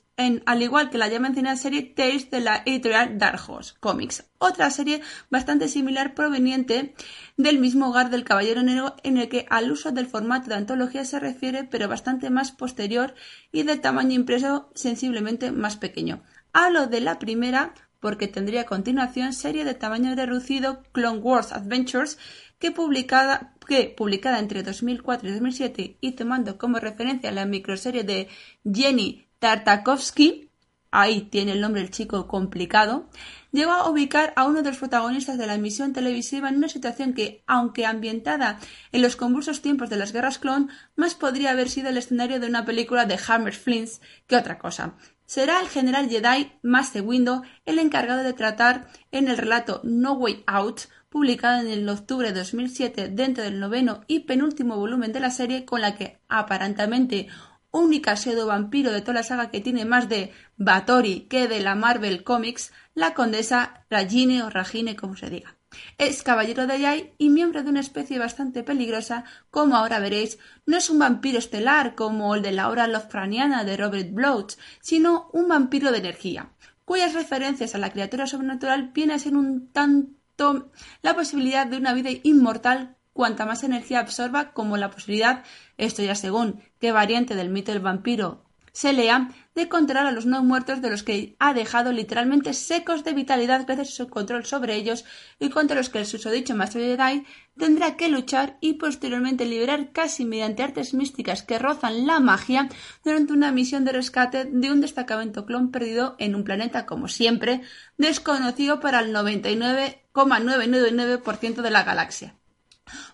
al 0.45 0.63
igual 0.63 0.91
que 0.91 0.99
la 0.99 1.09
ya 1.09 1.19
mencionada 1.19 1.57
serie 1.57 1.83
Tales 1.83 2.31
de 2.31 2.41
la 2.41 2.63
editorial 2.67 3.19
Dark 3.19 3.41
Horse 3.49 3.75
Comics, 3.81 4.25
otra 4.39 4.71
serie 4.71 5.01
bastante 5.31 5.69
similar 5.69 6.15
proveniente 6.15 6.95
del 7.37 7.59
mismo 7.59 7.89
hogar 7.89 8.11
del 8.11 8.25
Caballero 8.25 8.63
Negro 8.63 8.97
en 9.03 9.17
el 9.17 9.29
que 9.29 9.47
al 9.49 9.71
uso 9.73 9.93
del 9.93 10.07
formato 10.07 10.49
de 10.49 10.57
antología 10.57 11.05
se 11.05 11.21
refiere 11.21 11.65
pero 11.65 11.89
bastante 11.89 12.29
más 12.29 12.53
posterior 12.53 13.15
y 13.51 13.63
de 13.63 13.79
tamaño 13.79 14.13
impreso 14.13 14.71
sensiblemente 14.75 15.53
más 15.53 15.77
pequeño. 15.77 16.23
Hablo 16.53 16.87
de 16.87 17.01
la 17.01 17.19
primera 17.19 17.75
porque 18.01 18.29
tendría 18.29 18.63
a 18.63 18.67
continuación 18.67 19.33
serie 19.33 19.65
de 19.65 19.75
tamaño 19.75 20.15
reducido 20.15 20.83
Clone 20.93 21.19
Wars 21.19 21.53
Adventures 21.53 22.19
que 22.59 22.71
publicada, 22.71 23.55
que 23.67 23.95
publicada 23.97 24.39
entre 24.39 24.63
2004 24.63 25.29
y 25.29 25.33
2007 25.33 25.97
y 26.01 26.13
tomando 26.13 26.59
como 26.59 26.79
referencia 26.79 27.33
la 27.33 27.47
microserie 27.47 28.05
de 28.05 28.29
Jenny 28.71 29.30
Tartakovsky, 29.41 30.51
ahí 30.91 31.23
tiene 31.23 31.53
el 31.53 31.61
nombre 31.61 31.81
el 31.81 31.91
chico 31.91 32.29
complicado, 32.29 33.09
llegó 33.53 33.73
a 33.73 33.89
ubicar 33.89 34.33
a 34.37 34.45
uno 34.45 34.63
de 34.63 34.69
los 34.69 34.79
protagonistas 34.79 35.39
de 35.39 35.47
la 35.47 35.55
emisión 35.55 35.93
televisiva 35.93 36.49
en 36.49 36.57
una 36.57 36.69
situación 36.69 37.15
que, 37.15 37.43
aunque 37.47 37.87
ambientada 37.87 38.59
en 38.93 39.03
los 39.03 39.17
convulsos 39.17 39.63
tiempos 39.63 39.91
de 39.91 39.97
las 39.97 40.13
guerras 40.13 40.39
clon, 40.39 40.71
más 40.95 41.15
podría 41.15 41.51
haber 41.51 41.71
sido 41.71 41.89
el 41.89 41.97
escenario 41.97 42.39
de 42.39 42.47
una 42.47 42.65
película 42.65 43.07
de 43.07 43.19
Hammer 43.29 43.55
Flints 43.55 44.01
que 44.27 44.37
otra 44.37 44.59
cosa. 44.59 44.95
Será 45.25 45.61
el 45.61 45.69
general 45.69 46.09
Jedi 46.09 46.53
Master 46.63 47.03
Window 47.03 47.43
el 47.65 47.79
encargado 47.79 48.23
de 48.23 48.33
tratar 48.33 48.89
en 49.13 49.29
el 49.29 49.39
relato 49.39 49.81
No 49.85 50.13
Way 50.15 50.43
Out 50.47 50.83
publicado 51.09 51.61
en 51.61 51.69
el 51.69 51.89
octubre 51.89 52.33
de 52.33 52.39
2007 52.39 53.09
dentro 53.09 53.43
del 53.43 53.59
noveno 53.59 54.03
y 54.07 54.21
penúltimo 54.21 54.77
volumen 54.77 55.13
de 55.13 55.21
la 55.21 55.31
serie, 55.31 55.65
con 55.65 55.81
la 55.81 55.97
que 55.97 56.21
aparentemente 56.29 57.29
única 57.71 58.17
pseudo 58.17 58.47
vampiro 58.47 58.93
de 58.93 59.01
toda 59.01 59.15
la 59.15 59.23
saga 59.23 59.51
que 59.51 59.61
tiene 59.61 59.85
más 59.85 60.09
de 60.09 60.33
Batori 60.57 61.23
que 61.23 61.49
de 61.49 61.61
la 61.61 61.75
Marvel 61.75 62.25
Comics, 62.25 62.73
la 62.95 63.15
condesa 63.15 63.85
Ragine 63.91 64.43
o 64.43 64.51
Ragine 64.51 64.97
como 64.97 65.17
se 65.17 65.31
diga. 65.31 65.57
Es 65.99 66.25
caballero 66.25 66.67
de 66.67 66.81
Yai 66.81 67.15
y 67.17 67.31
miembro 67.31 67.63
de 67.63 67.71
una 67.71 67.81
especie 67.81 68.19
bastante 68.19 68.65
peligrosa, 68.65 69.25
como 69.51 69.77
ahora 69.77 70.01
veréis, 70.01 70.39
no 70.67 70.77
es 70.77 70.91
un 70.91 70.99
vampiro 70.99 71.39
estelar 71.39 71.95
como 71.95 72.35
el 72.35 72.43
de 72.43 72.51
la 72.51 72.69
obra 72.69 72.89
Lovecraftiana 72.89 73.63
de 73.63 73.77
Robert 73.77 74.13
Bloch, 74.13 74.55
sino 74.81 75.31
un 75.33 75.47
vampiro 75.47 75.93
de 75.93 75.99
energía, 75.99 76.51
cuyas 76.85 77.15
referencias 77.15 77.77
a 77.77 77.79
la 77.79 77.91
criatura 77.91 78.27
sobrenatural 78.27 78.91
viene 78.93 79.15
a 79.15 79.19
ser 79.21 79.37
un 79.37 79.69
tanto 79.69 80.71
la 81.03 81.15
posibilidad 81.15 81.67
de 81.67 81.77
una 81.77 81.93
vida 81.93 82.11
inmortal 82.25 82.97
cuanta 83.13 83.45
más 83.45 83.63
energía 83.65 84.01
absorba 84.01 84.53
como 84.53 84.77
la 84.77 84.91
posibilidad, 84.91 85.45
esto 85.85 86.03
ya 86.03 86.15
según 86.15 86.63
qué 86.81 86.93
variante 86.93 87.35
del 87.35 87.51
mito 87.51 87.73
del 87.73 87.81
vampiro 87.81 88.45
se 88.73 88.93
lea, 88.93 89.31
de 89.55 89.69
controlar 89.69 90.07
a 90.07 90.13
los 90.13 90.27
no 90.27 90.45
muertos 90.45 90.81
de 90.81 90.91
los 90.91 91.03
que 91.03 91.35
ha 91.41 91.53
dejado 91.55 91.91
literalmente 91.93 92.55
secos 92.55 93.03
de 93.03 93.15
vitalidad 93.15 93.67
gracias 93.67 93.89
a 93.89 93.93
su 93.93 94.09
control 94.09 94.47
sobre 94.47 94.77
ellos 94.77 95.05
y 95.41 95.51
contra 95.51 95.75
los 95.77 95.89
que 95.89 95.99
el 95.99 96.07
susodicho 96.07 96.55
maestro 96.55 96.81
Jedi 96.81 97.25
tendrá 97.59 97.97
que 97.97 98.09
luchar 98.09 98.59
y 98.61 98.75
posteriormente 98.75 99.45
liberar 99.45 99.91
casi 99.93 100.25
mediante 100.25 100.63
artes 100.63 100.95
místicas 100.95 101.43
que 101.43 101.59
rozan 101.59 102.07
la 102.07 102.21
magia 102.21 102.69
durante 103.05 103.33
una 103.33 103.51
misión 103.51 103.85
de 103.85 103.91
rescate 103.93 104.45
de 104.45 104.71
un 104.71 104.81
destacamento 104.81 105.47
clon 105.47 105.73
perdido 105.73 106.15
en 106.19 106.37
un 106.37 106.45
planeta, 106.45 106.87
como 106.87 107.09
siempre, 107.09 107.63
desconocido 107.99 108.79
para 108.79 109.01
el 109.01 109.13
99,999% 109.13 111.61
de 111.61 111.71
la 111.71 111.83
galaxia. 111.83 112.37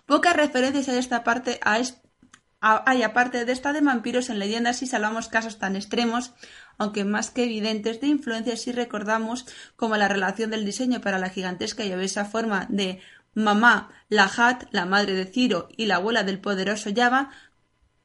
Pocas 0.05 0.35
referencias 0.35 0.87
a 0.89 0.97
esta 0.97 1.23
parte 1.23 1.59
a 1.63 1.79
hay 2.59 3.03
aparte 3.03 3.45
de 3.45 3.51
esta 3.51 3.73
de 3.73 3.81
vampiros 3.81 4.29
en 4.29 4.39
leyendas 4.39 4.77
si 4.77 4.87
salvamos 4.87 5.27
casos 5.27 5.59
tan 5.59 5.75
extremos, 5.75 6.33
aunque 6.77 7.05
más 7.05 7.29
que 7.29 7.43
evidentes, 7.43 8.01
de 8.01 8.07
influencia 8.07 8.57
si 8.57 8.71
recordamos 8.71 9.45
como 9.75 9.95
la 9.97 10.07
relación 10.07 10.49
del 10.49 10.65
diseño 10.65 11.01
para 11.01 11.19
la 11.19 11.29
gigantesca 11.29 11.85
y 11.85 11.93
obesa 11.93 12.25
forma 12.25 12.65
de 12.69 12.99
mamá 13.33 13.91
Lahat, 14.09 14.63
la 14.71 14.85
madre 14.85 15.13
de 15.13 15.25
Ciro 15.25 15.69
y 15.77 15.85
la 15.85 15.97
abuela 15.97 16.23
del 16.23 16.39
poderoso 16.39 16.89
Java, 16.95 17.29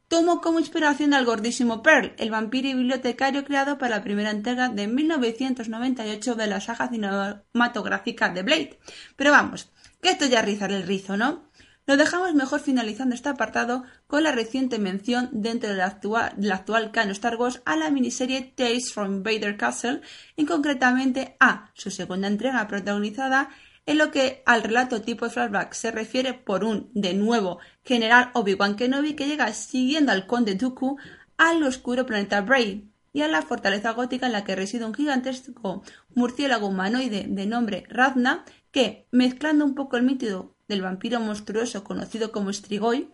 tomó 0.09 0.43
como 0.43 0.61
inspiración 0.61 1.15
al 1.15 1.25
gordísimo 1.25 1.83
Pearl, 1.83 2.13
el 2.19 2.31
vampiro 2.31 2.69
y 2.69 2.75
bibliotecario 2.75 3.47
creado 3.47 3.79
para 3.79 3.97
la 3.97 4.05
primera 4.05 4.31
entrega 4.31 4.69
de 4.69 4.87
1998 4.87 6.35
de 6.35 6.47
la 6.47 6.61
saga 6.61 6.89
cinematográfica 6.89 8.29
de 8.29 8.43
Blade. 8.43 8.79
Pero 9.17 9.31
vamos, 9.31 9.73
que 10.03 10.11
esto 10.11 10.27
ya 10.27 10.43
rizar 10.43 10.71
el 10.71 10.83
rizo, 10.83 11.17
¿no? 11.17 11.49
Lo 11.85 11.97
dejamos 11.97 12.33
mejor 12.35 12.61
finalizando 12.61 13.15
este 13.15 13.29
apartado 13.29 13.83
con 14.07 14.23
la 14.23 14.31
reciente 14.31 14.79
mención 14.79 15.29
dentro 15.33 15.71
actual, 15.83 16.33
del 16.37 16.53
actual 16.53 16.93
canon 16.93 17.11
Star 17.11 17.37
Wars 17.37 17.61
a 17.65 17.77
la 17.77 17.91
miniserie 17.91 18.53
Tales 18.55 18.93
from 18.93 19.25
Vader 19.25 19.57
Castle 19.57 20.01
y 20.37 20.45
concretamente 20.45 21.37
a 21.41 21.73
su 21.75 21.91
segunda 21.91 22.29
entrega 22.29 22.69
protagonizada 22.69 23.51
en 23.85 23.99
lo 23.99 24.13
que 24.13 24.45
al 24.47 24.63
relato 24.63 25.03
tipo 25.03 25.25
de 25.25 25.33
flashback 25.33 25.73
se 25.73 25.91
refiere 25.91 26.35
por 26.35 26.65
un, 26.65 26.89
de 26.95 27.15
nuevo, 27.15 27.59
general 27.85 28.31
Obi-Wan 28.35 28.77
Kenobi 28.77 29.15
que 29.15 29.27
llega 29.27 29.53
siguiendo 29.53 30.13
al 30.13 30.29
conde 30.29 30.55
Dooku 30.55 30.99
al 31.37 31.65
oscuro 31.65 32.07
planeta 32.07 32.43
Bray 32.43 32.89
y 33.13 33.23
a 33.23 33.29
la 33.29 33.43
fortaleza 33.43 33.91
gótica 33.91 34.27
en 34.27 34.33
la 34.33 34.45
que 34.45 34.55
reside 34.55 34.85
un 34.85 34.95
gigantesco 34.95 35.83
murciélago 36.15 36.69
humanoide 36.69 37.27
de 37.29 37.47
nombre 37.47 37.85
Ravna 37.89 38.45
que, 38.71 39.09
mezclando 39.11 39.65
un 39.65 39.75
poco 39.75 39.97
el 39.97 40.05
mito 40.05 40.55
del 40.73 40.83
vampiro 40.83 41.21
monstruoso 41.21 41.85
conocido 41.85 42.33
como 42.33 42.53
Strigoi, 42.53 43.11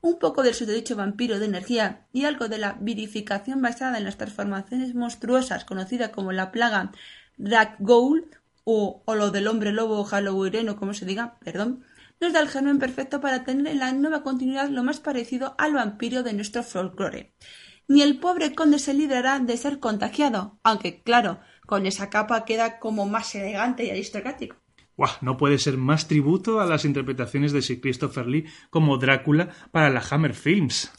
un 0.00 0.18
poco 0.18 0.42
del 0.42 0.54
susodicho 0.54 0.94
vampiro 0.94 1.38
de 1.38 1.46
energía 1.46 2.06
y 2.12 2.24
algo 2.24 2.48
de 2.48 2.58
la 2.58 2.76
virificación 2.80 3.62
basada 3.62 3.98
en 3.98 4.04
las 4.04 4.18
transformaciones 4.18 4.94
monstruosas 4.94 5.64
conocida 5.64 6.12
como 6.12 6.32
la 6.32 6.52
plaga 6.52 6.92
Raggoul 7.38 8.30
o, 8.64 9.02
o 9.04 9.14
lo 9.14 9.30
del 9.30 9.48
hombre 9.48 9.72
lobo 9.72 10.04
halloweenero, 10.04 10.76
como 10.76 10.92
se 10.92 11.06
diga, 11.06 11.38
perdón, 11.40 11.82
nos 12.20 12.32
da 12.32 12.40
el 12.40 12.48
germen 12.48 12.78
perfecto 12.78 13.20
para 13.20 13.44
tener 13.44 13.66
en 13.68 13.78
la 13.78 13.92
nueva 13.92 14.22
continuidad 14.22 14.68
lo 14.68 14.82
más 14.82 15.00
parecido 15.00 15.54
al 15.56 15.72
vampiro 15.72 16.22
de 16.22 16.34
nuestro 16.34 16.62
folclore. 16.62 17.32
Ni 17.86 18.02
el 18.02 18.18
pobre 18.20 18.54
conde 18.54 18.78
se 18.78 18.92
librará 18.92 19.38
de 19.38 19.56
ser 19.56 19.80
contagiado, 19.80 20.58
aunque 20.62 21.02
claro, 21.02 21.40
con 21.66 21.86
esa 21.86 22.10
capa 22.10 22.44
queda 22.44 22.78
como 22.78 23.06
más 23.06 23.34
elegante 23.34 23.84
y 23.84 23.90
aristocrático. 23.90 24.56
No 25.20 25.36
puede 25.36 25.58
ser 25.58 25.76
más 25.76 26.08
tributo 26.08 26.60
a 26.60 26.66
las 26.66 26.84
interpretaciones 26.84 27.52
de 27.52 27.62
Sir 27.62 27.80
Christopher 27.80 28.26
Lee 28.26 28.46
como 28.70 28.98
Drácula 28.98 29.50
para 29.70 29.90
la 29.90 30.02
Hammer 30.10 30.34
Films. 30.34 30.90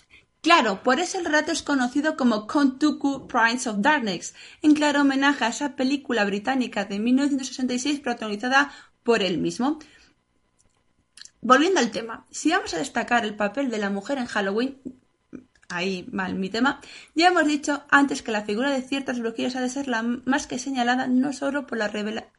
Claro, 0.42 0.84
por 0.84 1.02
eso 1.02 1.20
el 1.20 1.26
relato 1.26 1.52
es 1.52 1.62
conocido 1.62 2.16
como 2.16 2.48
Count 2.48 2.82
Dooku 2.82 3.28
Prince 3.28 3.70
of 3.70 3.80
Darkness, 3.80 4.34
en 4.62 4.74
claro 4.74 5.02
homenaje 5.02 5.44
a 5.44 5.50
esa 5.50 5.76
película 5.76 6.24
británica 6.24 6.86
de 6.86 6.98
1966 6.98 8.00
protagonizada 8.00 8.72
por 9.04 9.22
él 9.22 9.38
mismo. 9.38 9.80
Volviendo 11.42 11.82
al 11.82 11.92
tema, 11.92 12.26
si 12.32 12.52
vamos 12.52 12.74
a 12.74 12.78
destacar 12.78 13.26
el 13.26 13.36
papel 13.36 13.70
de 13.70 13.80
la 13.80 13.90
mujer 13.90 14.18
en 14.18 14.28
Halloween, 14.28 14.78
ahí 15.70 16.08
mal 16.12 16.36
mi 16.36 16.50
tema, 16.50 16.82
ya 17.14 17.28
hemos 17.28 17.46
dicho 17.46 17.84
antes 17.90 18.24
que 18.24 18.32
la 18.32 18.42
figura 18.42 18.72
de 18.72 18.82
ciertas 18.82 19.20
brujerías 19.20 19.56
ha 19.56 19.62
de 19.62 19.70
ser 19.70 19.88
la 19.88 20.02
más 20.02 20.48
que 20.48 20.58
señalada 20.58 21.08
no 21.08 21.32
solo 21.32 21.68
por 21.68 21.78
la 21.78 21.88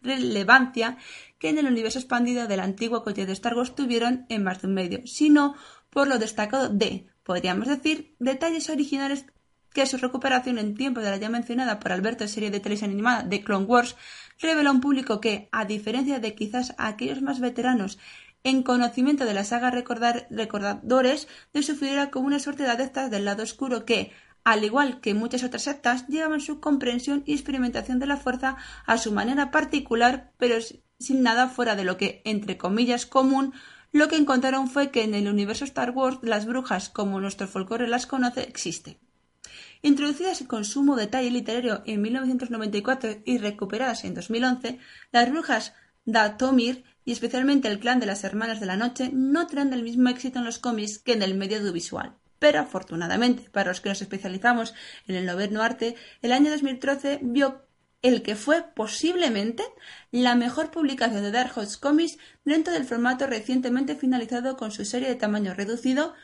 relevancia 0.03 0.99
que 1.39 1.49
en 1.49 1.59
el 1.59 1.67
universo 1.67 2.01
expandido 2.01 2.49
de 2.49 2.57
la 2.57 2.65
antigua 2.65 3.05
coche 3.05 3.27
de 3.27 3.33
Star 3.33 3.55
Wars 3.55 3.75
tuvieron 3.75 4.27
en 4.29 4.43
más 4.43 4.61
de 4.61 4.67
un 4.67 4.75
medio, 4.75 5.07
sino 5.07 5.55
por 5.91 6.09
lo 6.09 6.19
destacado 6.19 6.69
de, 6.69 7.07
podríamos 7.23 7.69
decir, 7.69 8.15
detalles 8.19 8.69
originales 8.69 9.25
que 9.73 9.87
su 9.87 9.97
recuperación 9.97 10.59
en 10.59 10.75
tiempo 10.75 11.01
de 11.01 11.11
la 11.11 11.17
ya 11.17 11.29
mencionada 11.29 11.79
por 11.79 11.93
Alberto 11.93 12.27
serie 12.27 12.51
de 12.51 12.59
televisión 12.59 12.91
animada 12.91 13.23
de 13.23 13.43
Clone 13.43 13.67
Wars 13.67 13.97
revela 14.41 14.71
a 14.71 14.73
un 14.73 14.81
público 14.81 15.21
que, 15.21 15.49
a 15.53 15.65
diferencia 15.65 16.19
de 16.19 16.35
quizás 16.35 16.75
aquellos 16.79 17.23
más 17.23 17.39
veteranos 17.39 17.99
en 18.45 18.63
conocimiento 18.63 19.25
de 19.25 19.35
la 19.35 19.45
saga 19.45 19.71
recordadores 19.71 21.29
de 21.53 21.63
su 21.63 21.77
figura 21.77 22.11
como 22.11 22.27
una 22.27 22.39
suerte 22.39 22.63
de 22.63 22.71
adeptas 22.71 23.11
del 23.11 23.25
lado 23.25 23.43
oscuro 23.43 23.85
que, 23.85 24.13
al 24.45 24.65
igual 24.65 25.01
que 25.01 25.15
muchas 25.15 25.45
otras 25.45 25.63
sectas, 25.63 26.07
llevaban 26.09 26.41
su 26.41 26.61
comprensión 26.61 27.23
y 27.27 27.35
experimentación 27.35 27.99
de 27.99 28.07
la 28.07 28.17
fuerza 28.17 28.57
a 28.87 28.99
su 28.99 29.13
manera 29.13 29.51
particular, 29.51 30.33
pero 30.39 30.57
sin 30.99 31.23
nada 31.23 31.49
fuera 31.49 31.77
de 31.77 31.85
lo 31.85 31.97
que, 31.97 32.23
entre 32.25 32.57
comillas, 32.57 33.07
común, 33.07 33.53
lo 33.93 34.09
que 34.09 34.17
encontraron 34.17 34.69
fue 34.69 34.91
que 34.91 35.03
en 35.03 35.15
el 35.15 35.29
universo 35.29 35.65
Star 35.65 35.91
Wars 35.91 36.19
las 36.23 36.47
brujas, 36.47 36.89
como 36.89 37.21
nuestro 37.21 37.49
folclore 37.49 37.89
las 37.89 38.07
conoce, 38.07 38.43
existen. 38.43 38.99
Introducidas 39.83 40.41
en 40.41 40.47
consumo 40.47 40.97
detalle 40.97 41.31
literario 41.31 41.83
en 41.87 42.03
1994 42.03 43.23
y 43.25 43.39
recuperadas 43.39 44.05
en 44.05 44.15
2011, 44.15 44.79
las 45.11 45.31
brujas 45.31 45.75
Datomir 46.05 46.85
y 47.05 47.13
especialmente 47.13 47.69
el 47.69 47.79
clan 47.79 48.01
de 48.01 48.07
las 48.07 48.25
Hermanas 48.25 48.61
de 48.61 48.67
la 48.67 48.77
Noche 48.77 49.11
no 49.13 49.47
traen 49.47 49.73
el 49.73 49.83
mismo 49.83 50.09
éxito 50.09 50.39
en 50.39 50.45
los 50.45 50.59
cómics 50.59 50.99
que 50.99 51.13
en 51.13 51.23
el 51.23 51.35
medio 51.35 51.59
audiovisual. 51.59 52.15
Pero 52.39 52.61
afortunadamente, 52.61 53.51
para 53.51 53.71
los 53.71 53.81
que 53.81 53.91
nos 53.91 54.03
especializamos 54.03 54.75
en 55.07 55.17
el 55.17 55.27
noveno 55.27 55.63
arte, 55.63 55.97
el 56.23 56.33
año 56.33 56.51
2013 56.51 57.21
vio 57.23 57.67
el 58.03 58.23
que 58.23 58.35
fue 58.35 58.65
posiblemente 58.75 59.63
la 60.11 60.35
mejor 60.35 60.71
publicación 60.71 61.23
de 61.23 61.31
Dark 61.31 61.53
Horse 61.57 61.79
Comics 61.79 62.19
dentro 62.45 62.73
del 62.73 62.85
formato 62.85 63.27
recientemente 63.27 63.95
finalizado 63.95 64.57
con 64.57 64.71
su 64.71 64.85
serie 64.85 65.09
de 65.09 65.17
tamaño 65.17 65.53
reducido, 65.53 66.15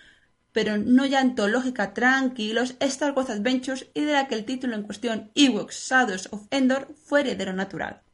pero 0.53 0.79
no 0.79 1.05
ya 1.05 1.21
antológica 1.21 1.93
Tranquilos, 1.93 2.77
Star 2.81 3.13
Wars 3.13 3.29
Adventures 3.29 3.89
y 3.93 4.03
de 4.03 4.13
la 4.13 4.27
que 4.27 4.37
el 4.37 4.47
título 4.47 4.75
en 4.75 4.85
cuestión, 4.85 5.31
Ewoks 5.35 5.89
Shadows 5.89 6.29
of 6.33 6.47
Endor, 6.51 6.95
fue 7.05 7.21
heredero 7.21 7.53
natural. 7.53 8.06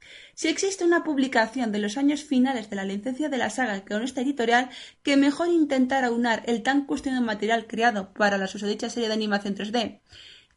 Si 0.43 0.49
existe 0.49 0.85
una 0.85 1.05
publicación 1.05 1.71
de 1.71 1.79
los 1.79 1.97
años 1.97 2.25
finales 2.25 2.69
de 2.69 2.75
la 2.75 2.85
licencia 2.85 3.29
de 3.29 3.39
la 3.39 3.49
saga 3.49 3.85
con 3.85 4.03
esta 4.03 4.23
editorial 4.23 4.71
que 5.05 5.17
mejor 5.17 5.47
intentar 5.47 6.03
aunar 6.03 6.43
el 6.47 6.65
tan 6.65 6.85
cuestionado 6.85 7.25
material 7.25 7.69
creado 7.69 8.13
para 8.13 8.39
la 8.39 8.49
susodicha 8.49 8.91
serie 8.91 9.07
de 9.07 9.15
animación 9.15 9.55
3D 9.55 10.01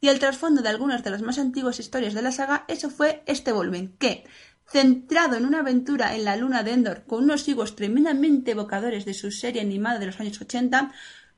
y 0.00 0.08
el 0.08 0.18
trasfondo 0.18 0.60
de 0.60 0.70
algunas 0.70 1.04
de 1.04 1.10
las 1.10 1.22
más 1.22 1.38
antiguas 1.38 1.78
historias 1.78 2.14
de 2.14 2.22
la 2.22 2.32
saga, 2.32 2.64
eso 2.66 2.90
fue 2.90 3.22
este 3.26 3.52
volumen, 3.52 3.94
que, 3.96 4.24
centrado 4.68 5.36
en 5.36 5.46
una 5.46 5.60
aventura 5.60 6.16
en 6.16 6.24
la 6.24 6.34
luna 6.34 6.64
de 6.64 6.72
Endor 6.72 7.04
con 7.06 7.22
unos 7.22 7.46
higos 7.46 7.76
tremendamente 7.76 8.50
evocadores 8.50 9.04
de 9.04 9.14
su 9.14 9.30
serie 9.30 9.62
animada 9.62 10.00
de 10.00 10.06
los 10.06 10.18
años 10.18 10.40
80, 10.40 10.92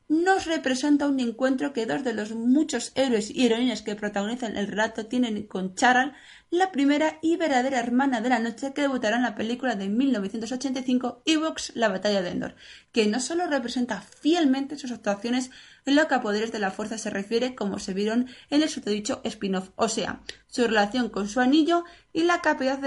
nos 0.09 0.47
representa 0.47 1.07
un 1.07 1.19
encuentro 1.19 1.71
que 1.71 1.85
dos 1.85 2.03
de 2.03 2.13
los 2.13 2.31
muchos 2.31 2.93
héroes 2.95 3.29
y 3.29 3.45
heroínas 3.45 3.83
que 3.83 3.95
protagonizan 3.95 4.57
el 4.57 4.65
relato 4.65 5.05
tienen 5.05 5.43
con 5.43 5.75
Charal, 5.75 6.15
la 6.51 6.71
primera 6.71 7.19
y 7.21 7.37
verdadera 7.37 7.79
hermana 7.79 8.21
de 8.21 8.29
la 8.29 8.39
noche 8.39 8.73
que 8.73 8.81
debutará 8.81 9.17
en 9.17 9.21
la 9.21 9.35
película 9.35 9.75
de 9.75 9.87
1985 9.87 11.21
Evox 11.25 11.73
La 11.75 11.89
batalla 11.89 12.23
de 12.23 12.31
Endor, 12.31 12.55
que 12.91 13.05
no 13.05 13.19
solo 13.19 13.45
representa 13.45 14.01
fielmente 14.01 14.75
sus 14.75 14.91
actuaciones 14.91 15.51
en 15.85 15.95
lo 15.95 16.07
que 16.07 16.15
a 16.15 16.21
poderes 16.21 16.51
de 16.51 16.57
la 16.57 16.71
fuerza 16.71 16.97
se 16.97 17.11
refiere 17.11 17.53
como 17.53 17.77
se 17.77 17.93
vieron 17.93 18.27
en 18.49 18.63
el 18.63 18.69
dicho 18.85 19.21
spin-off, 19.23 19.69
o 19.75 19.89
sea, 19.89 20.21
su 20.47 20.65
relación 20.65 21.09
con 21.09 21.29
su 21.29 21.39
anillo 21.39 21.83
y 22.13 22.23
la 22.23 22.41
capacidad, 22.41 22.79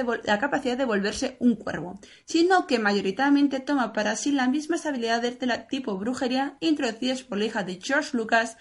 de 0.76 0.84
volverse 0.84 1.36
un 1.38 1.54
cuervo, 1.54 2.00
sino 2.24 2.66
que 2.66 2.80
mayoritariamente 2.80 3.60
toma 3.60 3.92
para 3.92 4.16
sí 4.16 4.32
las 4.32 4.48
mismas 4.48 4.86
habilidades 4.86 5.38
de 5.38 5.46
la 5.46 5.68
tipo 5.68 5.96
brujería 5.98 6.56
introducidas 6.58 7.22
por 7.22 7.38
la 7.38 7.44
hija 7.44 7.62
de 7.62 7.78
George 7.80 8.16
Lucas 8.16 8.56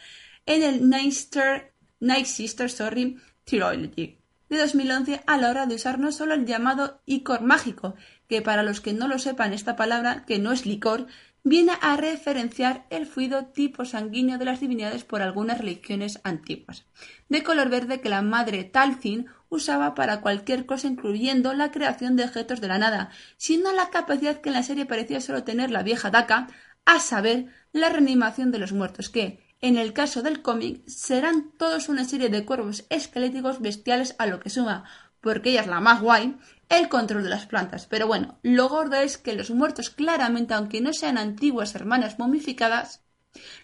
en 0.46 0.62
el 0.62 0.88
Night 0.88 1.14
Sister, 1.14 1.74
Night 2.00 2.28
sorry, 2.28 3.18
Trilogy 3.46 4.21
de 4.52 4.58
2011 4.58 5.24
a 5.26 5.38
la 5.38 5.50
hora 5.50 5.66
de 5.66 5.76
usar 5.76 5.98
no 5.98 6.12
solo 6.12 6.34
el 6.34 6.46
llamado 6.46 7.02
icor 7.06 7.42
mágico, 7.42 7.96
que 8.28 8.42
para 8.42 8.64
los 8.64 8.82
que 8.82 8.92
no 8.92 9.08
lo 9.08 9.18
sepan 9.18 9.54
esta 9.54 9.78
palabra, 9.78 10.26
que 10.26 10.40
no 10.40 10.52
es 10.52 10.66
licor, 10.66 11.08
viene 11.44 11.72
a 11.82 11.96
referenciar 11.96 12.86
el 12.90 13.06
fluido 13.06 13.46
tipo 13.46 13.86
sanguíneo 13.86 14.38
de 14.38 14.46
las 14.46 14.60
divinidades 14.60 15.06
por 15.06 15.22
algunas 15.22 15.58
religiones 15.58 16.20
antiguas, 16.26 16.86
de 17.30 17.44
color 17.44 17.70
verde 17.70 18.02
que 18.02 18.10
la 18.10 18.22
madre 18.22 18.66
Talcin 18.66 19.28
usaba 19.48 19.96
para 19.96 20.20
cualquier 20.20 20.66
cosa 20.66 20.88
incluyendo 20.88 21.54
la 21.54 21.72
creación 21.72 22.18
de 22.18 22.26
objetos 22.26 22.60
de 22.60 22.68
la 22.68 22.78
nada, 22.78 23.10
sino 23.38 23.72
la 23.72 23.90
capacidad 23.90 24.42
que 24.42 24.50
en 24.50 24.56
la 24.56 24.64
serie 24.64 24.86
parecía 24.86 25.22
solo 25.22 25.46
tener 25.46 25.72
la 25.72 25.82
vieja 25.82 26.12
Daka, 26.12 26.50
a 26.84 27.00
saber, 27.00 27.46
la 27.72 27.90
reanimación 27.90 28.52
de 28.52 28.60
los 28.60 28.74
muertos, 28.74 29.10
que, 29.10 29.41
en 29.62 29.78
el 29.78 29.94
caso 29.94 30.24
del 30.24 30.42
cómic, 30.42 30.82
serán 30.88 31.52
todos 31.58 31.88
una 31.88 32.04
serie 32.06 32.30
de 32.30 32.46
cuervos 32.46 32.86
esqueléticos 32.90 33.62
bestiales 33.62 34.16
a 34.18 34.26
lo 34.26 34.40
que 34.40 34.50
suma, 34.50 34.86
porque 35.22 35.52
ella 35.52 35.62
es 35.62 35.68
la 35.68 35.80
más 35.80 36.02
guay, 36.02 36.38
el 36.68 36.90
control 36.90 37.24
de 37.24 37.30
las 37.30 37.46
plantas. 37.46 37.86
Pero 37.86 38.08
bueno, 38.08 38.40
lo 38.42 38.70
gordo 38.70 38.96
es 38.96 39.18
que 39.18 39.34
los 39.34 39.52
muertos 39.52 39.92
claramente, 39.92 40.56
aunque 40.56 40.82
no 40.82 40.94
sean 40.94 41.18
antiguas 41.18 41.76
hermanas 41.76 42.18
momificadas, 42.18 43.04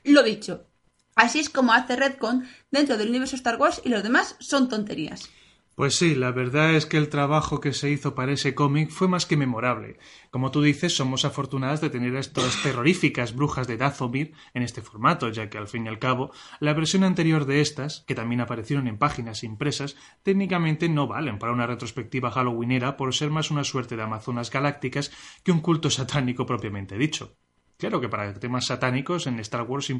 lo 0.03 0.23
dicho. 0.23 0.67
Así 1.15 1.39
es 1.39 1.49
como 1.49 1.73
hace 1.73 1.95
Redcon 1.95 2.47
dentro 2.69 2.95
del 2.95 3.09
universo 3.09 3.35
Star 3.35 3.59
Wars 3.59 3.81
y 3.83 3.89
los 3.89 4.03
demás 4.03 4.35
son 4.39 4.69
tonterías. 4.69 5.29
Pues 5.77 5.95
sí, 5.95 6.15
la 6.15 6.31
verdad 6.31 6.73
es 6.73 6.87
que 6.87 6.97
el 6.97 7.07
trabajo 7.07 7.59
que 7.59 7.71
se 7.71 7.91
hizo 7.91 8.15
para 8.15 8.31
ese 8.31 8.55
cómic 8.55 8.89
fue 8.89 9.07
más 9.07 9.27
que 9.27 9.37
memorable. 9.37 9.99
Como 10.31 10.49
tú 10.49 10.63
dices, 10.63 10.95
somos 10.95 11.23
afortunadas 11.23 11.81
de 11.81 11.91
tener 11.91 12.15
a 12.15 12.19
estas 12.19 12.63
terroríficas 12.63 13.35
brujas 13.35 13.67
de 13.67 13.77
Dathomir 13.77 14.33
en 14.55 14.63
este 14.63 14.81
formato, 14.81 15.29
ya 15.29 15.51
que 15.51 15.59
al 15.59 15.67
fin 15.67 15.85
y 15.85 15.89
al 15.89 15.99
cabo, 15.99 16.31
la 16.59 16.73
versión 16.73 17.03
anterior 17.03 17.45
de 17.45 17.61
estas, 17.61 18.03
que 18.07 18.15
también 18.15 18.41
aparecieron 18.41 18.87
en 18.87 18.97
páginas 18.97 19.43
impresas, 19.43 19.95
técnicamente 20.23 20.89
no 20.89 21.05
valen 21.05 21.37
para 21.37 21.53
una 21.53 21.67
retrospectiva 21.67 22.31
halloweenera 22.31 22.97
por 22.97 23.13
ser 23.13 23.29
más 23.29 23.51
una 23.51 23.63
suerte 23.63 23.95
de 23.95 24.01
amazonas 24.01 24.49
galácticas 24.49 25.11
que 25.43 25.51
un 25.51 25.59
culto 25.59 25.91
satánico 25.91 26.47
propiamente 26.47 26.97
dicho. 26.97 27.37
Claro 27.77 28.01
que 28.01 28.09
para 28.09 28.33
temas 28.33 28.65
satánicos 28.65 29.27
en 29.27 29.39
Star 29.39 29.61
Wars 29.61 29.91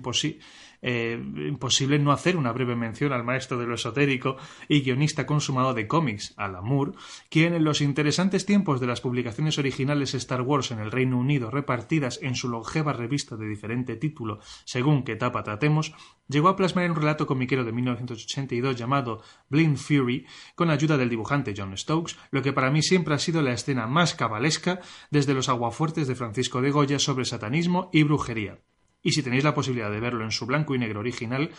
eh, 0.82 1.24
imposible 1.48 2.00
no 2.00 2.12
hacer 2.12 2.36
una 2.36 2.52
breve 2.52 2.76
mención 2.76 3.14
al 3.14 3.24
maestro 3.24 3.60
de 3.60 3.68
lo 3.68 3.76
esotérico 3.76 4.38
y 4.68 4.82
guionista 4.82 5.28
consumado 5.28 5.76
de 5.76 5.86
cómics, 5.86 6.34
Alan 6.38 6.66
Moore, 6.66 6.94
quien 7.30 7.54
en 7.54 7.64
los 7.64 7.82
interesantes 7.82 8.48
tiempos 8.48 8.80
de 8.80 8.88
las 8.88 9.02
publicaciones 9.02 9.60
originales 9.60 10.16
Star 10.16 10.42
Wars 10.42 10.72
en 10.72 10.80
el 10.80 10.90
Reino 10.90 11.20
Unido 11.20 11.52
repartidas 11.52 12.18
en 12.24 12.34
su 12.34 12.50
longeva 12.50 12.94
revista 12.94 13.36
de 13.36 13.48
diferente 13.48 13.96
título 13.96 14.40
según 14.66 15.04
qué 15.04 15.12
etapa 15.12 15.44
tratemos, 15.44 15.94
llegó 16.28 16.50
a 16.50 16.56
plasmar 16.56 16.86
en 16.86 16.92
un 16.92 16.98
relato 16.98 17.28
comiquero 17.28 17.64
de 17.64 17.74
1982 17.74 18.76
llamado 18.76 19.22
Blind 19.50 19.78
Fury 19.78 20.26
con 20.56 20.72
ayuda 20.72 20.98
del 20.98 21.10
dibujante 21.10 21.54
John 21.56 21.78
Stokes, 21.78 22.16
lo 22.32 22.42
que 22.42 22.54
para 22.54 22.72
mí 22.72 22.82
siempre 22.82 23.14
ha 23.14 23.20
sido 23.20 23.44
la 23.44 23.54
escena 23.54 23.86
más 23.86 24.16
cabalesca 24.16 24.80
desde 25.12 25.36
los 25.36 25.48
aguafuertes 25.48 26.08
de 26.08 26.16
Francisco 26.16 26.60
de 26.60 26.72
Goya 26.72 26.98
sobre 26.98 27.26
satanismo 27.26 27.67
y 27.92 28.04
brujería. 28.04 28.60
Y 29.02 29.12
si 29.12 29.24
tenéis 29.24 29.44
la 29.44 29.54
posibilidad 29.54 29.92
de 29.92 30.00
verlo 30.00 30.24
en 30.24 30.32
su 30.32 30.46
blanco 30.46 30.76
y 30.76 30.80
negro 30.80 31.00
original, 31.00 31.52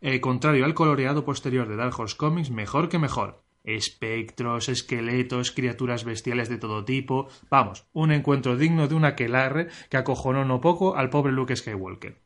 eh, 0.00 0.20
contrario 0.20 0.64
al 0.64 0.74
coloreado 0.74 1.24
posterior 1.24 1.68
de 1.68 1.76
Dark 1.76 1.98
Horse 1.98 2.16
Comics, 2.16 2.50
mejor 2.50 2.88
que 2.88 2.98
mejor. 2.98 3.42
Espectros, 3.64 4.68
esqueletos, 4.68 5.52
criaturas 5.52 6.04
bestiales 6.04 6.48
de 6.48 6.58
todo 6.58 6.84
tipo. 6.84 7.28
Vamos, 7.48 7.86
un 7.92 8.10
encuentro 8.10 8.56
digno 8.56 8.88
de 8.88 8.96
un 8.96 9.04
aquelarre 9.04 9.68
que 9.88 9.96
acojonó 9.96 10.44
no 10.44 10.60
poco 10.60 10.96
al 10.96 11.10
pobre 11.10 11.32
Luke 11.32 11.54
Skywalker. 11.54 12.20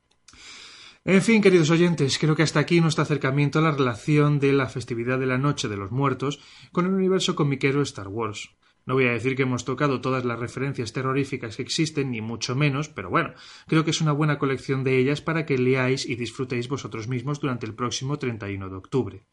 En 1.05 1.22
fin, 1.22 1.41
queridos 1.41 1.70
oyentes, 1.70 2.18
creo 2.18 2.34
que 2.34 2.43
hasta 2.43 2.59
aquí 2.59 2.80
nuestro 2.80 3.05
acercamiento 3.05 3.61
a 3.61 3.62
la 3.62 3.70
relación 3.70 4.41
de 4.41 4.53
la 4.53 4.68
festividad 4.68 5.20
de 5.20 5.26
la 5.26 5.39
Noche 5.39 5.68
de 5.68 5.76
los 5.76 5.93
Muertos 5.93 6.41
con 6.72 6.87
el 6.87 6.95
universo 6.95 7.37
comiquero 7.37 7.80
Star 7.82 8.09
Wars. 8.09 8.51
No 8.87 8.95
voy 8.95 9.07
a 9.09 9.12
decir 9.12 9.34
que 9.34 9.43
hemos 9.43 9.64
tocado 9.64 10.01
todas 10.01 10.24
las 10.24 10.39
referencias 10.39 10.93
terroríficas 10.93 11.57
que 11.57 11.62
existen, 11.62 12.12
ni 12.12 12.20
mucho 12.20 12.55
menos, 12.55 12.89
pero 12.89 13.11
bueno, 13.11 13.34
creo 13.66 13.84
que 13.84 13.91
es 13.91 14.01
una 14.01 14.12
buena 14.12 14.39
colección 14.39 14.84
de 14.84 14.99
ellas 14.99 15.20
para 15.20 15.45
que 15.45 15.59
leáis 15.59 16.07
y 16.07 16.14
disfrutéis 16.14 16.68
vosotros 16.68 17.09
mismos 17.09 17.41
durante 17.41 17.66
el 17.66 17.74
próximo 17.74 18.16
31 18.16 18.68
de 18.68 18.76
octubre. 18.76 19.26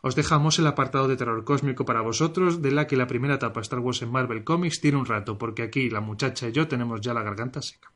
Os 0.00 0.14
dejamos 0.14 0.60
el 0.60 0.68
apartado 0.68 1.08
de 1.08 1.16
terror 1.16 1.44
cósmico 1.44 1.84
para 1.84 2.02
vosotros, 2.02 2.62
de 2.62 2.70
la 2.70 2.86
que 2.86 2.96
la 2.96 3.08
primera 3.08 3.34
etapa 3.34 3.60
Star 3.60 3.80
Wars 3.80 4.00
en 4.02 4.12
Marvel 4.12 4.44
Comics 4.44 4.80
tiene 4.80 4.98
un 4.98 5.06
rato, 5.06 5.36
porque 5.38 5.62
aquí 5.62 5.90
la 5.90 6.00
muchacha 6.00 6.48
y 6.48 6.52
yo 6.52 6.68
tenemos 6.68 7.00
ya 7.00 7.12
la 7.12 7.24
garganta 7.24 7.62
seca. 7.62 7.92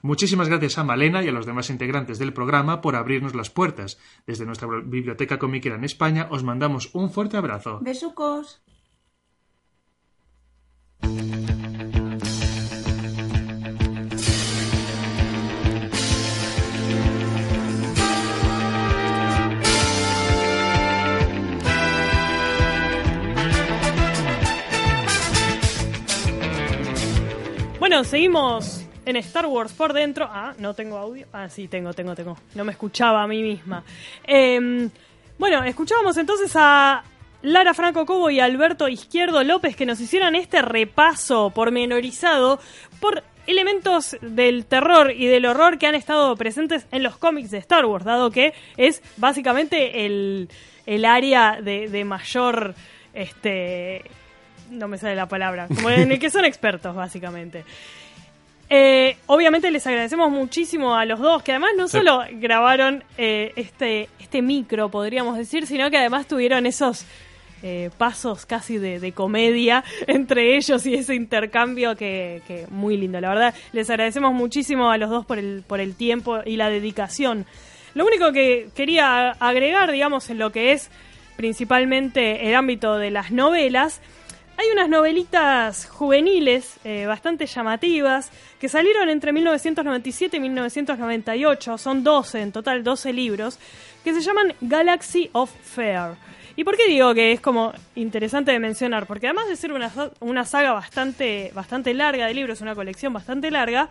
Muchísimas 0.00 0.48
gracias 0.48 0.78
a 0.78 0.84
Malena 0.84 1.24
y 1.24 1.28
a 1.28 1.32
los 1.32 1.44
demás 1.44 1.70
integrantes 1.70 2.20
del 2.20 2.32
programa 2.32 2.80
por 2.80 2.94
abrirnos 2.94 3.34
las 3.34 3.50
puertas. 3.50 3.98
Desde 4.26 4.46
nuestra 4.46 4.68
biblioteca 4.68 5.38
comiquera 5.38 5.74
en 5.74 5.84
España 5.84 6.28
os 6.30 6.44
mandamos 6.44 6.90
un 6.94 7.10
fuerte 7.10 7.36
abrazo. 7.36 7.80
Besucos. 7.82 8.62
Bueno, 27.92 28.04
seguimos 28.04 28.86
en 29.04 29.16
Star 29.16 29.44
Wars 29.44 29.72
por 29.74 29.92
dentro. 29.92 30.26
Ah, 30.26 30.54
no 30.56 30.72
tengo 30.72 30.96
audio. 30.96 31.26
Ah, 31.30 31.50
sí, 31.50 31.68
tengo, 31.68 31.92
tengo, 31.92 32.14
tengo. 32.14 32.38
No 32.54 32.64
me 32.64 32.72
escuchaba 32.72 33.22
a 33.22 33.26
mí 33.26 33.42
misma. 33.42 33.84
Em, 34.24 34.88
bueno, 35.38 35.62
escuchábamos 35.62 36.16
entonces 36.16 36.50
a 36.54 37.04
Lara 37.42 37.74
Franco 37.74 38.06
Cobo 38.06 38.30
y 38.30 38.40
Alberto 38.40 38.88
Izquierdo 38.88 39.42
López 39.44 39.76
que 39.76 39.86
nos 39.86 40.00
hicieran 40.00 40.34
este 40.34 40.62
repaso 40.62 41.50
pormenorizado 41.50 42.60
por 43.00 43.24
elementos 43.46 44.16
del 44.20 44.64
terror 44.66 45.10
y 45.10 45.26
del 45.26 45.46
horror 45.46 45.78
que 45.78 45.86
han 45.86 45.96
estado 45.96 46.34
presentes 46.36 46.86
en 46.92 47.02
los 47.02 47.16
cómics 47.16 47.50
de 47.50 47.58
Star 47.58 47.84
Wars, 47.84 48.04
dado 48.04 48.30
que 48.30 48.54
es 48.76 49.02
básicamente 49.16 50.06
el, 50.06 50.48
el 50.86 51.04
área 51.04 51.60
de, 51.60 51.88
de 51.88 52.04
mayor 52.04 52.74
este 53.12 54.02
no 54.70 54.88
me 54.88 54.96
sale 54.96 55.14
la 55.14 55.26
palabra, 55.26 55.68
como 55.68 55.90
en 55.90 56.10
el 56.10 56.18
que 56.18 56.30
son 56.30 56.44
expertos, 56.44 56.94
básicamente. 56.94 57.64
Eh, 58.70 59.18
obviamente 59.26 59.70
les 59.70 59.86
agradecemos 59.86 60.30
muchísimo 60.30 60.96
a 60.96 61.04
los 61.04 61.20
dos, 61.20 61.42
que 61.42 61.52
además 61.52 61.72
no 61.76 61.88
solo 61.88 62.22
grabaron 62.32 63.04
eh, 63.18 63.52
este, 63.56 64.08
este 64.18 64.40
micro, 64.40 64.88
podríamos 64.88 65.36
decir, 65.36 65.66
sino 65.66 65.90
que 65.90 65.98
además 65.98 66.26
tuvieron 66.26 66.64
esos 66.64 67.04
eh, 67.62 67.90
pasos 67.96 68.46
casi 68.46 68.78
de, 68.78 69.12
comedia 69.12 69.84
entre 70.06 70.56
ellos 70.56 70.84
y 70.86 70.94
ese 70.94 71.14
intercambio 71.14 71.96
que, 71.96 72.42
que, 72.46 72.66
muy 72.70 72.96
lindo. 72.96 73.20
La 73.20 73.28
verdad, 73.28 73.54
les 73.72 73.88
agradecemos 73.90 74.32
muchísimo 74.32 74.90
a 74.90 74.98
los 74.98 75.10
dos 75.10 75.26
por 75.26 75.38
el, 75.38 75.62
por 75.66 75.80
el 75.80 75.94
tiempo 75.94 76.40
y 76.44 76.56
la 76.56 76.68
dedicación. 76.68 77.46
Lo 77.94 78.06
único 78.06 78.32
que 78.32 78.68
quería 78.74 79.30
agregar, 79.32 79.92
digamos, 79.92 80.30
en 80.30 80.38
lo 80.38 80.50
que 80.50 80.72
es 80.72 80.90
principalmente 81.36 82.48
el 82.48 82.54
ámbito 82.54 82.96
de 82.96 83.10
las 83.10 83.30
novelas, 83.30 84.00
hay 84.56 84.68
unas 84.70 84.88
novelitas 84.88 85.86
juveniles 85.86 86.76
eh, 86.84 87.06
bastante 87.06 87.46
llamativas 87.46 88.30
que 88.60 88.68
salieron 88.68 89.08
entre 89.08 89.32
1997 89.32 90.36
y 90.36 90.40
1998, 90.40 91.78
son 91.78 92.04
12 92.04 92.40
en 92.40 92.52
total, 92.52 92.84
12 92.84 93.12
libros, 93.12 93.58
que 94.04 94.12
se 94.12 94.20
llaman 94.20 94.54
Galaxy 94.60 95.30
of 95.32 95.50
Fair. 95.62 96.16
¿Y 96.56 96.64
por 96.64 96.76
qué 96.76 96.86
digo 96.88 97.14
que 97.14 97.32
es 97.32 97.40
como 97.40 97.72
interesante 97.94 98.52
de 98.52 98.58
mencionar? 98.58 99.06
Porque 99.06 99.26
además 99.26 99.48
de 99.48 99.56
ser 99.56 99.72
una, 99.72 99.90
una 100.20 100.44
saga 100.44 100.72
bastante, 100.72 101.50
bastante 101.54 101.94
larga 101.94 102.26
de 102.26 102.34
libros, 102.34 102.60
una 102.60 102.74
colección 102.74 103.12
bastante 103.12 103.50
larga, 103.50 103.88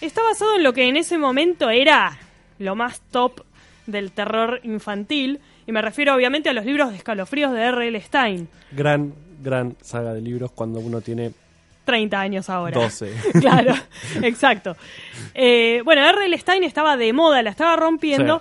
está 0.00 0.22
basado 0.22 0.56
en 0.56 0.62
lo 0.62 0.72
que 0.72 0.88
en 0.88 0.96
ese 0.96 1.18
momento 1.18 1.70
era 1.70 2.18
lo 2.58 2.74
más 2.74 3.00
top 3.10 3.42
del 3.86 4.12
terror 4.12 4.60
infantil, 4.62 5.40
y 5.66 5.72
me 5.72 5.82
refiero 5.82 6.14
obviamente 6.14 6.48
a 6.48 6.52
los 6.52 6.64
libros 6.64 6.90
de 6.90 6.96
escalofríos 6.96 7.52
de 7.52 7.62
R.L. 7.62 8.00
Stein. 8.00 8.48
Gran 8.72 9.14
gran 9.44 9.76
saga 9.80 10.12
de 10.14 10.20
libros 10.20 10.50
cuando 10.52 10.80
uno 10.80 11.00
tiene 11.00 11.32
30 11.84 12.18
años 12.18 12.50
ahora. 12.50 12.80
12. 12.80 13.12
claro, 13.40 13.74
exacto. 14.22 14.76
Eh, 15.34 15.82
bueno, 15.84 16.02
R.L. 16.02 16.36
Stein 16.38 16.64
estaba 16.64 16.96
de 16.96 17.12
moda, 17.12 17.42
la 17.42 17.50
estaba 17.50 17.76
rompiendo. 17.76 18.40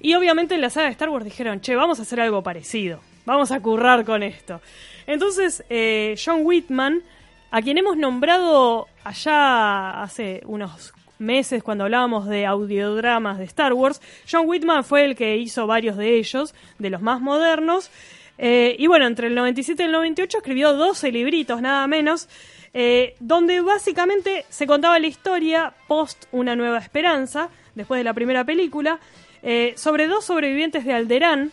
Y 0.00 0.14
obviamente 0.14 0.54
en 0.54 0.62
la 0.62 0.70
saga 0.70 0.86
de 0.86 0.92
Star 0.92 1.10
Wars 1.10 1.24
dijeron, 1.24 1.60
che, 1.60 1.76
vamos 1.76 1.98
a 1.98 2.02
hacer 2.02 2.20
algo 2.20 2.42
parecido. 2.42 3.00
vamos 3.26 3.52
a 3.52 3.60
currar 3.60 4.04
con 4.04 4.22
esto. 4.22 4.60
Entonces, 5.06 5.64
eh, 5.68 6.16
John 6.22 6.40
Whitman, 6.42 7.02
a 7.50 7.62
quien 7.62 7.78
hemos 7.78 7.96
nombrado 7.96 8.88
allá 9.04 10.02
hace 10.02 10.42
unos 10.46 10.92
meses 11.18 11.62
cuando 11.62 11.84
hablábamos 11.84 12.26
de 12.26 12.46
audiodramas 12.46 13.38
de 13.38 13.44
Star 13.44 13.72
Wars, 13.74 14.00
John 14.30 14.48
Whitman 14.48 14.84
fue 14.84 15.04
el 15.04 15.14
que 15.14 15.36
hizo 15.36 15.66
varios 15.66 15.96
de 15.96 16.16
ellos, 16.16 16.54
de 16.78 16.90
los 16.90 17.02
más 17.02 17.20
modernos. 17.20 17.90
Eh, 18.38 18.74
y 18.78 18.86
bueno, 18.86 19.06
entre 19.06 19.26
el 19.26 19.34
97 19.34 19.82
y 19.82 19.86
el 19.86 19.92
98 19.92 20.38
escribió 20.38 20.72
12 20.72 21.12
libritos, 21.12 21.60
nada 21.60 21.86
menos, 21.86 22.28
eh, 22.72 23.14
donde 23.20 23.60
básicamente 23.60 24.46
se 24.48 24.66
contaba 24.66 24.98
la 24.98 25.08
historia 25.08 25.74
post 25.86 26.24
Una 26.32 26.56
Nueva 26.56 26.78
Esperanza, 26.78 27.50
después 27.74 27.98
de 27.98 28.04
la 28.04 28.14
primera 28.14 28.44
película, 28.44 28.98
eh, 29.42 29.74
sobre 29.76 30.06
dos 30.06 30.24
sobrevivientes 30.24 30.84
de 30.84 30.92
Alderán, 30.92 31.52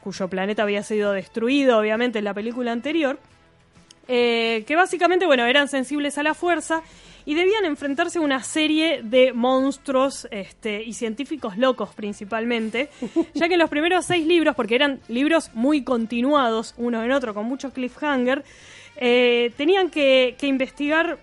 cuyo 0.00 0.28
planeta 0.28 0.62
había 0.62 0.82
sido 0.82 1.12
destruido, 1.12 1.78
obviamente, 1.78 2.18
en 2.18 2.24
la 2.24 2.34
película 2.34 2.72
anterior, 2.72 3.18
eh, 4.06 4.64
que 4.66 4.74
básicamente, 4.74 5.26
bueno, 5.26 5.44
eran 5.44 5.68
sensibles 5.68 6.16
a 6.16 6.22
la 6.22 6.34
fuerza 6.34 6.82
y 7.26 7.34
debían 7.34 7.66
enfrentarse 7.66 8.18
a 8.18 8.22
una 8.22 8.42
serie 8.42 9.02
de 9.02 9.34
monstruos 9.34 10.26
este, 10.30 10.82
y 10.82 10.94
científicos 10.94 11.58
locos 11.58 11.90
principalmente, 11.94 12.88
ya 13.34 13.50
que 13.50 13.58
los 13.58 13.68
primeros 13.68 14.06
seis 14.06 14.26
libros, 14.26 14.56
porque 14.56 14.76
eran 14.76 15.00
libros 15.08 15.50
muy 15.52 15.82
continuados, 15.82 16.74
uno 16.78 17.02
en 17.04 17.12
otro, 17.12 17.34
con 17.34 17.44
mucho 17.44 17.70
cliffhanger, 17.70 18.44
eh, 18.96 19.52
tenían 19.58 19.90
que, 19.90 20.36
que 20.38 20.46
investigar 20.46 21.18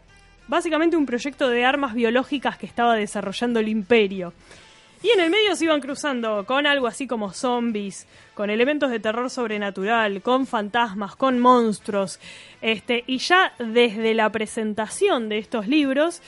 básicamente 0.47 0.95
un 0.95 1.07
proyecto 1.07 1.49
de 1.49 1.65
armas 1.65 1.95
biológicas 1.95 2.57
que 2.57 2.67
estaba 2.67 2.95
desarrollando 2.95 3.59
el 3.59 3.67
imperio. 3.67 4.31
Y 5.05 5.11
en 5.11 5.19
el 5.19 5.29
medio 5.29 5.55
se 5.55 5.65
iban 5.65 5.81
cruzando 5.81 6.47
con 6.47 6.65
algo 6.65 6.87
así 6.87 7.05
como 7.05 7.31
zombies, 7.31 8.07
con 8.33 8.49
elementos 8.49 8.89
de 8.89 8.99
terror 8.99 9.29
sobrenatural, 9.29 10.23
con 10.23 10.47
fantasmas, 10.47 11.15
con 11.15 11.39
monstruos. 11.39 12.19
Este, 12.59 13.03
y 13.05 13.19
ya 13.19 13.53
desde 13.59 14.15
la 14.15 14.31
presentación 14.31 15.29
de 15.29 15.37
estos 15.37 15.67
libros, 15.67 16.23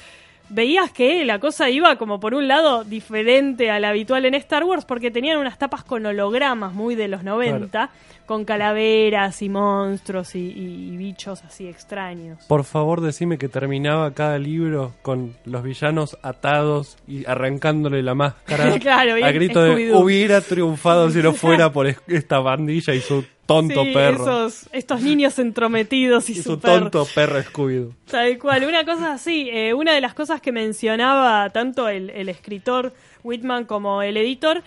veías 0.50 0.91
que 0.91 1.24
la 1.26 1.39
cosa 1.39 1.70
iba 1.70 1.95
como 1.98 2.20
por 2.20 2.34
un 2.34 2.48
lado 2.48 2.84
diferente 2.84 3.70
a 3.72 3.80
la 3.80 3.89
habitual 3.89 4.26
en 4.26 4.34
Star 4.36 4.64
Wars, 4.64 4.86
porque 4.86 5.12
tenían 5.12 5.38
unas 5.38 5.58
tapas 5.58 5.84
con 5.84 6.06
hologramas 6.06 6.74
muy 6.74 6.95
de 6.95 7.08
los 7.08 7.24
90, 7.24 7.89
con 8.26 8.43
calaveras 8.43 9.41
y 9.41 9.48
monstruos 9.50 10.36
y, 10.36 10.39
y- 10.39 10.89
y 10.93 10.98
bichos 10.98 11.43
así 11.45 11.68
extraños. 11.68 12.43
Por 12.48 12.64
favor, 12.66 13.00
decime 13.02 13.38
que 13.38 13.48
terminaba 13.48 14.12
cada 14.14 14.38
libro 14.38 14.93
con 15.02 15.34
los 15.45 15.64
villanos 15.64 16.18
atados 16.24 16.98
y 17.08 17.26
arrancándole 17.26 18.04
la 18.04 18.16
máscara. 18.16 18.78
Claro, 18.80 19.14
a 19.24 19.32
grito 19.32 19.62
de 19.62 19.93
hubiera 19.93 20.41
triunfado 20.41 21.10
si 21.10 21.22
no 21.22 21.34
fuera 21.34 21.72
por 21.72 21.88
es- 21.88 22.02
esta 22.08 22.39
bandilla 22.39 22.93
y 22.93 23.00
su 23.02 23.24
tonto 23.48 23.84
Sí, 23.84 23.93
perro. 23.93 24.24
Esos, 24.24 24.70
estos 24.72 25.02
niños 25.02 25.39
entrometidos 25.39 26.30
y, 26.30 26.34
y 26.34 26.36
su 26.36 26.43
super 26.43 26.82
tonto 26.82 27.08
perro 27.16 27.41
Scooby. 27.41 27.89
Tal 28.12 28.38
cual, 28.38 28.66
una 28.66 28.86
cosa 28.86 29.14
así. 29.14 29.50
eh, 29.52 29.74
una 29.74 29.93
de 29.93 30.02
las 30.02 30.14
cosas 30.14 30.39
que 30.41 30.52
mencionaba 30.52 31.50
tanto 31.50 31.88
el, 31.89 32.12
el 32.12 32.30
escritor 32.30 32.93
Whitman 33.24 33.66
como 33.66 34.02
el 34.04 34.18
editor 34.18 34.62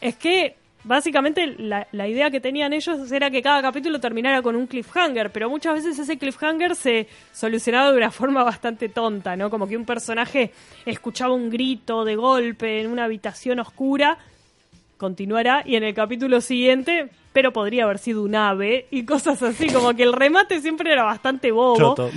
es 0.00 0.16
que 0.16 0.56
básicamente 0.84 1.46
la, 1.58 1.86
la 1.92 2.08
idea 2.08 2.28
que 2.30 2.40
tenían 2.40 2.72
ellos 2.72 3.12
era 3.12 3.30
que 3.30 3.40
cada 3.40 3.62
capítulo 3.62 4.00
terminara 4.00 4.42
con 4.42 4.56
un 4.56 4.66
cliffhanger, 4.66 5.30
pero 5.30 5.48
muchas 5.48 5.74
veces 5.74 5.96
ese 5.96 6.18
cliffhanger 6.18 6.74
se 6.74 7.06
solucionaba 7.32 7.92
de 7.92 7.98
una 7.98 8.10
forma 8.10 8.42
bastante 8.52 8.88
tonta, 8.88 9.36
¿no? 9.36 9.48
Como 9.50 9.68
que 9.68 9.76
un 9.76 9.84
personaje 9.84 10.50
escuchaba 10.84 11.34
un 11.34 11.50
grito 11.50 12.04
de 12.04 12.16
golpe 12.16 12.80
en 12.80 12.90
una 12.90 13.04
habitación 13.04 13.60
oscura 13.60 14.18
continuará 15.06 15.64
y 15.66 15.74
en 15.74 15.82
el 15.82 15.94
capítulo 15.94 16.40
siguiente, 16.40 17.08
pero 17.32 17.52
podría 17.52 17.82
haber 17.84 17.98
sido 17.98 18.22
un 18.22 18.36
ave 18.36 18.86
y 18.92 19.04
cosas 19.04 19.42
así, 19.42 19.66
como 19.72 19.92
que 19.96 20.04
el 20.04 20.12
remate 20.12 20.60
siempre 20.60 20.92
era 20.92 21.02
bastante 21.02 21.50
bobo. 21.50 21.76
Choto. 21.76 22.10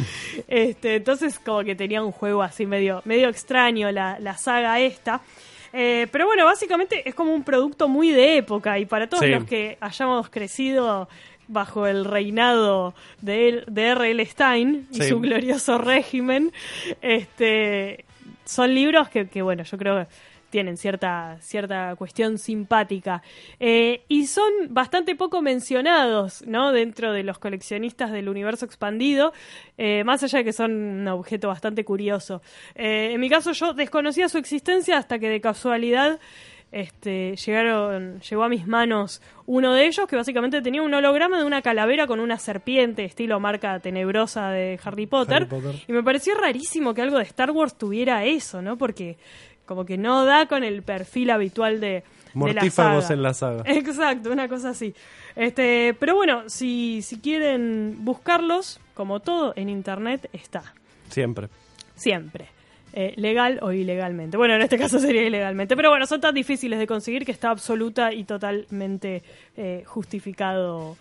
Este, 0.47 0.97
entonces 0.97 1.39
como 1.39 1.63
que 1.63 1.73
tenía 1.75 2.03
un 2.03 2.11
juego 2.11 2.43
así 2.43 2.67
medio, 2.67 3.01
medio 3.05 3.27
extraño 3.29 3.91
la, 3.91 4.19
la 4.19 4.38
saga 4.38 4.79
esta. 4.79 5.21
Eh, 5.73 6.05
pero 6.11 6.27
bueno, 6.27 6.45
básicamente 6.45 7.01
es 7.09 7.15
como 7.15 7.33
un 7.33 7.43
producto 7.43 7.88
muy 7.88 8.11
de 8.11 8.38
época 8.38 8.77
y 8.77 8.86
para 8.86 9.07
todos 9.07 9.23
Sí. 9.23 9.29
los 9.31 9.45
que 9.45 9.77
hayamos 9.81 10.29
crecido 10.29 11.09
bajo 11.47 11.88
el 11.88 12.05
reinado 12.05 12.93
de, 13.21 13.63
de 13.67 13.81
R.L. 13.88 14.23
Stein 14.27 14.88
y 14.91 15.01
Sí. 15.01 15.09
su 15.09 15.19
glorioso 15.19 15.77
régimen, 15.79 16.51
este, 17.01 18.05
son 18.45 18.73
libros 18.75 19.09
que, 19.09 19.27
que, 19.27 19.41
bueno, 19.41 19.63
yo 19.63 19.77
creo 19.77 19.95
que 20.01 20.07
tienen 20.49 20.77
cierta, 20.77 21.37
cierta 21.41 21.95
cuestión 21.95 22.37
simpática. 22.37 23.21
Eh, 23.59 24.03
y 24.07 24.27
son 24.27 24.51
bastante 24.69 25.15
poco 25.15 25.41
mencionados, 25.41 26.43
¿no? 26.47 26.71
Dentro 26.71 27.11
de 27.11 27.23
los 27.23 27.39
coleccionistas 27.39 28.11
del 28.11 28.29
universo 28.29 28.65
expandido, 28.65 29.33
eh, 29.77 30.03
más 30.03 30.23
allá 30.23 30.39
de 30.39 30.45
que 30.45 30.53
son 30.53 30.71
un 30.71 31.07
objeto 31.07 31.47
bastante 31.47 31.83
curioso. 31.83 32.41
Eh, 32.75 33.11
en 33.13 33.19
mi 33.19 33.29
caso, 33.29 33.51
yo 33.51 33.73
desconocía 33.73 34.29
su 34.29 34.37
existencia 34.37 34.97
hasta 34.97 35.19
que 35.19 35.29
de 35.29 35.41
casualidad 35.41 36.19
este, 36.71 37.35
llegaron, 37.37 38.19
llegó 38.19 38.43
a 38.43 38.49
mis 38.49 38.67
manos 38.67 39.21
uno 39.45 39.73
de 39.73 39.85
ellos 39.85 40.07
que 40.07 40.15
básicamente 40.15 40.61
tenía 40.61 40.81
un 40.81 40.93
holograma 40.93 41.37
de 41.37 41.45
una 41.45 41.61
calavera 41.61 42.07
con 42.07 42.19
una 42.19 42.37
serpiente, 42.37 43.05
estilo 43.05 43.39
marca 43.39 43.79
tenebrosa 43.79 44.49
de 44.49 44.79
Harry 44.83 45.05
Potter. 45.05 45.43
Harry 45.43 45.45
Potter. 45.45 45.75
Y 45.87 45.93
me 45.93 46.03
pareció 46.03 46.35
rarísimo 46.35 46.93
que 46.93 47.01
algo 47.01 47.17
de 47.17 47.23
Star 47.23 47.51
Wars 47.51 47.77
tuviera 47.77 48.25
eso, 48.25 48.61
¿no? 48.61 48.77
Porque 48.77 49.17
como 49.66 49.86
que 49.86 49.97
no 49.97 50.26
da 50.26 50.47
con 50.47 50.63
el 50.63 50.84
perfil 50.84 51.30
habitual 51.32 51.80
de, 51.80 51.88
de 51.88 52.03
la 52.34 52.39
Mortífagos 52.39 53.03
saga. 53.05 53.13
en 53.16 53.24
la 53.24 53.34
saga. 53.34 53.63
Exacto, 53.66 54.32
una 54.32 54.47
cosa 54.47 54.70
así. 54.70 54.93
Este, 55.36 55.95
pero 55.99 56.16
bueno, 56.16 56.43
si, 56.49 57.01
si 57.01 57.20
quieren 57.20 57.97
buscarlos, 57.99 58.80
como 58.93 59.20
todo 59.20 59.53
en 59.55 59.70
internet 59.70 60.30
está. 60.34 60.74
Siempre. 61.09 61.49
Siempre. 61.95 62.47
Eh, 62.93 63.13
legal 63.18 63.59
o 63.61 63.74
ilegalmente. 63.74 64.38
Bueno, 64.38 64.55
en 64.55 64.61
este 64.61 64.78
caso 64.78 64.99
sería 64.99 65.24
ilegalmente. 65.24 65.76
Pero 65.76 65.89
bueno, 65.89 66.05
son 66.05 66.22
tan 66.22 66.34
difíciles 66.34 66.80
de 66.80 66.88
conseguir 66.88 67.26
que 67.26 67.34
está 67.34 67.49
absoluta 67.49 68.13
y 68.13 68.24
totalmente 68.24 69.22
eh, 69.57 69.84
justificado 69.86 70.95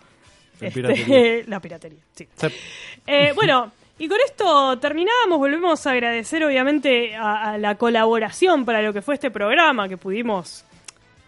La 0.59 0.67
este, 0.67 0.81
piratería. 0.81 1.43
la 1.47 1.59
piratería. 1.61 1.99
Sí. 2.13 2.27
Sí. 2.35 2.47
Eh, 3.07 3.31
bueno, 3.33 3.71
y 3.97 4.07
con 4.07 4.17
esto 4.25 4.77
terminamos. 4.79 5.37
Volvemos 5.37 5.85
a 5.87 5.91
agradecer, 5.91 6.43
obviamente, 6.43 7.15
a, 7.15 7.51
a 7.51 7.57
la 7.57 7.75
colaboración 7.75 8.65
para 8.65 8.81
lo 8.81 8.93
que 8.93 9.01
fue 9.01 9.15
este 9.15 9.31
programa, 9.31 9.87
que 9.87 9.97
pudimos 9.97 10.65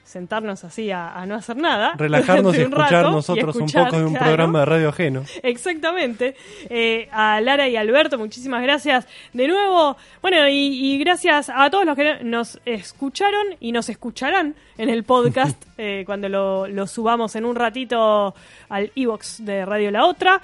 sentarnos 0.08 0.64
así 0.64 0.90
a, 0.90 1.14
a 1.14 1.26
no 1.26 1.36
hacer 1.36 1.58
nada. 1.58 1.94
Relajarnos 1.98 2.58
y 2.58 2.62
escuchar 2.62 3.04
nosotros 3.04 3.56
y 3.56 3.60
escuchar, 3.60 3.82
un 3.84 3.88
poco 3.90 4.00
de 4.00 4.06
un 4.06 4.12
claro. 4.12 4.26
programa 4.26 4.60
de 4.60 4.66
radio 4.66 4.90
ajeno. 4.90 5.24
Exactamente. 5.44 6.36
Eh, 6.70 7.10
a 7.12 7.42
Lara 7.42 7.68
y 7.68 7.76
Alberto, 7.76 8.18
muchísimas 8.18 8.64
gracias 8.64 9.06
de 9.34 9.48
nuevo. 9.48 9.98
Bueno, 10.22 10.48
y, 10.48 10.94
y 10.94 10.98
gracias 11.00 11.52
a 11.54 11.70
todos 11.70 11.86
los 11.86 11.98
que 11.98 12.24
nos 12.24 12.60
escucharon 12.66 13.48
y 13.60 13.74
nos 13.74 13.90
escucharán 13.90 14.56
en 14.78 14.90
el 14.90 15.04
podcast 15.04 15.62
eh, 15.78 16.04
cuando 16.06 16.30
lo, 16.30 16.68
lo 16.68 16.88
subamos 16.88 17.36
en 17.36 17.44
un 17.44 17.58
ratito 17.58 18.34
al 18.70 18.92
iBox 18.96 19.44
de 19.44 19.66
Radio 19.66 19.92
La 19.92 20.06
Otra. 20.06 20.42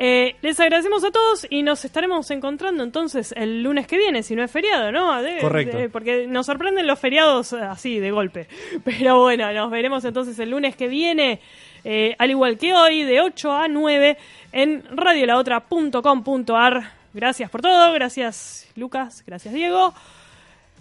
Eh, 0.00 0.36
les 0.42 0.60
agradecemos 0.60 1.02
a 1.04 1.10
todos 1.10 1.44
y 1.50 1.64
nos 1.64 1.84
estaremos 1.84 2.30
encontrando 2.30 2.84
entonces 2.84 3.34
el 3.36 3.64
lunes 3.64 3.88
que 3.88 3.98
viene, 3.98 4.22
si 4.22 4.36
no 4.36 4.44
es 4.44 4.50
feriado, 4.50 4.92
¿no? 4.92 5.20
De- 5.20 5.38
Correcto. 5.40 5.76
de- 5.76 5.88
porque 5.88 6.28
nos 6.28 6.46
sorprenden 6.46 6.86
los 6.86 7.00
feriados 7.00 7.52
eh, 7.52 7.60
así, 7.62 7.98
de 7.98 8.12
golpe. 8.12 8.46
Pero 8.84 9.20
bueno, 9.22 9.52
nos 9.52 9.70
veremos 9.72 10.04
entonces 10.04 10.38
el 10.38 10.50
lunes 10.50 10.76
que 10.76 10.86
viene, 10.86 11.40
eh, 11.84 12.14
al 12.18 12.30
igual 12.30 12.58
que 12.58 12.74
hoy, 12.74 13.02
de 13.02 13.20
8 13.20 13.52
a 13.52 13.66
9 13.66 14.16
en 14.52 14.84
radiolaotra.com.ar. 14.96 16.92
Gracias 17.14 17.50
por 17.50 17.62
todo, 17.62 17.92
gracias 17.92 18.68
Lucas, 18.76 19.24
gracias 19.26 19.52
Diego. 19.52 19.92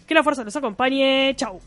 Que 0.07 0.13
la 0.13 0.23
fuerza 0.23 0.43
los 0.43 0.55
acompañe. 0.55 1.33
Chau. 1.35 1.59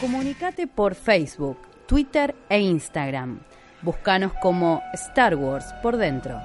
Comunicate 0.00 0.66
por 0.66 0.94
Facebook, 0.96 1.56
Twitter 1.86 2.34
e 2.48 2.58
Instagram. 2.58 3.38
Búscanos 3.80 4.32
como 4.42 4.82
Star 4.94 5.36
Wars 5.36 5.66
por 5.82 5.96
dentro. 5.96 6.40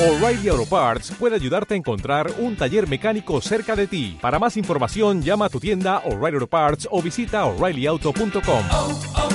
O'Reilly 0.00 0.48
Auto 0.48 0.66
Parts 0.66 1.12
puede 1.12 1.36
ayudarte 1.36 1.74
a 1.74 1.76
encontrar 1.76 2.32
un 2.38 2.56
taller 2.56 2.88
mecánico 2.88 3.40
cerca 3.40 3.76
de 3.76 3.86
ti. 3.86 4.18
Para 4.20 4.40
más 4.40 4.56
información, 4.56 5.22
llama 5.22 5.44
a 5.44 5.48
tu 5.48 5.60
tienda 5.60 5.98
O'Reilly 5.98 6.38
Auto 6.38 6.48
Parts 6.48 6.88
o 6.90 7.00
visita 7.00 7.44
oreillyauto.com. 7.44 8.64
oh, 8.72 9.00
oh, 9.14 9.28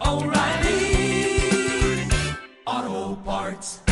O'Reilly. 0.00 0.65
parts. 3.26 3.85